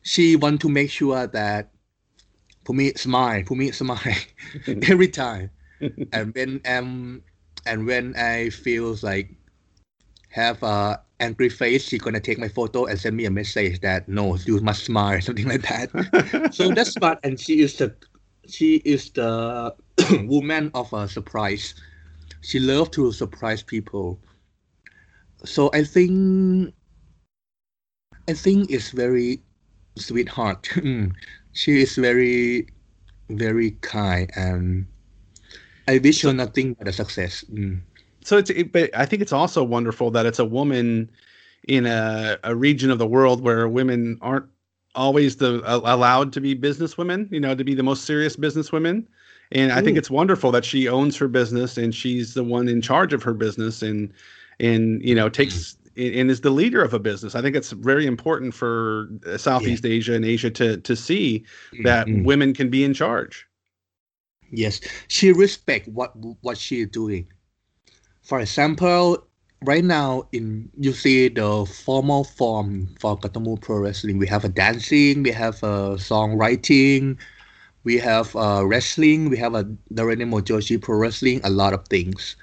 she 0.04 0.36
want 0.36 0.62
to 0.62 0.70
make 0.70 0.92
sure 0.92 1.28
that 1.28 1.72
for 2.66 2.74
me 2.74 2.94
smile, 2.96 3.44
for 3.46 3.56
me 3.56 3.72
smile 3.72 4.18
every 4.90 5.08
time. 5.10 5.52
and 6.12 6.34
when 6.36 6.62
um 6.66 7.24
and 7.66 7.86
when 7.86 8.16
I 8.16 8.50
feel 8.50 8.96
like 9.02 9.30
have 10.30 10.62
a 10.64 11.02
angry 11.20 11.50
face, 11.50 11.88
she's 11.88 12.02
gonna 12.02 12.20
take 12.20 12.38
my 12.38 12.48
photo 12.48 12.86
and 12.86 13.00
send 13.00 13.16
me 13.16 13.26
a 13.26 13.32
message 13.32 13.80
that 13.82 14.08
no, 14.08 14.36
you 14.36 14.60
must 14.62 14.86
smile, 14.86 15.22
something 15.22 15.48
like 15.48 15.62
that. 15.64 16.54
so 16.54 16.70
that's 16.72 16.92
smart, 16.92 17.20
and 17.24 17.40
she 17.40 17.62
is 17.62 17.76
the 17.78 17.96
she 18.48 18.76
is 18.86 19.10
the 19.12 19.74
woman 20.28 20.72
of 20.74 20.92
a 20.94 21.08
surprise. 21.08 21.74
She 22.42 22.60
loves 22.60 22.92
to 22.92 23.12
surprise 23.12 23.64
people. 23.64 24.20
So 25.44 25.70
I 25.74 25.84
think 25.84 26.74
I 28.28 28.34
think 28.34 28.70
it's 28.70 28.92
very 28.92 29.42
sweetheart. 29.98 30.70
she 31.54 31.82
is 31.82 31.96
very 31.96 32.68
very 33.30 33.72
kind 33.82 34.30
and 34.36 34.86
I 35.88 36.00
wish 36.00 36.22
her 36.24 36.34
nothing 36.34 36.74
but 36.74 36.88
a 36.88 36.94
success. 36.94 37.44
Mm. 37.54 37.80
So 38.22 38.38
it's, 38.38 38.50
it, 38.50 38.72
but 38.72 38.90
I 38.96 39.06
think 39.06 39.22
it's 39.22 39.34
also 39.34 39.64
wonderful 39.64 40.10
that 40.12 40.26
it's 40.26 40.40
a 40.40 40.46
woman 40.46 41.10
in 41.68 41.86
a, 41.86 42.38
a 42.44 42.56
region 42.56 42.90
of 42.90 42.98
the 42.98 43.08
world 43.08 43.42
where 43.42 43.68
women 43.68 44.18
aren't 44.22 44.46
always 44.96 45.36
the 45.36 45.62
uh, 45.64 45.82
allowed 45.84 46.34
to 46.34 46.42
be 46.42 46.56
businesswomen, 46.56 47.32
you 47.32 47.40
know, 47.40 47.54
to 47.54 47.64
be 47.64 47.76
the 47.76 47.84
most 47.84 48.06
serious 48.06 48.36
businesswomen. 48.36 49.06
And 49.52 49.72
I 49.72 49.82
think 49.82 49.98
it's 49.98 50.10
wonderful 50.10 50.52
that 50.52 50.66
she 50.66 50.88
owns 50.88 51.16
her 51.18 51.28
business 51.28 51.78
and 51.78 51.94
she's 51.94 52.34
the 52.34 52.44
one 52.44 52.68
in 52.68 52.82
charge 52.82 53.14
of 53.14 53.22
her 53.24 53.34
business 53.34 53.82
and 53.82 54.12
and 54.60 55.04
you 55.04 55.14
know 55.14 55.30
takes 55.30 55.78
mm. 55.96 56.20
and 56.20 56.32
is 56.32 56.42
the 56.42 56.50
leader 56.50 56.82
of 56.82 56.94
a 56.94 57.00
business. 57.00 57.36
I 57.36 57.42
think 57.42 57.56
it's 57.56 57.72
very 57.72 58.08
important 58.08 58.54
for 58.54 59.08
uh, 59.28 59.38
Southeast 59.38 59.86
yeah. 59.86 59.92
Asia 59.92 60.14
and 60.14 60.26
Asia 60.26 60.50
to 60.50 60.78
to 60.78 60.96
see 60.96 61.46
that 61.84 62.08
mm-hmm. 62.08 62.24
women 62.24 62.54
can 62.54 62.70
be 62.70 62.84
in 62.84 62.94
charge. 62.94 63.46
Yes, 64.56 64.80
she 65.10 65.34
respect 65.34 65.88
what 65.90 66.16
what 66.42 66.58
she 66.58 66.82
is 66.82 66.88
doing. 66.88 67.28
For 68.24 68.40
example, 68.40 69.28
right 69.62 69.84
now 69.84 70.28
in 70.32 70.72
you 70.80 70.94
see 70.94 71.28
the 71.28 71.66
formal 71.66 72.24
form 72.24 72.96
for 73.00 73.20
Gatoh 73.20 73.60
Pro 73.60 73.80
Wrestling. 73.80 74.18
We 74.18 74.28
have 74.28 74.46
a 74.46 74.50
dancing, 74.50 75.24
we 75.24 75.32
have 75.32 75.62
a 75.62 76.00
songwriting, 76.00 77.18
we 77.84 77.98
have 78.00 78.34
a 78.36 78.66
wrestling, 78.66 79.30
we 79.30 79.38
have 79.38 79.56
a 79.56 79.66
Doraemon 79.94 80.44
Joshi 80.48 80.82
Pro 80.82 80.98
Wrestling, 80.98 81.42
a 81.44 81.50
lot 81.50 81.74
of 81.74 81.86
things. 81.88 82.38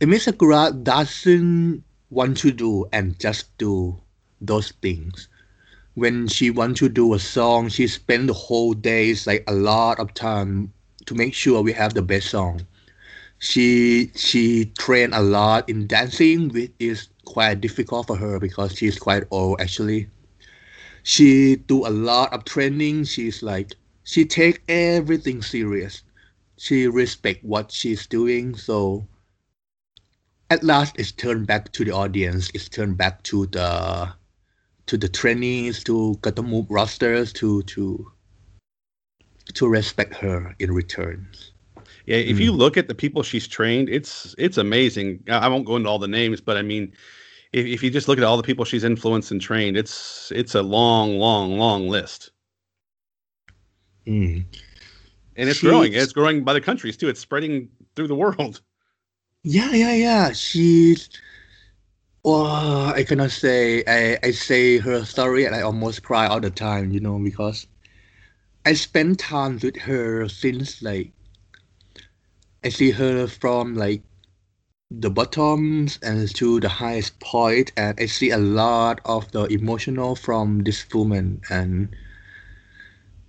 Emi 0.00 0.20
Sakura 0.20 0.72
doesn't 0.72 1.82
want 2.10 2.36
to 2.38 2.52
do 2.52 2.86
and 2.92 3.18
just 3.18 3.56
do 3.56 3.98
those 4.40 4.72
things. 4.82 5.28
When 5.94 6.28
she 6.28 6.50
want 6.50 6.76
to 6.78 6.90
do 6.90 7.14
a 7.14 7.18
song, 7.18 7.70
she 7.70 7.88
spend 7.88 8.28
the 8.28 8.34
whole 8.36 8.74
days 8.74 9.26
like 9.26 9.44
a 9.48 9.54
lot 9.54 9.98
of 9.98 10.12
time 10.12 10.72
to 11.06 11.14
make 11.14 11.34
sure 11.34 11.62
we 11.62 11.72
have 11.72 11.94
the 11.94 12.02
best 12.02 12.28
song. 12.30 12.66
She 13.38 14.10
she 14.14 14.66
trained 14.78 15.14
a 15.14 15.22
lot 15.22 15.68
in 15.68 15.86
dancing, 15.86 16.48
which 16.50 16.72
is 16.78 17.08
quite 17.24 17.60
difficult 17.60 18.06
for 18.08 18.16
her 18.16 18.38
because 18.38 18.74
she's 18.76 18.98
quite 18.98 19.24
old 19.30 19.60
actually. 19.60 20.08
She 21.02 21.56
do 21.56 21.86
a 21.86 21.90
lot 21.90 22.32
of 22.32 22.44
training. 22.44 23.04
She's 23.04 23.42
like 23.42 23.74
she 24.04 24.24
take 24.24 24.62
everything 24.68 25.42
serious. 25.42 26.02
She 26.58 26.86
respect 26.86 27.44
what 27.44 27.72
she's 27.72 28.06
doing. 28.06 28.56
So 28.56 29.06
at 30.50 30.62
last, 30.62 30.94
it's 30.98 31.12
turned 31.12 31.46
back 31.46 31.72
to 31.72 31.84
the 31.84 31.92
audience. 31.92 32.50
It's 32.54 32.68
turned 32.68 32.96
back 32.96 33.22
to 33.24 33.46
the 33.46 34.12
to 34.86 34.96
the 34.96 35.08
trainees, 35.08 35.82
to 35.84 36.16
Gatoh 36.22 36.46
Move 36.46 36.70
rosters, 36.70 37.32
to 37.34 37.62
to 37.64 38.12
to 39.54 39.68
respect 39.68 40.14
her 40.16 40.54
in 40.58 40.72
return. 40.72 41.28
Yeah, 42.06 42.18
if 42.18 42.36
mm. 42.36 42.40
you 42.40 42.52
look 42.52 42.76
at 42.76 42.88
the 42.88 42.94
people 42.94 43.22
she's 43.22 43.48
trained, 43.48 43.88
it's 43.88 44.34
it's 44.38 44.58
amazing. 44.58 45.24
I 45.28 45.48
won't 45.48 45.66
go 45.66 45.76
into 45.76 45.88
all 45.88 45.98
the 45.98 46.08
names, 46.08 46.40
but 46.40 46.56
I 46.56 46.62
mean, 46.62 46.92
if, 47.52 47.66
if 47.66 47.82
you 47.82 47.90
just 47.90 48.08
look 48.08 48.18
at 48.18 48.24
all 48.24 48.36
the 48.36 48.42
people 48.42 48.64
she's 48.64 48.84
influenced 48.84 49.30
and 49.30 49.40
trained, 49.40 49.76
it's 49.76 50.30
it's 50.34 50.54
a 50.54 50.62
long, 50.62 51.18
long, 51.18 51.58
long 51.58 51.88
list. 51.88 52.30
Mm. 54.06 54.44
And 55.36 55.48
it's 55.48 55.58
she's, 55.58 55.68
growing. 55.68 55.92
It's 55.92 56.12
growing 56.12 56.44
by 56.44 56.52
the 56.52 56.60
countries 56.60 56.96
too. 56.96 57.08
It's 57.08 57.20
spreading 57.20 57.68
through 57.96 58.08
the 58.08 58.14
world. 58.24 58.60
Yeah, 59.42 59.72
yeah, 59.72 59.94
yeah. 59.94 60.32
She's 60.32 61.08
well, 62.24 62.92
I 62.92 63.04
cannot 63.04 63.30
say 63.30 63.84
I, 63.86 64.18
I 64.22 64.30
say 64.32 64.78
her 64.78 65.04
story 65.04 65.44
and 65.44 65.54
I 65.54 65.62
almost 65.62 66.02
cry 66.02 66.26
all 66.26 66.40
the 66.40 66.50
time, 66.50 66.90
you 66.90 67.00
know, 67.00 67.18
because 67.18 67.66
I 68.66 68.74
spent 68.74 69.18
time 69.20 69.58
with 69.62 69.76
her 69.82 70.28
since 70.28 70.82
like 70.82 71.12
I 72.62 72.68
see 72.68 72.90
her 72.90 73.26
from 73.28 73.74
like 73.76 74.02
the 74.90 75.10
bottoms 75.10 75.98
and 76.02 76.34
to 76.36 76.60
the 76.60 76.68
highest 76.68 77.20
point 77.20 77.72
and 77.76 77.98
I 78.00 78.06
see 78.06 78.30
a 78.30 78.38
lot 78.38 79.00
of 79.04 79.32
the 79.32 79.44
emotional 79.46 80.16
from 80.16 80.60
this 80.64 80.86
woman 80.92 81.42
and 81.50 81.94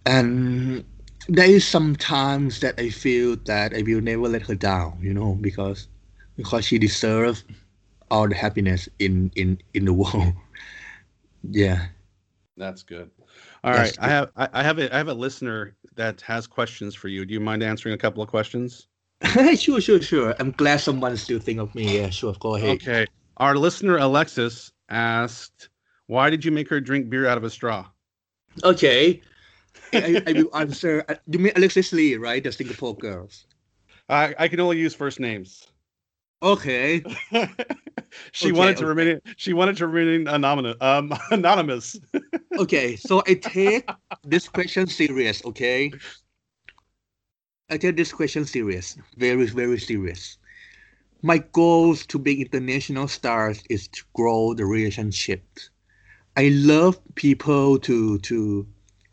and 0.06 0.86
there 1.28 1.50
is 1.50 1.68
sometimes 1.68 2.60
that 2.62 2.80
I 2.80 2.90
feel 2.90 3.36
that 3.46 3.74
I 3.76 3.82
will 3.84 4.02
never 4.02 4.28
let 4.28 4.44
her 4.48 4.56
down, 4.56 5.00
you 5.02 5.14
know, 5.14 5.36
because 5.42 5.88
because 6.38 6.66
she 6.66 6.80
deserves 6.80 7.44
all 8.12 8.28
the 8.30 8.36
happiness 8.36 8.90
in 9.00 9.32
in 9.36 9.60
in 9.74 9.86
the 9.86 9.94
world. 9.94 10.34
yeah. 11.50 11.88
That's 12.58 12.84
good. 12.84 13.12
All 13.68 13.74
That's 13.74 13.98
right, 13.98 14.00
good. 14.00 14.06
I 14.06 14.10
have 14.10 14.32
I, 14.38 14.62
I 14.62 14.64
have 14.64 14.80
a 14.80 14.96
I 14.96 14.98
have 14.98 15.10
a 15.10 15.14
listener 15.14 15.76
that 15.96 16.22
has 16.22 16.48
questions 16.48 16.96
for 16.96 17.10
you. 17.10 17.26
Do 17.26 17.34
you 17.34 17.42
mind 17.42 17.62
answering 17.62 17.96
a 17.96 17.98
couple 17.98 18.24
of 18.24 18.30
questions? 18.30 18.88
sure, 19.58 19.82
sure, 19.82 20.02
sure. 20.02 20.34
I'm 20.40 20.52
glad 20.52 20.78
someone 20.78 21.18
still 21.18 21.40
think 21.40 21.60
of 21.60 21.76
me. 21.76 21.98
Yeah, 22.00 22.10
sure. 22.10 22.34
Go 22.40 22.56
ahead. 22.56 22.70
Okay. 22.82 23.06
Our 23.38 23.58
listener 23.58 23.98
Alexis 23.98 24.72
asked, 24.88 25.68
"Why 26.06 26.30
did 26.30 26.46
you 26.46 26.52
make 26.52 26.70
her 26.70 26.80
drink 26.80 27.10
beer 27.10 27.28
out 27.28 27.38
of 27.38 27.44
a 27.44 27.50
straw?" 27.50 27.86
Okay. 28.64 29.22
I, 29.92 30.24
I, 30.26 30.32
will 30.32 30.56
answer. 30.56 31.04
Uh, 31.10 31.16
you 31.28 31.40
mean 31.40 31.52
Alexis 31.58 31.92
Lee, 31.92 32.16
right? 32.16 32.42
The 32.42 32.54
Singapore 32.54 32.96
girls. 32.96 33.48
I 34.08 34.34
I 34.40 34.48
can 34.48 34.62
only 34.62 34.78
use 34.78 34.94
first 34.94 35.20
names. 35.20 35.68
Okay. 36.44 37.04
she 38.32 38.50
okay, 38.50 38.52
wanted 38.52 38.78
to 38.78 38.86
okay. 38.86 38.94
remain. 38.94 39.22
She 39.38 39.54
wanted 39.54 39.78
to 39.78 39.88
remain 39.88 40.28
anonymous. 40.28 40.76
Um, 40.82 41.14
anonymous. 41.32 42.00
okay, 42.58 42.96
so 42.96 43.24
I 43.28 43.34
take 43.36 43.90
this 44.24 44.48
question 44.48 44.88
serious. 44.88 45.44
Okay. 45.46 45.92
I 47.70 47.78
take 47.78 47.98
this 47.98 48.14
question 48.14 48.46
serious. 48.46 48.98
Very, 49.18 49.46
very 49.48 49.80
serious. 49.80 50.38
My 51.22 51.40
goals 51.40 52.06
to 52.08 52.20
be 52.20 52.42
international 52.42 53.08
stars 53.08 53.64
is 53.70 53.88
to 53.90 54.04
grow 54.14 54.54
the 54.54 54.66
relationship. 54.66 55.44
I 56.38 56.50
love 56.50 57.00
people 57.16 57.80
to 57.80 58.20
to 58.20 58.68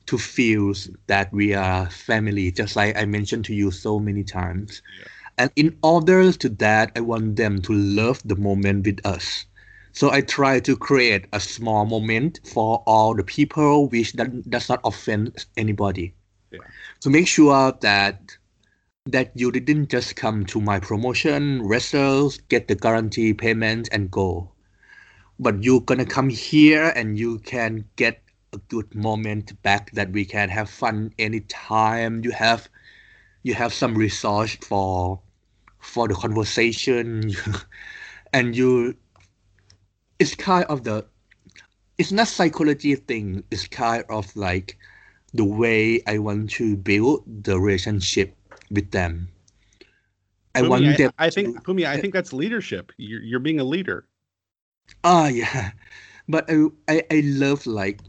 to 0.07 0.19
feel 0.19 0.75
that 1.07 1.33
we 1.33 1.55
are 1.55 1.89
family, 1.89 2.53
just 2.53 2.77
like 2.77 2.97
I 2.97 3.07
mentioned 3.07 3.47
to 3.47 3.55
you 3.55 3.71
so 3.71 3.99
many 3.99 4.23
times. 4.23 4.83
Yeah. 4.99 5.07
And 5.37 5.51
in 5.57 5.77
order 5.83 6.33
to 6.33 6.49
that, 6.61 6.93
I 6.95 7.01
want 7.01 7.37
them 7.37 7.61
to 7.63 7.73
love 7.73 8.23
the 8.25 8.37
moment 8.37 8.87
with 8.87 9.05
us. 9.05 9.47
So 9.93 10.11
I 10.11 10.23
try 10.23 10.61
to 10.61 10.77
create 10.77 11.27
a 11.33 11.41
small 11.41 11.85
moment 11.87 12.41
for 12.45 12.83
all 12.87 13.15
the 13.15 13.25
people 13.25 13.89
which 13.89 14.13
that 14.15 14.49
does 14.51 14.69
not 14.69 14.81
offend 14.85 15.47
anybody. 15.57 16.15
Yeah. 16.51 16.61
To 17.01 17.11
make 17.11 17.29
sure 17.29 17.73
that 17.81 18.37
that 19.07 19.33
you 19.35 19.53
didn't 19.53 19.91
just 19.91 20.17
come 20.17 20.47
to 20.47 20.61
my 20.61 20.81
promotion, 20.81 21.63
wrestles, 21.63 22.39
get 22.49 22.69
the 22.69 22.75
guarantee 22.75 23.35
payment 23.35 23.89
and 23.93 24.11
go. 24.11 24.51
But 25.39 25.63
you're 25.63 25.83
gonna 25.83 26.07
come 26.07 26.31
here 26.31 26.93
and 26.97 27.19
you 27.19 27.39
can 27.41 27.85
get 27.97 28.23
a 28.53 28.59
good 28.69 28.95
moment 28.95 29.61
back 29.63 29.91
that 29.93 30.11
we 30.11 30.25
can 30.25 30.49
have 30.49 30.71
fun 30.71 31.13
anytime. 31.19 32.25
You 32.25 32.31
have 32.31 32.69
you 33.43 33.55
have 33.55 33.75
some 33.75 33.95
resource 33.95 34.57
for 34.57 35.21
for 35.85 36.09
the 36.09 36.15
conversation 36.15 37.33
and 38.33 38.57
you 38.57 38.97
it's 40.19 40.35
kind 40.35 40.65
of 40.67 40.85
the 40.85 41.05
it's 41.99 42.13
not 42.13 42.29
psychology 42.29 42.95
thing 42.97 43.45
it's 43.51 43.67
kind 43.69 44.05
of 44.09 44.35
like 44.37 44.79
the 45.35 45.45
way 45.45 46.03
i 46.07 46.19
want 46.19 46.51
to 46.51 46.77
build 46.77 47.25
the 47.45 47.59
relationship 47.59 48.37
with 48.71 48.91
them. 48.91 49.29
I 50.55 50.63
Pumi, 50.63 50.71
want 50.71 50.97
them. 50.97 51.13
I, 51.19 51.27
I 51.27 51.31
think 51.31 51.65
Pumi, 51.65 51.87
I 51.87 51.99
think 51.99 52.13
that's 52.15 52.33
leadership. 52.33 52.93
You're 52.97 53.23
you're 53.23 53.41
being 53.41 53.61
a 53.61 53.65
leader. 53.65 54.07
Ah, 55.05 55.29
yeah, 55.41 55.73
but 56.29 56.51
I 56.51 56.67
I, 56.89 57.05
I 57.11 57.21
love 57.25 57.67
like. 57.67 58.01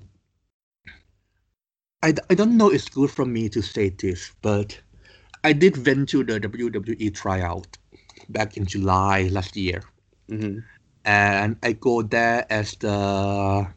I, 2.03 2.13
I 2.29 2.35
don't 2.35 2.57
know 2.57 2.69
it's 2.69 2.89
good 2.89 3.11
for 3.11 3.25
me 3.25 3.49
to 3.49 3.61
say 3.61 3.89
this, 3.89 4.31
but 4.41 4.79
I 5.45 5.53
did 5.53 5.85
went 5.85 6.09
to 6.09 6.23
the 6.23 6.39
WWE 6.39 7.13
tryout 7.13 7.77
back 8.29 8.57
in 8.57 8.65
July 8.65 9.29
last 9.29 9.55
year, 9.55 9.83
mm-hmm. 10.27 10.65
and 11.05 11.55
I 11.61 11.73
go 11.73 12.01
there 12.01 12.47
as 12.49 12.73
the 12.81 13.67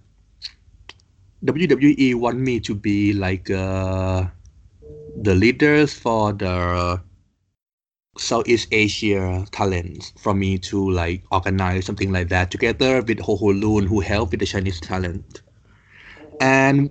WWE 1.45 2.15
want 2.15 2.39
me 2.39 2.59
to 2.61 2.75
be 2.75 3.13
like 3.13 3.51
a 3.51 4.33
the 5.21 5.35
leaders 5.35 5.93
for 5.93 6.33
the 6.33 7.03
Southeast 8.17 8.69
Asia 8.73 9.45
talents 9.53 10.15
for 10.17 10.33
me 10.33 10.57
to 10.73 10.91
like 10.91 11.23
organize 11.31 11.85
something 11.85 12.11
like 12.11 12.31
that 12.31 12.51
together 12.51 13.03
with 13.03 13.21
Ho 13.21 13.37
Ho 13.37 13.53
Lun 13.53 13.85
who 13.85 14.01
helped 14.01 14.31
with 14.31 14.41
the 14.41 14.47
Chinese 14.47 14.81
talent. 14.81 15.43
And 16.41 16.89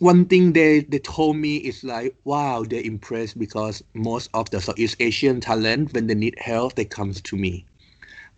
one 0.00 0.26
thing 0.26 0.54
they, 0.54 0.80
they 0.82 0.98
told 1.00 1.36
me 1.38 1.58
is 1.58 1.84
like, 1.84 2.16
wow, 2.24 2.64
they're 2.68 2.82
impressed 2.82 3.38
because 3.38 3.84
most 3.94 4.30
of 4.34 4.50
the 4.50 4.60
Southeast 4.60 4.96
Asian 5.00 5.40
talent, 5.40 5.94
when 5.94 6.08
they 6.08 6.14
need 6.16 6.36
help, 6.40 6.76
they 6.76 6.86
comes 6.86 7.22
to 7.22 7.36
me. 7.36 7.66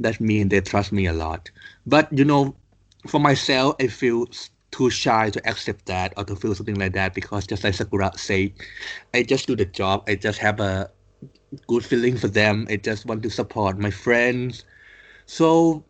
That 0.00 0.20
means 0.20 0.50
they 0.50 0.60
trust 0.62 0.92
me 0.92 1.06
a 1.06 1.14
lot. 1.14 1.50
But 1.86 2.12
you 2.16 2.24
know, 2.24 2.56
for 3.06 3.20
myself, 3.20 3.76
I 3.80 3.88
feel 3.88 4.26
too 4.72 4.90
shy 4.90 5.30
to 5.30 5.48
accept 5.48 5.86
that 5.86 6.14
or 6.18 6.24
to 6.24 6.36
feel 6.36 6.54
something 6.54 6.76
like 6.78 6.94
that 6.94 7.14
because 7.14 7.46
just 7.46 7.64
like 7.64 7.74
Sakura 7.74 8.12
said, 8.16 8.52
I 9.14 9.22
just 9.22 9.46
do 9.46 9.56
the 9.56 9.66
job. 9.66 10.04
I 10.08 10.16
just 10.16 10.38
have 10.40 10.60
a 10.60 10.90
good 11.68 11.84
feeling 11.84 12.16
for 12.16 12.28
them. 12.28 12.66
I 12.70 12.76
just 12.76 13.06
want 13.06 13.22
to 13.24 13.30
support 13.30 13.78
my 13.78 13.90
friends. 13.90 14.64
So 15.26 15.84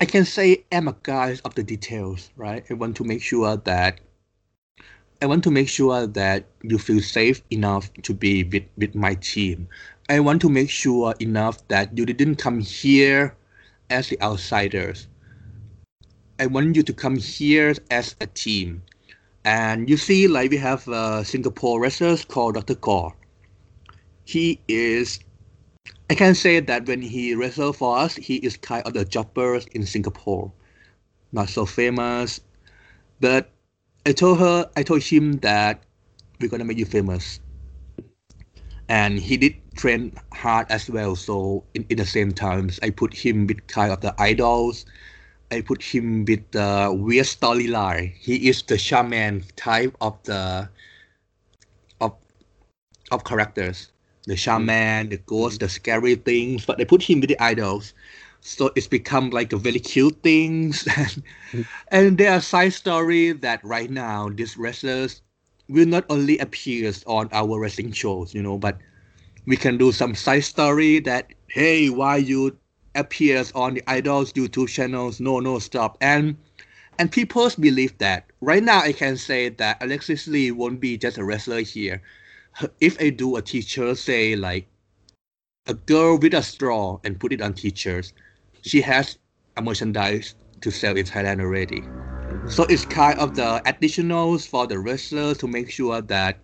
I 0.00 0.06
can 0.06 0.24
say 0.24 0.64
I'm 0.72 0.88
a 0.88 0.96
guy 1.02 1.38
of 1.44 1.54
the 1.54 1.62
details, 1.62 2.30
right? 2.36 2.64
I 2.70 2.74
want 2.74 2.96
to 2.98 3.04
make 3.04 3.22
sure 3.22 3.56
that 3.56 4.00
I 5.20 5.26
want 5.26 5.44
to 5.44 5.50
make 5.50 5.68
sure 5.68 6.06
that 6.06 6.46
you 6.62 6.78
feel 6.78 7.00
safe 7.00 7.42
enough 7.50 7.92
to 8.02 8.14
be 8.14 8.44
with, 8.44 8.64
with 8.76 8.94
my 8.94 9.14
team. 9.14 9.68
I 10.08 10.20
want 10.20 10.40
to 10.42 10.48
make 10.48 10.70
sure 10.70 11.14
enough 11.20 11.66
that 11.68 11.96
you 11.96 12.06
didn't 12.06 12.36
come 12.36 12.60
here 12.60 13.36
as 13.90 14.08
the 14.08 14.20
outsiders 14.22 15.08
I 16.40 16.46
want 16.46 16.76
you 16.76 16.84
to 16.84 16.92
come 16.92 17.16
here 17.16 17.74
as 17.90 18.14
a 18.20 18.26
team. 18.26 18.82
And 19.44 19.90
you 19.90 19.96
see, 19.96 20.28
like 20.28 20.52
we 20.52 20.56
have 20.58 20.86
a 20.86 21.24
Singapore 21.24 21.80
wrestler 21.80 22.16
called 22.28 22.54
Dr. 22.54 22.76
Gore. 22.76 23.16
He 24.24 24.60
is, 24.68 25.18
I 26.08 26.14
can 26.14 26.36
say 26.36 26.60
that 26.60 26.86
when 26.86 27.02
he 27.02 27.34
wrestled 27.34 27.76
for 27.76 27.98
us, 27.98 28.14
he 28.14 28.36
is 28.36 28.56
kind 28.56 28.86
of 28.86 28.92
the 28.92 29.04
jobbers 29.04 29.66
in 29.72 29.84
Singapore. 29.84 30.52
Not 31.32 31.48
so 31.48 31.66
famous, 31.66 32.40
but 33.20 33.50
I 34.08 34.12
told 34.12 34.38
her, 34.40 34.70
I 34.76 34.82
told 34.82 35.02
him 35.02 35.38
that 35.40 35.82
we're 36.40 36.48
gonna 36.48 36.64
make 36.64 36.78
you 36.78 36.86
famous. 36.86 37.40
And 38.88 39.18
he 39.18 39.36
did 39.36 39.54
train 39.76 40.14
hard 40.32 40.66
as 40.70 40.88
well. 40.88 41.14
So 41.14 41.64
in, 41.74 41.84
in 41.90 41.98
the 41.98 42.06
same 42.06 42.32
times, 42.32 42.80
I 42.82 42.90
put 42.90 43.12
him 43.12 43.46
with 43.46 43.66
kind 43.66 43.92
of 43.92 44.00
the 44.00 44.14
idols 44.18 44.86
I 45.50 45.62
put 45.62 45.82
him 45.82 46.24
with 46.26 46.50
the 46.50 46.94
weird 46.94 47.26
storyline. 47.26 48.12
He 48.14 48.48
is 48.48 48.62
the 48.62 48.76
shaman 48.76 49.44
type 49.56 49.96
of 50.00 50.22
the 50.24 50.68
of 52.00 52.16
of 53.10 53.24
characters. 53.24 53.90
The 54.26 54.36
shaman, 54.36 55.08
the 55.08 55.16
ghost, 55.16 55.60
the 55.60 55.68
scary 55.70 56.14
things, 56.16 56.66
but 56.66 56.76
they 56.76 56.84
put 56.84 57.02
him 57.02 57.20
with 57.20 57.30
the 57.30 57.42
idols. 57.42 57.94
So 58.40 58.70
it's 58.76 58.86
become 58.86 59.30
like 59.30 59.52
a 59.52 59.56
very 59.56 59.80
cute 59.80 60.22
things. 60.22 60.88
and 61.88 62.18
there 62.18 62.32
are 62.32 62.40
side 62.40 62.72
story 62.72 63.32
that 63.32 63.62
right 63.64 63.90
now 63.90 64.30
these 64.30 64.56
wrestlers 64.56 65.22
will 65.68 65.86
not 65.86 66.04
only 66.08 66.38
appear 66.38 66.92
on 67.06 67.28
our 67.32 67.60
wrestling 67.60 67.92
shows, 67.92 68.34
you 68.34 68.42
know, 68.42 68.58
but 68.58 68.78
we 69.46 69.56
can 69.56 69.76
do 69.76 69.92
some 69.92 70.14
side 70.14 70.44
story 70.44 70.98
that 71.00 71.32
hey, 71.48 71.88
why 71.88 72.16
you 72.16 72.56
appears 72.94 73.52
on 73.52 73.74
the 73.74 73.82
idols 73.86 74.32
YouTube 74.32 74.68
channels. 74.68 75.20
No, 75.20 75.40
no, 75.40 75.58
stop. 75.58 75.96
And 76.00 76.36
and 76.98 77.10
people 77.12 77.48
believe 77.58 77.96
that. 77.98 78.24
Right 78.40 78.62
now, 78.62 78.80
I 78.80 78.92
can 78.92 79.16
say 79.16 79.50
that 79.50 79.82
Alexis 79.82 80.26
Lee 80.26 80.50
won't 80.50 80.80
be 80.80 80.96
just 80.98 81.16
a 81.16 81.24
wrestler 81.24 81.60
here. 81.60 82.02
If 82.80 83.00
I 83.00 83.10
do 83.10 83.36
a 83.36 83.42
teacher, 83.42 83.94
say 83.94 84.34
like 84.34 84.66
a 85.66 85.74
girl 85.74 86.18
with 86.18 86.34
a 86.34 86.42
straw 86.42 86.98
and 87.04 87.20
put 87.20 87.32
it 87.32 87.40
on 87.40 87.54
teachers, 87.54 88.12
she 88.68 88.80
has 88.82 89.18
a 89.56 89.62
merchandise 89.62 90.34
to 90.60 90.70
sell 90.70 90.96
in 90.96 91.06
Thailand 91.06 91.40
already. 91.40 91.82
So 92.48 92.64
it's 92.64 92.84
kind 92.84 93.18
of 93.18 93.34
the 93.34 93.62
additionals 93.64 94.46
for 94.46 94.66
the 94.66 94.78
wrestlers 94.78 95.38
to 95.38 95.48
make 95.48 95.70
sure 95.70 96.00
that 96.02 96.38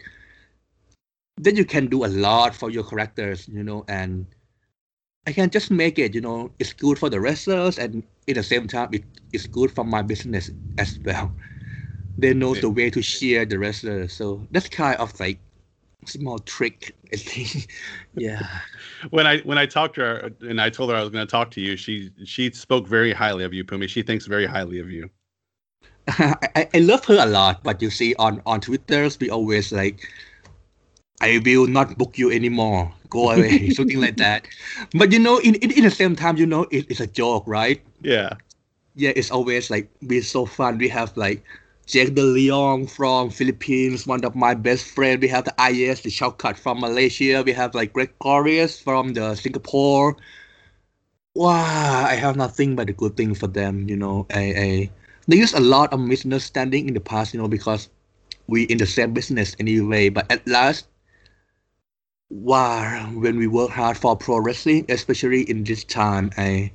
that 1.39 1.57
you 1.57 1.65
can 1.65 1.89
do 1.89 2.05
a 2.05 2.07
lot 2.07 2.55
for 2.55 2.71
your 2.71 2.85
characters, 2.85 3.49
you 3.49 3.63
know, 3.63 3.85
and 3.89 4.27
I 5.27 5.33
can 5.33 5.51
just 5.51 5.71
make 5.71 5.99
it, 5.99 6.15
you 6.15 6.21
know, 6.21 6.51
it's 6.59 6.73
good 6.73 6.99
for 6.99 7.11
the 7.11 7.21
wrestlers 7.21 7.79
and 7.79 8.03
at 8.29 8.37
the 8.37 8.43
same 8.43 8.69
time 8.69 8.89
it, 8.93 9.05
it's 9.33 9.47
good 9.47 9.71
for 9.71 9.85
my 9.85 10.01
business 10.03 10.51
as 10.79 10.99
well. 11.05 11.33
They 12.17 12.33
know 12.33 12.55
yeah. 12.55 12.63
the 12.63 12.71
way 12.71 12.91
to 12.91 13.03
share 13.03 13.45
the 13.45 13.59
wrestlers. 13.59 14.13
So 14.13 14.47
that's 14.51 14.69
kind 14.69 14.97
of 14.99 15.19
like 15.19 15.39
small 16.07 16.39
trick, 16.39 16.95
I 17.13 17.17
think. 17.17 17.73
yeah. 18.15 18.47
when 19.11 19.27
I 19.27 19.39
when 19.41 19.59
I 19.59 19.67
talked 19.67 19.97
to 19.97 20.01
her 20.03 20.31
and 20.41 20.61
I 20.61 20.71
told 20.71 20.91
her 20.91 20.97
I 20.97 21.01
was 21.01 21.11
gonna 21.11 21.27
talk 21.27 21.51
to 21.53 21.61
you, 21.61 21.77
she 21.77 22.11
she 22.25 22.51
spoke 22.51 22.87
very 22.87 23.13
highly 23.13 23.45
of 23.45 23.53
you, 23.53 23.65
Pumi. 23.65 23.89
She 23.89 24.03
thinks 24.03 24.27
very 24.27 24.47
highly 24.47 24.79
of 24.79 24.91
you. 24.91 25.11
I, 26.09 26.69
I 26.75 26.79
love 26.79 27.05
her 27.07 27.19
a 27.19 27.27
lot, 27.27 27.63
but 27.63 27.81
you 27.81 27.91
see 27.91 28.15
on 28.19 28.43
on 28.47 28.61
Twitter 28.61 29.09
we 29.21 29.31
always 29.31 29.73
like 29.73 30.07
I 31.21 31.41
will 31.45 31.67
not 31.67 31.97
book 31.97 32.19
you 32.19 32.31
anymore. 32.31 32.93
Go 33.09 33.31
away, 33.35 33.71
something 33.71 34.01
like 34.01 34.17
that. 34.17 34.47
But 34.95 35.13
you 35.13 35.19
know, 35.19 35.39
in, 35.39 35.55
in, 35.57 35.71
in 35.71 35.85
the 35.85 35.91
same 35.91 36.17
time, 36.17 36.37
you 36.37 36.47
know, 36.47 36.67
it, 36.71 36.87
it's 36.91 37.01
a 37.01 37.07
joke, 37.07 37.45
right? 37.47 37.81
Yeah. 38.03 38.35
Yeah, 38.97 39.13
it's 39.17 39.31
always 39.31 39.71
like 39.71 39.91
be 40.07 40.21
so 40.21 40.47
fun. 40.47 40.79
We 40.79 40.89
have 40.89 41.17
like 41.17 41.43
Jack 41.87 42.15
De 42.15 42.23
Leon 42.23 42.87
from 42.87 43.31
Philippines, 43.31 44.07
one 44.07 44.25
of 44.25 44.35
my 44.35 44.55
best 44.55 44.87
friends. 44.87 45.21
We 45.21 45.29
have 45.29 45.45
the 45.45 45.55
IS, 45.61 46.01
the 46.01 46.11
shortcut 46.11 46.59
from 46.59 46.81
Malaysia. 46.81 47.43
We 47.45 47.53
have 47.53 47.75
like 47.75 47.93
Gregorius 47.93 48.81
from 48.81 49.13
the 49.13 49.35
Singapore. 49.35 50.17
Wow, 51.35 52.07
I 52.09 52.15
have 52.15 52.37
nothing 52.37 52.77
but 52.77 52.89
a 52.89 52.93
good 52.93 53.17
thing 53.17 53.35
for 53.35 53.49
them, 53.49 53.89
you 53.89 53.97
know. 53.97 54.27
I, 54.33 54.41
I 54.41 54.91
is 55.29 55.53
a 55.53 55.61
lot 55.61 55.93
of 55.93 56.01
misunderstanding 56.01 56.89
in 56.89 56.95
the 56.95 57.01
past, 57.01 57.35
you 57.35 57.41
know, 57.41 57.49
because 57.49 57.89
we 58.47 58.65
in 58.65 58.79
the 58.79 58.87
same 58.87 59.13
business 59.13 59.57
anyway. 59.59 60.09
But 60.09 60.31
at 60.31 60.47
last, 60.47 60.87
wow, 62.31 63.11
when 63.15 63.37
we 63.37 63.47
work 63.47 63.71
hard 63.71 63.97
for 63.97 64.17
pro 64.17 64.39
wrestling, 64.39 64.87
especially 64.89 65.43
in 65.51 65.65
this 65.65 65.85
time, 65.85 66.31
I 66.39 66.73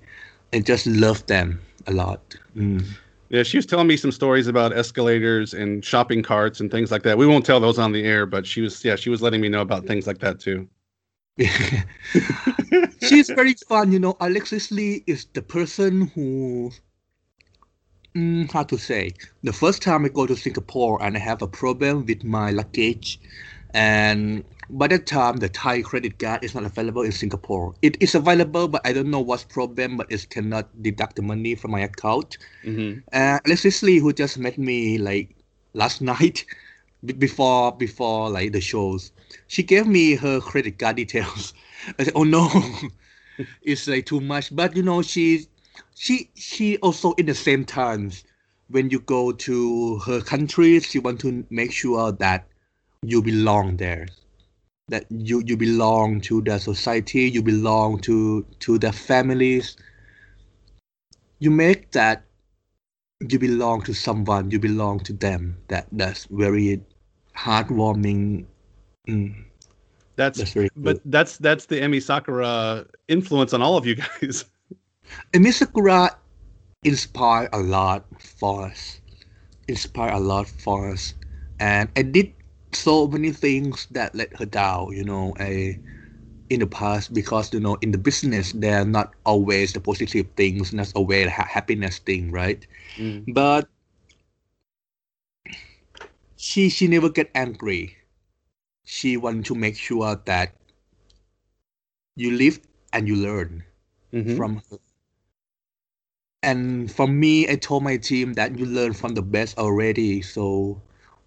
I 0.53 0.59
just 0.59 0.85
love 0.85 1.25
them 1.27 1.61
a 1.87 1.93
lot. 1.93 2.35
Mm. 2.55 2.85
Yeah, 3.29 3.43
she 3.43 3.57
was 3.57 3.65
telling 3.67 3.87
me 3.87 3.95
some 3.95 4.11
stories 4.11 4.47
about 4.47 4.75
escalators 4.75 5.53
and 5.53 5.85
shopping 5.85 6.23
carts 6.23 6.59
and 6.59 6.71
things 6.71 6.91
like 6.91 7.03
that. 7.03 7.17
We 7.17 7.27
won't 7.27 7.45
tell 7.45 7.59
those 7.59 7.77
on 7.77 7.91
the 7.91 8.03
air, 8.03 8.25
but 8.25 8.45
she 8.45 8.61
was 8.61 8.83
yeah, 8.83 8.95
she 8.95 9.09
was 9.09 9.21
letting 9.21 9.39
me 9.41 9.49
know 9.49 9.61
about 9.61 9.85
things 9.85 10.07
like 10.07 10.19
that 10.19 10.39
too. 10.39 10.67
She's 13.01 13.29
very 13.29 13.53
fun, 13.67 13.91
you 13.91 13.99
know. 13.99 14.17
Alexis 14.19 14.71
Lee 14.71 15.03
is 15.07 15.25
the 15.33 15.41
person 15.41 16.07
who 16.07 16.71
mm, 18.15 18.51
how 18.51 18.63
to 18.63 18.77
say 18.77 19.13
the 19.43 19.53
first 19.53 19.81
time 19.81 20.05
I 20.05 20.09
go 20.09 20.25
to 20.25 20.35
Singapore 20.35 21.01
and 21.01 21.15
I 21.15 21.19
have 21.19 21.41
a 21.41 21.47
problem 21.47 22.05
with 22.05 22.23
my 22.23 22.51
luggage 22.51 23.19
and 23.73 24.43
by 24.69 24.87
that 24.87 25.05
time 25.05 25.37
the 25.37 25.49
Thai 25.49 25.81
credit 25.81 26.19
card 26.19 26.43
is 26.43 26.53
not 26.53 26.63
available 26.63 27.01
in 27.01 27.11
Singapore. 27.11 27.73
It 27.81 27.97
is 28.01 28.15
available, 28.15 28.67
but 28.67 28.81
I 28.85 28.93
don't 28.93 29.09
know 29.09 29.19
what's 29.19 29.43
problem. 29.43 29.97
But 29.97 30.11
it 30.11 30.29
cannot 30.29 30.69
deduct 30.81 31.15
the 31.15 31.21
money 31.21 31.55
from 31.55 31.71
my 31.71 31.81
account. 31.81 32.37
Mm-hmm. 32.63 32.99
Uh, 33.11 33.39
Alexis 33.45 33.83
Lee, 33.83 33.99
who 33.99 34.13
just 34.13 34.37
met 34.37 34.57
me 34.57 34.97
like 34.97 35.35
last 35.73 36.01
night, 36.13 36.45
before 37.17 37.71
before 37.75 38.29
like 38.29 38.51
the 38.51 38.61
shows, 38.61 39.11
she 39.47 39.63
gave 39.63 39.87
me 39.87 40.15
her 40.15 40.39
credit 40.39 40.77
card 40.79 40.97
details. 40.97 41.53
I 41.99 42.03
said, 42.03 42.13
"Oh 42.15 42.23
no, 42.23 42.49
it's 43.61 43.87
like 43.87 44.05
too 44.05 44.19
much." 44.19 44.55
But 44.55 44.75
you 44.75 44.83
know, 44.83 45.01
she 45.01 45.47
she 45.95 46.29
she 46.35 46.77
also 46.77 47.13
in 47.13 47.25
the 47.25 47.35
same 47.35 47.65
times 47.65 48.23
when 48.69 48.89
you 48.89 48.99
go 48.99 49.31
to 49.31 49.97
her 49.99 50.21
country, 50.21 50.79
she 50.79 50.99
want 50.99 51.19
to 51.21 51.45
make 51.49 51.71
sure 51.71 52.11
that 52.11 52.48
you 53.03 53.21
belong 53.21 53.77
there. 53.77 54.07
That 54.89 55.05
you 55.09 55.43
you 55.45 55.55
belong 55.55 56.21
to 56.21 56.41
the 56.41 56.57
society 56.57 57.29
you 57.29 57.43
belong 57.43 57.99
to 58.01 58.45
to 58.59 58.79
the 58.79 58.91
families. 58.91 59.77
You 61.37 61.51
make 61.51 61.91
that 61.91 62.25
you 63.21 63.37
belong 63.37 63.83
to 63.83 63.93
someone 63.93 64.49
you 64.49 64.59
belong 64.59 64.99
to 65.01 65.13
them. 65.13 65.57
That 65.67 65.87
that's 65.91 66.25
very 66.25 66.81
heartwarming. 67.37 68.45
Mm. 69.07 69.45
that's, 70.15 70.37
that's 70.37 70.53
very 70.53 70.69
but 70.75 70.99
that's 71.05 71.37
that's 71.37 71.65
the 71.65 71.81
Emi 71.81 72.01
Sakura 72.01 72.85
influence 73.07 73.53
on 73.53 73.61
all 73.61 73.77
of 73.77 73.85
you 73.85 73.95
guys. 73.95 74.45
Emi 75.33 75.53
Sakura 75.53 76.17
inspired 76.83 77.49
a 77.53 77.59
lot 77.59 78.05
for 78.19 78.65
us. 78.65 79.01
Inspired 79.67 80.13
a 80.13 80.19
lot 80.19 80.47
for 80.47 80.91
us. 80.91 81.13
And 81.59 81.89
I 81.95 82.01
did 82.01 82.33
so 82.73 83.07
many 83.07 83.31
things 83.31 83.87
that 83.91 84.15
let 84.15 84.35
her 84.37 84.45
down, 84.45 84.91
you 84.93 85.03
know, 85.03 85.33
a 85.39 85.79
in 86.49 86.59
the 86.59 86.67
past 86.67 87.13
because 87.13 87.53
you 87.53 87.59
know 87.59 87.77
in 87.81 87.91
the 87.91 87.97
business 87.97 88.51
they're 88.53 88.85
not 88.85 89.13
always 89.25 89.73
the 89.73 89.79
positive 89.79 90.27
things, 90.35 90.73
not 90.73 90.91
always 90.95 91.25
the 91.25 91.31
ha- 91.31 91.47
happiness 91.49 91.99
thing, 91.99 92.31
right? 92.31 92.65
Mm. 92.97 93.33
But 93.33 93.69
she 96.35 96.69
she 96.69 96.87
never 96.87 97.09
get 97.09 97.29
angry. 97.35 97.97
She 98.85 99.17
want 99.17 99.45
to 99.47 99.55
make 99.55 99.75
sure 99.77 100.15
that 100.25 100.55
you 102.15 102.31
live 102.31 102.59
and 102.93 103.07
you 103.07 103.15
learn 103.15 103.63
mm-hmm. 104.13 104.35
from 104.35 104.61
her. 104.69 104.77
And 106.41 106.91
for 106.91 107.07
me, 107.07 107.47
I 107.49 107.55
told 107.55 107.83
my 107.83 107.97
team 107.97 108.33
that 108.33 108.57
you 108.57 108.65
learn 108.65 108.93
from 108.93 109.13
the 109.15 109.21
best 109.21 109.57
already. 109.57 110.21
So 110.21 110.81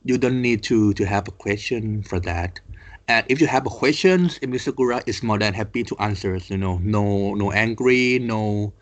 you 0.04 0.18
don't 0.18 0.42
need 0.42 0.62
to 0.64 0.92
to 0.94 1.06
have 1.06 1.28
a 1.28 1.32
question 1.32 2.02
for 2.02 2.20
that. 2.20 2.60
And 3.08 3.26
if 3.28 3.40
you 3.40 3.46
have 3.46 3.66
a 3.66 3.70
question, 3.70 4.28
Emi 4.42 4.60
Sakura 4.60 5.02
is 5.06 5.22
more 5.22 5.38
than 5.38 5.54
happy 5.54 5.82
to 5.84 5.96
answer. 5.98 6.36
You 6.36 6.56
know, 6.58 6.78
no 6.82 7.34
no 7.34 7.52
angry, 7.52 8.18
no 8.18 8.72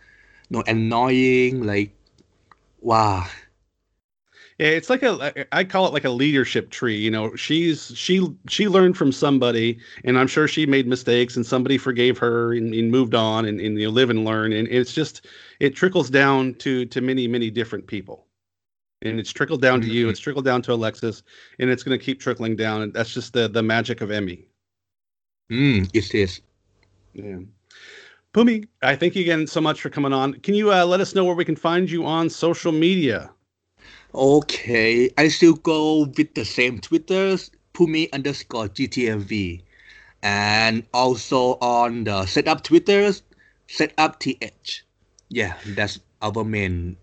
no 0.50 0.62
annoying. 0.66 1.64
Like, 1.64 1.94
wow. 2.80 3.26
Yeah, 4.58 4.68
it's 4.68 4.90
like 4.90 5.02
a 5.02 5.46
I 5.56 5.64
call 5.64 5.86
it 5.86 5.94
like 5.94 6.04
a 6.04 6.10
leadership 6.10 6.70
tree. 6.70 6.96
You 6.98 7.10
know, 7.10 7.34
she's 7.34 7.92
she 7.96 8.26
she 8.48 8.68
learned 8.68 8.96
from 8.96 9.10
somebody, 9.12 9.78
and 10.04 10.18
I'm 10.18 10.26
sure 10.28 10.46
she 10.48 10.66
made 10.66 10.86
mistakes, 10.86 11.34
and 11.36 11.46
somebody 11.46 11.78
forgave 11.78 12.18
her 12.18 12.52
and, 12.52 12.74
and 12.74 12.90
moved 12.90 13.14
on, 13.14 13.46
and, 13.46 13.58
and 13.60 13.80
you 13.80 13.90
live 13.90 14.10
and 14.10 14.24
learn, 14.24 14.52
and 14.52 14.68
it's 14.68 14.92
just 14.92 15.26
it 15.60 15.74
trickles 15.74 16.10
down 16.10 16.54
to 16.56 16.84
to 16.86 17.00
many 17.00 17.26
many 17.26 17.50
different 17.50 17.86
people 17.86 18.26
and 19.02 19.18
it's 19.18 19.32
trickled 19.32 19.62
down 19.62 19.80
to 19.80 19.86
you. 19.88 20.04
Mm-hmm. 20.04 20.10
It's 20.10 20.20
trickled 20.20 20.44
down 20.44 20.62
to 20.62 20.72
Alexis, 20.72 21.22
and 21.58 21.70
it's 21.70 21.82
going 21.82 21.98
to 21.98 22.04
keep 22.04 22.20
trickling 22.20 22.56
down. 22.56 22.82
And 22.82 22.92
that's 22.92 23.12
just 23.12 23.32
the 23.32 23.48
the 23.48 23.62
magic 23.62 24.00
of 24.00 24.10
Emi. 24.10 24.44
Mm, 25.50 25.90
it 25.94 26.14
is. 26.14 26.40
Yeah. 27.12 27.38
Pumi, 28.32 28.68
I 28.82 28.94
thank 28.94 29.16
you 29.16 29.22
again 29.22 29.46
so 29.48 29.60
much 29.60 29.80
for 29.80 29.90
coming 29.90 30.12
on. 30.12 30.34
Can 30.34 30.54
you 30.54 30.72
uh, 30.72 30.84
let 30.84 31.00
us 31.00 31.14
know 31.14 31.24
where 31.24 31.34
we 31.34 31.44
can 31.44 31.56
find 31.56 31.90
you 31.90 32.06
on 32.06 32.30
social 32.30 32.70
media? 32.70 33.30
Okay, 34.14 35.10
I 35.18 35.28
still 35.28 35.54
go 35.54 36.04
with 36.16 36.34
the 36.34 36.44
same 36.44 36.80
Twitters, 36.80 37.50
Pumi 37.74 38.12
underscore 38.12 38.68
GTMV, 38.68 39.62
and 40.22 40.84
also 40.94 41.58
on 41.60 42.04
the 42.04 42.22
SETUP 42.22 42.62
Twitters, 42.62 43.22
SETUP 43.68 44.18
TH. 44.20 44.84
Yeah, 45.28 45.54
that's 45.66 45.98
our 46.22 46.44
main 46.44 46.96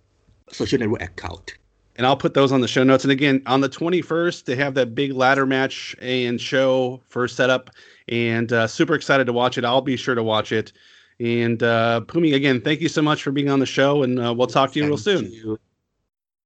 social 0.50 0.80
network 0.80 1.02
account 1.02 1.58
and 1.98 2.06
I'll 2.06 2.18
put 2.18 2.34
those 2.34 2.52
on 2.52 2.62
the 2.62 2.68
show 2.68 2.84
notes. 2.84 3.04
And 3.04 3.12
again, 3.12 3.42
on 3.48 3.62
the 3.62 3.70
21st, 3.70 4.46
they 4.46 4.56
have 4.56 4.76
that 4.76 4.94
big 4.96 5.14
ladder 5.14 5.46
match 5.46 5.96
and 6.00 6.40
show 6.40 7.02
for 7.10 7.28
SETUP, 7.28 7.70
and 8.08 8.54
uh, 8.54 8.68
super 8.68 8.94
excited 8.94 9.26
to 9.26 9.34
watch 9.34 9.58
it. 9.58 9.66
I'll 9.66 9.82
be 9.82 9.98
sure 9.98 10.16
to 10.16 10.24
watch 10.24 10.52
it. 10.52 10.72
And 11.20 11.62
uh, 11.64 12.02
Pumi, 12.06 12.36
again, 12.36 12.62
thank 12.62 12.80
you 12.80 12.90
so 12.90 13.02
much 13.02 13.24
for 13.24 13.32
being 13.32 13.50
on 13.50 13.60
the 13.60 13.66
show, 13.66 14.04
and 14.04 14.20
uh, 14.20 14.34
we'll 14.34 14.48
talk 14.48 14.72
to 14.74 14.80
you 14.80 14.84
thank 14.84 14.90
real 14.92 14.98
soon. 14.98 15.32
You. 15.32 15.60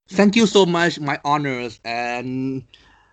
Thank 0.10 0.36
you 0.36 0.48
so 0.48 0.66
much, 0.66 1.00
my 1.00 1.20
honors, 1.26 1.80
and 1.84 2.64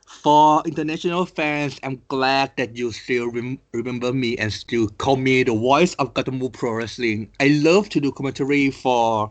for 0.07 0.63
international 0.65 1.27
fans, 1.27 1.79
I'm 1.83 2.01
glad 2.09 2.53
that 2.57 2.77
you 2.77 2.93
still 2.93 3.31
rem- 3.31 3.59
remember 3.73 4.13
me 4.13 4.37
and 4.37 4.53
still 4.53 4.89
call 4.89 5.17
me 5.17 5.43
the 5.43 5.55
voice 5.55 5.95
of 5.95 6.15
Gatoh 6.15 6.53
Pro 6.53 6.73
Wrestling. 6.73 7.31
I 7.41 7.49
love 7.63 7.89
to 7.91 8.01
do 8.01 8.11
commentary 8.11 8.71
for 8.71 9.31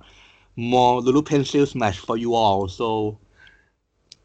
more 0.58 1.02
Lulu 1.02 1.22
Pencils 1.22 1.76
match 1.76 2.00
for 2.00 2.18
you 2.18 2.34
all. 2.34 2.68
So 2.68 3.18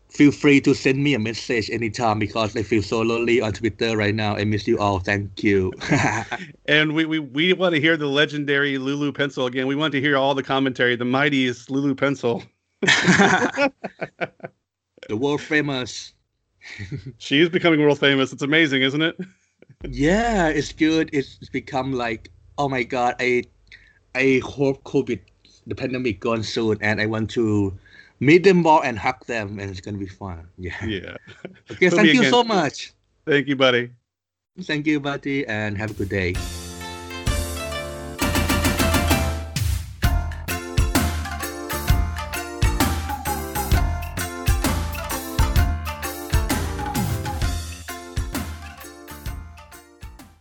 feel 0.08 0.32
free 0.32 0.60
to 0.62 0.74
send 0.74 1.02
me 1.02 1.14
a 1.14 1.18
message 1.18 1.70
anytime 1.70 2.18
because 2.18 2.56
I 2.56 2.62
feel 2.62 2.82
so 2.82 3.02
lonely 3.02 3.40
on 3.40 3.52
Twitter 3.52 3.96
right 3.96 4.14
now. 4.14 4.36
I 4.36 4.44
miss 4.44 4.66
you 4.66 4.78
all. 4.78 4.98
Thank 4.98 5.44
you. 5.44 5.72
and 6.66 6.94
we, 6.94 7.04
we, 7.04 7.18
we 7.18 7.52
want 7.52 7.74
to 7.74 7.80
hear 7.80 7.96
the 7.96 8.06
legendary 8.06 8.78
Lulu 8.78 9.12
Pencil 9.12 9.46
again. 9.46 9.66
We 9.66 9.76
want 9.76 9.92
to 9.92 10.00
hear 10.00 10.16
all 10.16 10.34
the 10.34 10.42
commentary. 10.42 10.96
The 10.96 11.04
mightiest 11.04 11.70
Lulu 11.70 11.94
Pencil. 11.94 12.42
the 12.82 13.70
world 15.10 15.40
famous. 15.40 16.14
she 17.18 17.40
is 17.40 17.48
becoming 17.48 17.80
world 17.80 18.00
famous. 18.00 18.32
It's 18.32 18.42
amazing, 18.42 18.82
isn't 18.82 19.02
it? 19.02 19.16
yeah, 19.88 20.48
it's 20.48 20.72
good. 20.72 21.10
It's 21.12 21.36
become 21.50 21.92
like, 21.92 22.30
oh 22.56 22.68
my 22.68 22.82
god, 22.82 23.16
I 23.20 23.44
I 24.14 24.40
hope 24.44 24.84
COVID 24.84 25.20
the 25.66 25.74
pandemic 25.74 26.20
gone 26.20 26.42
soon, 26.42 26.78
and 26.80 27.00
I 27.00 27.06
want 27.06 27.30
to 27.30 27.72
meet 28.20 28.44
them 28.44 28.66
all 28.66 28.82
and 28.82 28.98
hug 28.98 29.24
them, 29.26 29.58
and 29.58 29.70
it's 29.70 29.80
gonna 29.80 29.98
be 29.98 30.06
fun. 30.06 30.48
Yeah. 30.58 30.84
Yeah. 30.84 31.16
Okay. 31.70 31.90
thank 31.90 32.12
you 32.12 32.20
again. 32.20 32.30
so 32.30 32.44
much. 32.44 32.92
Thank 33.26 33.48
you, 33.48 33.56
buddy. 33.56 33.90
Thank 34.60 34.86
you, 34.86 35.00
buddy, 35.00 35.46
and 35.46 35.78
have 35.78 35.90
a 35.92 35.94
good 35.94 36.10
day. 36.10 36.34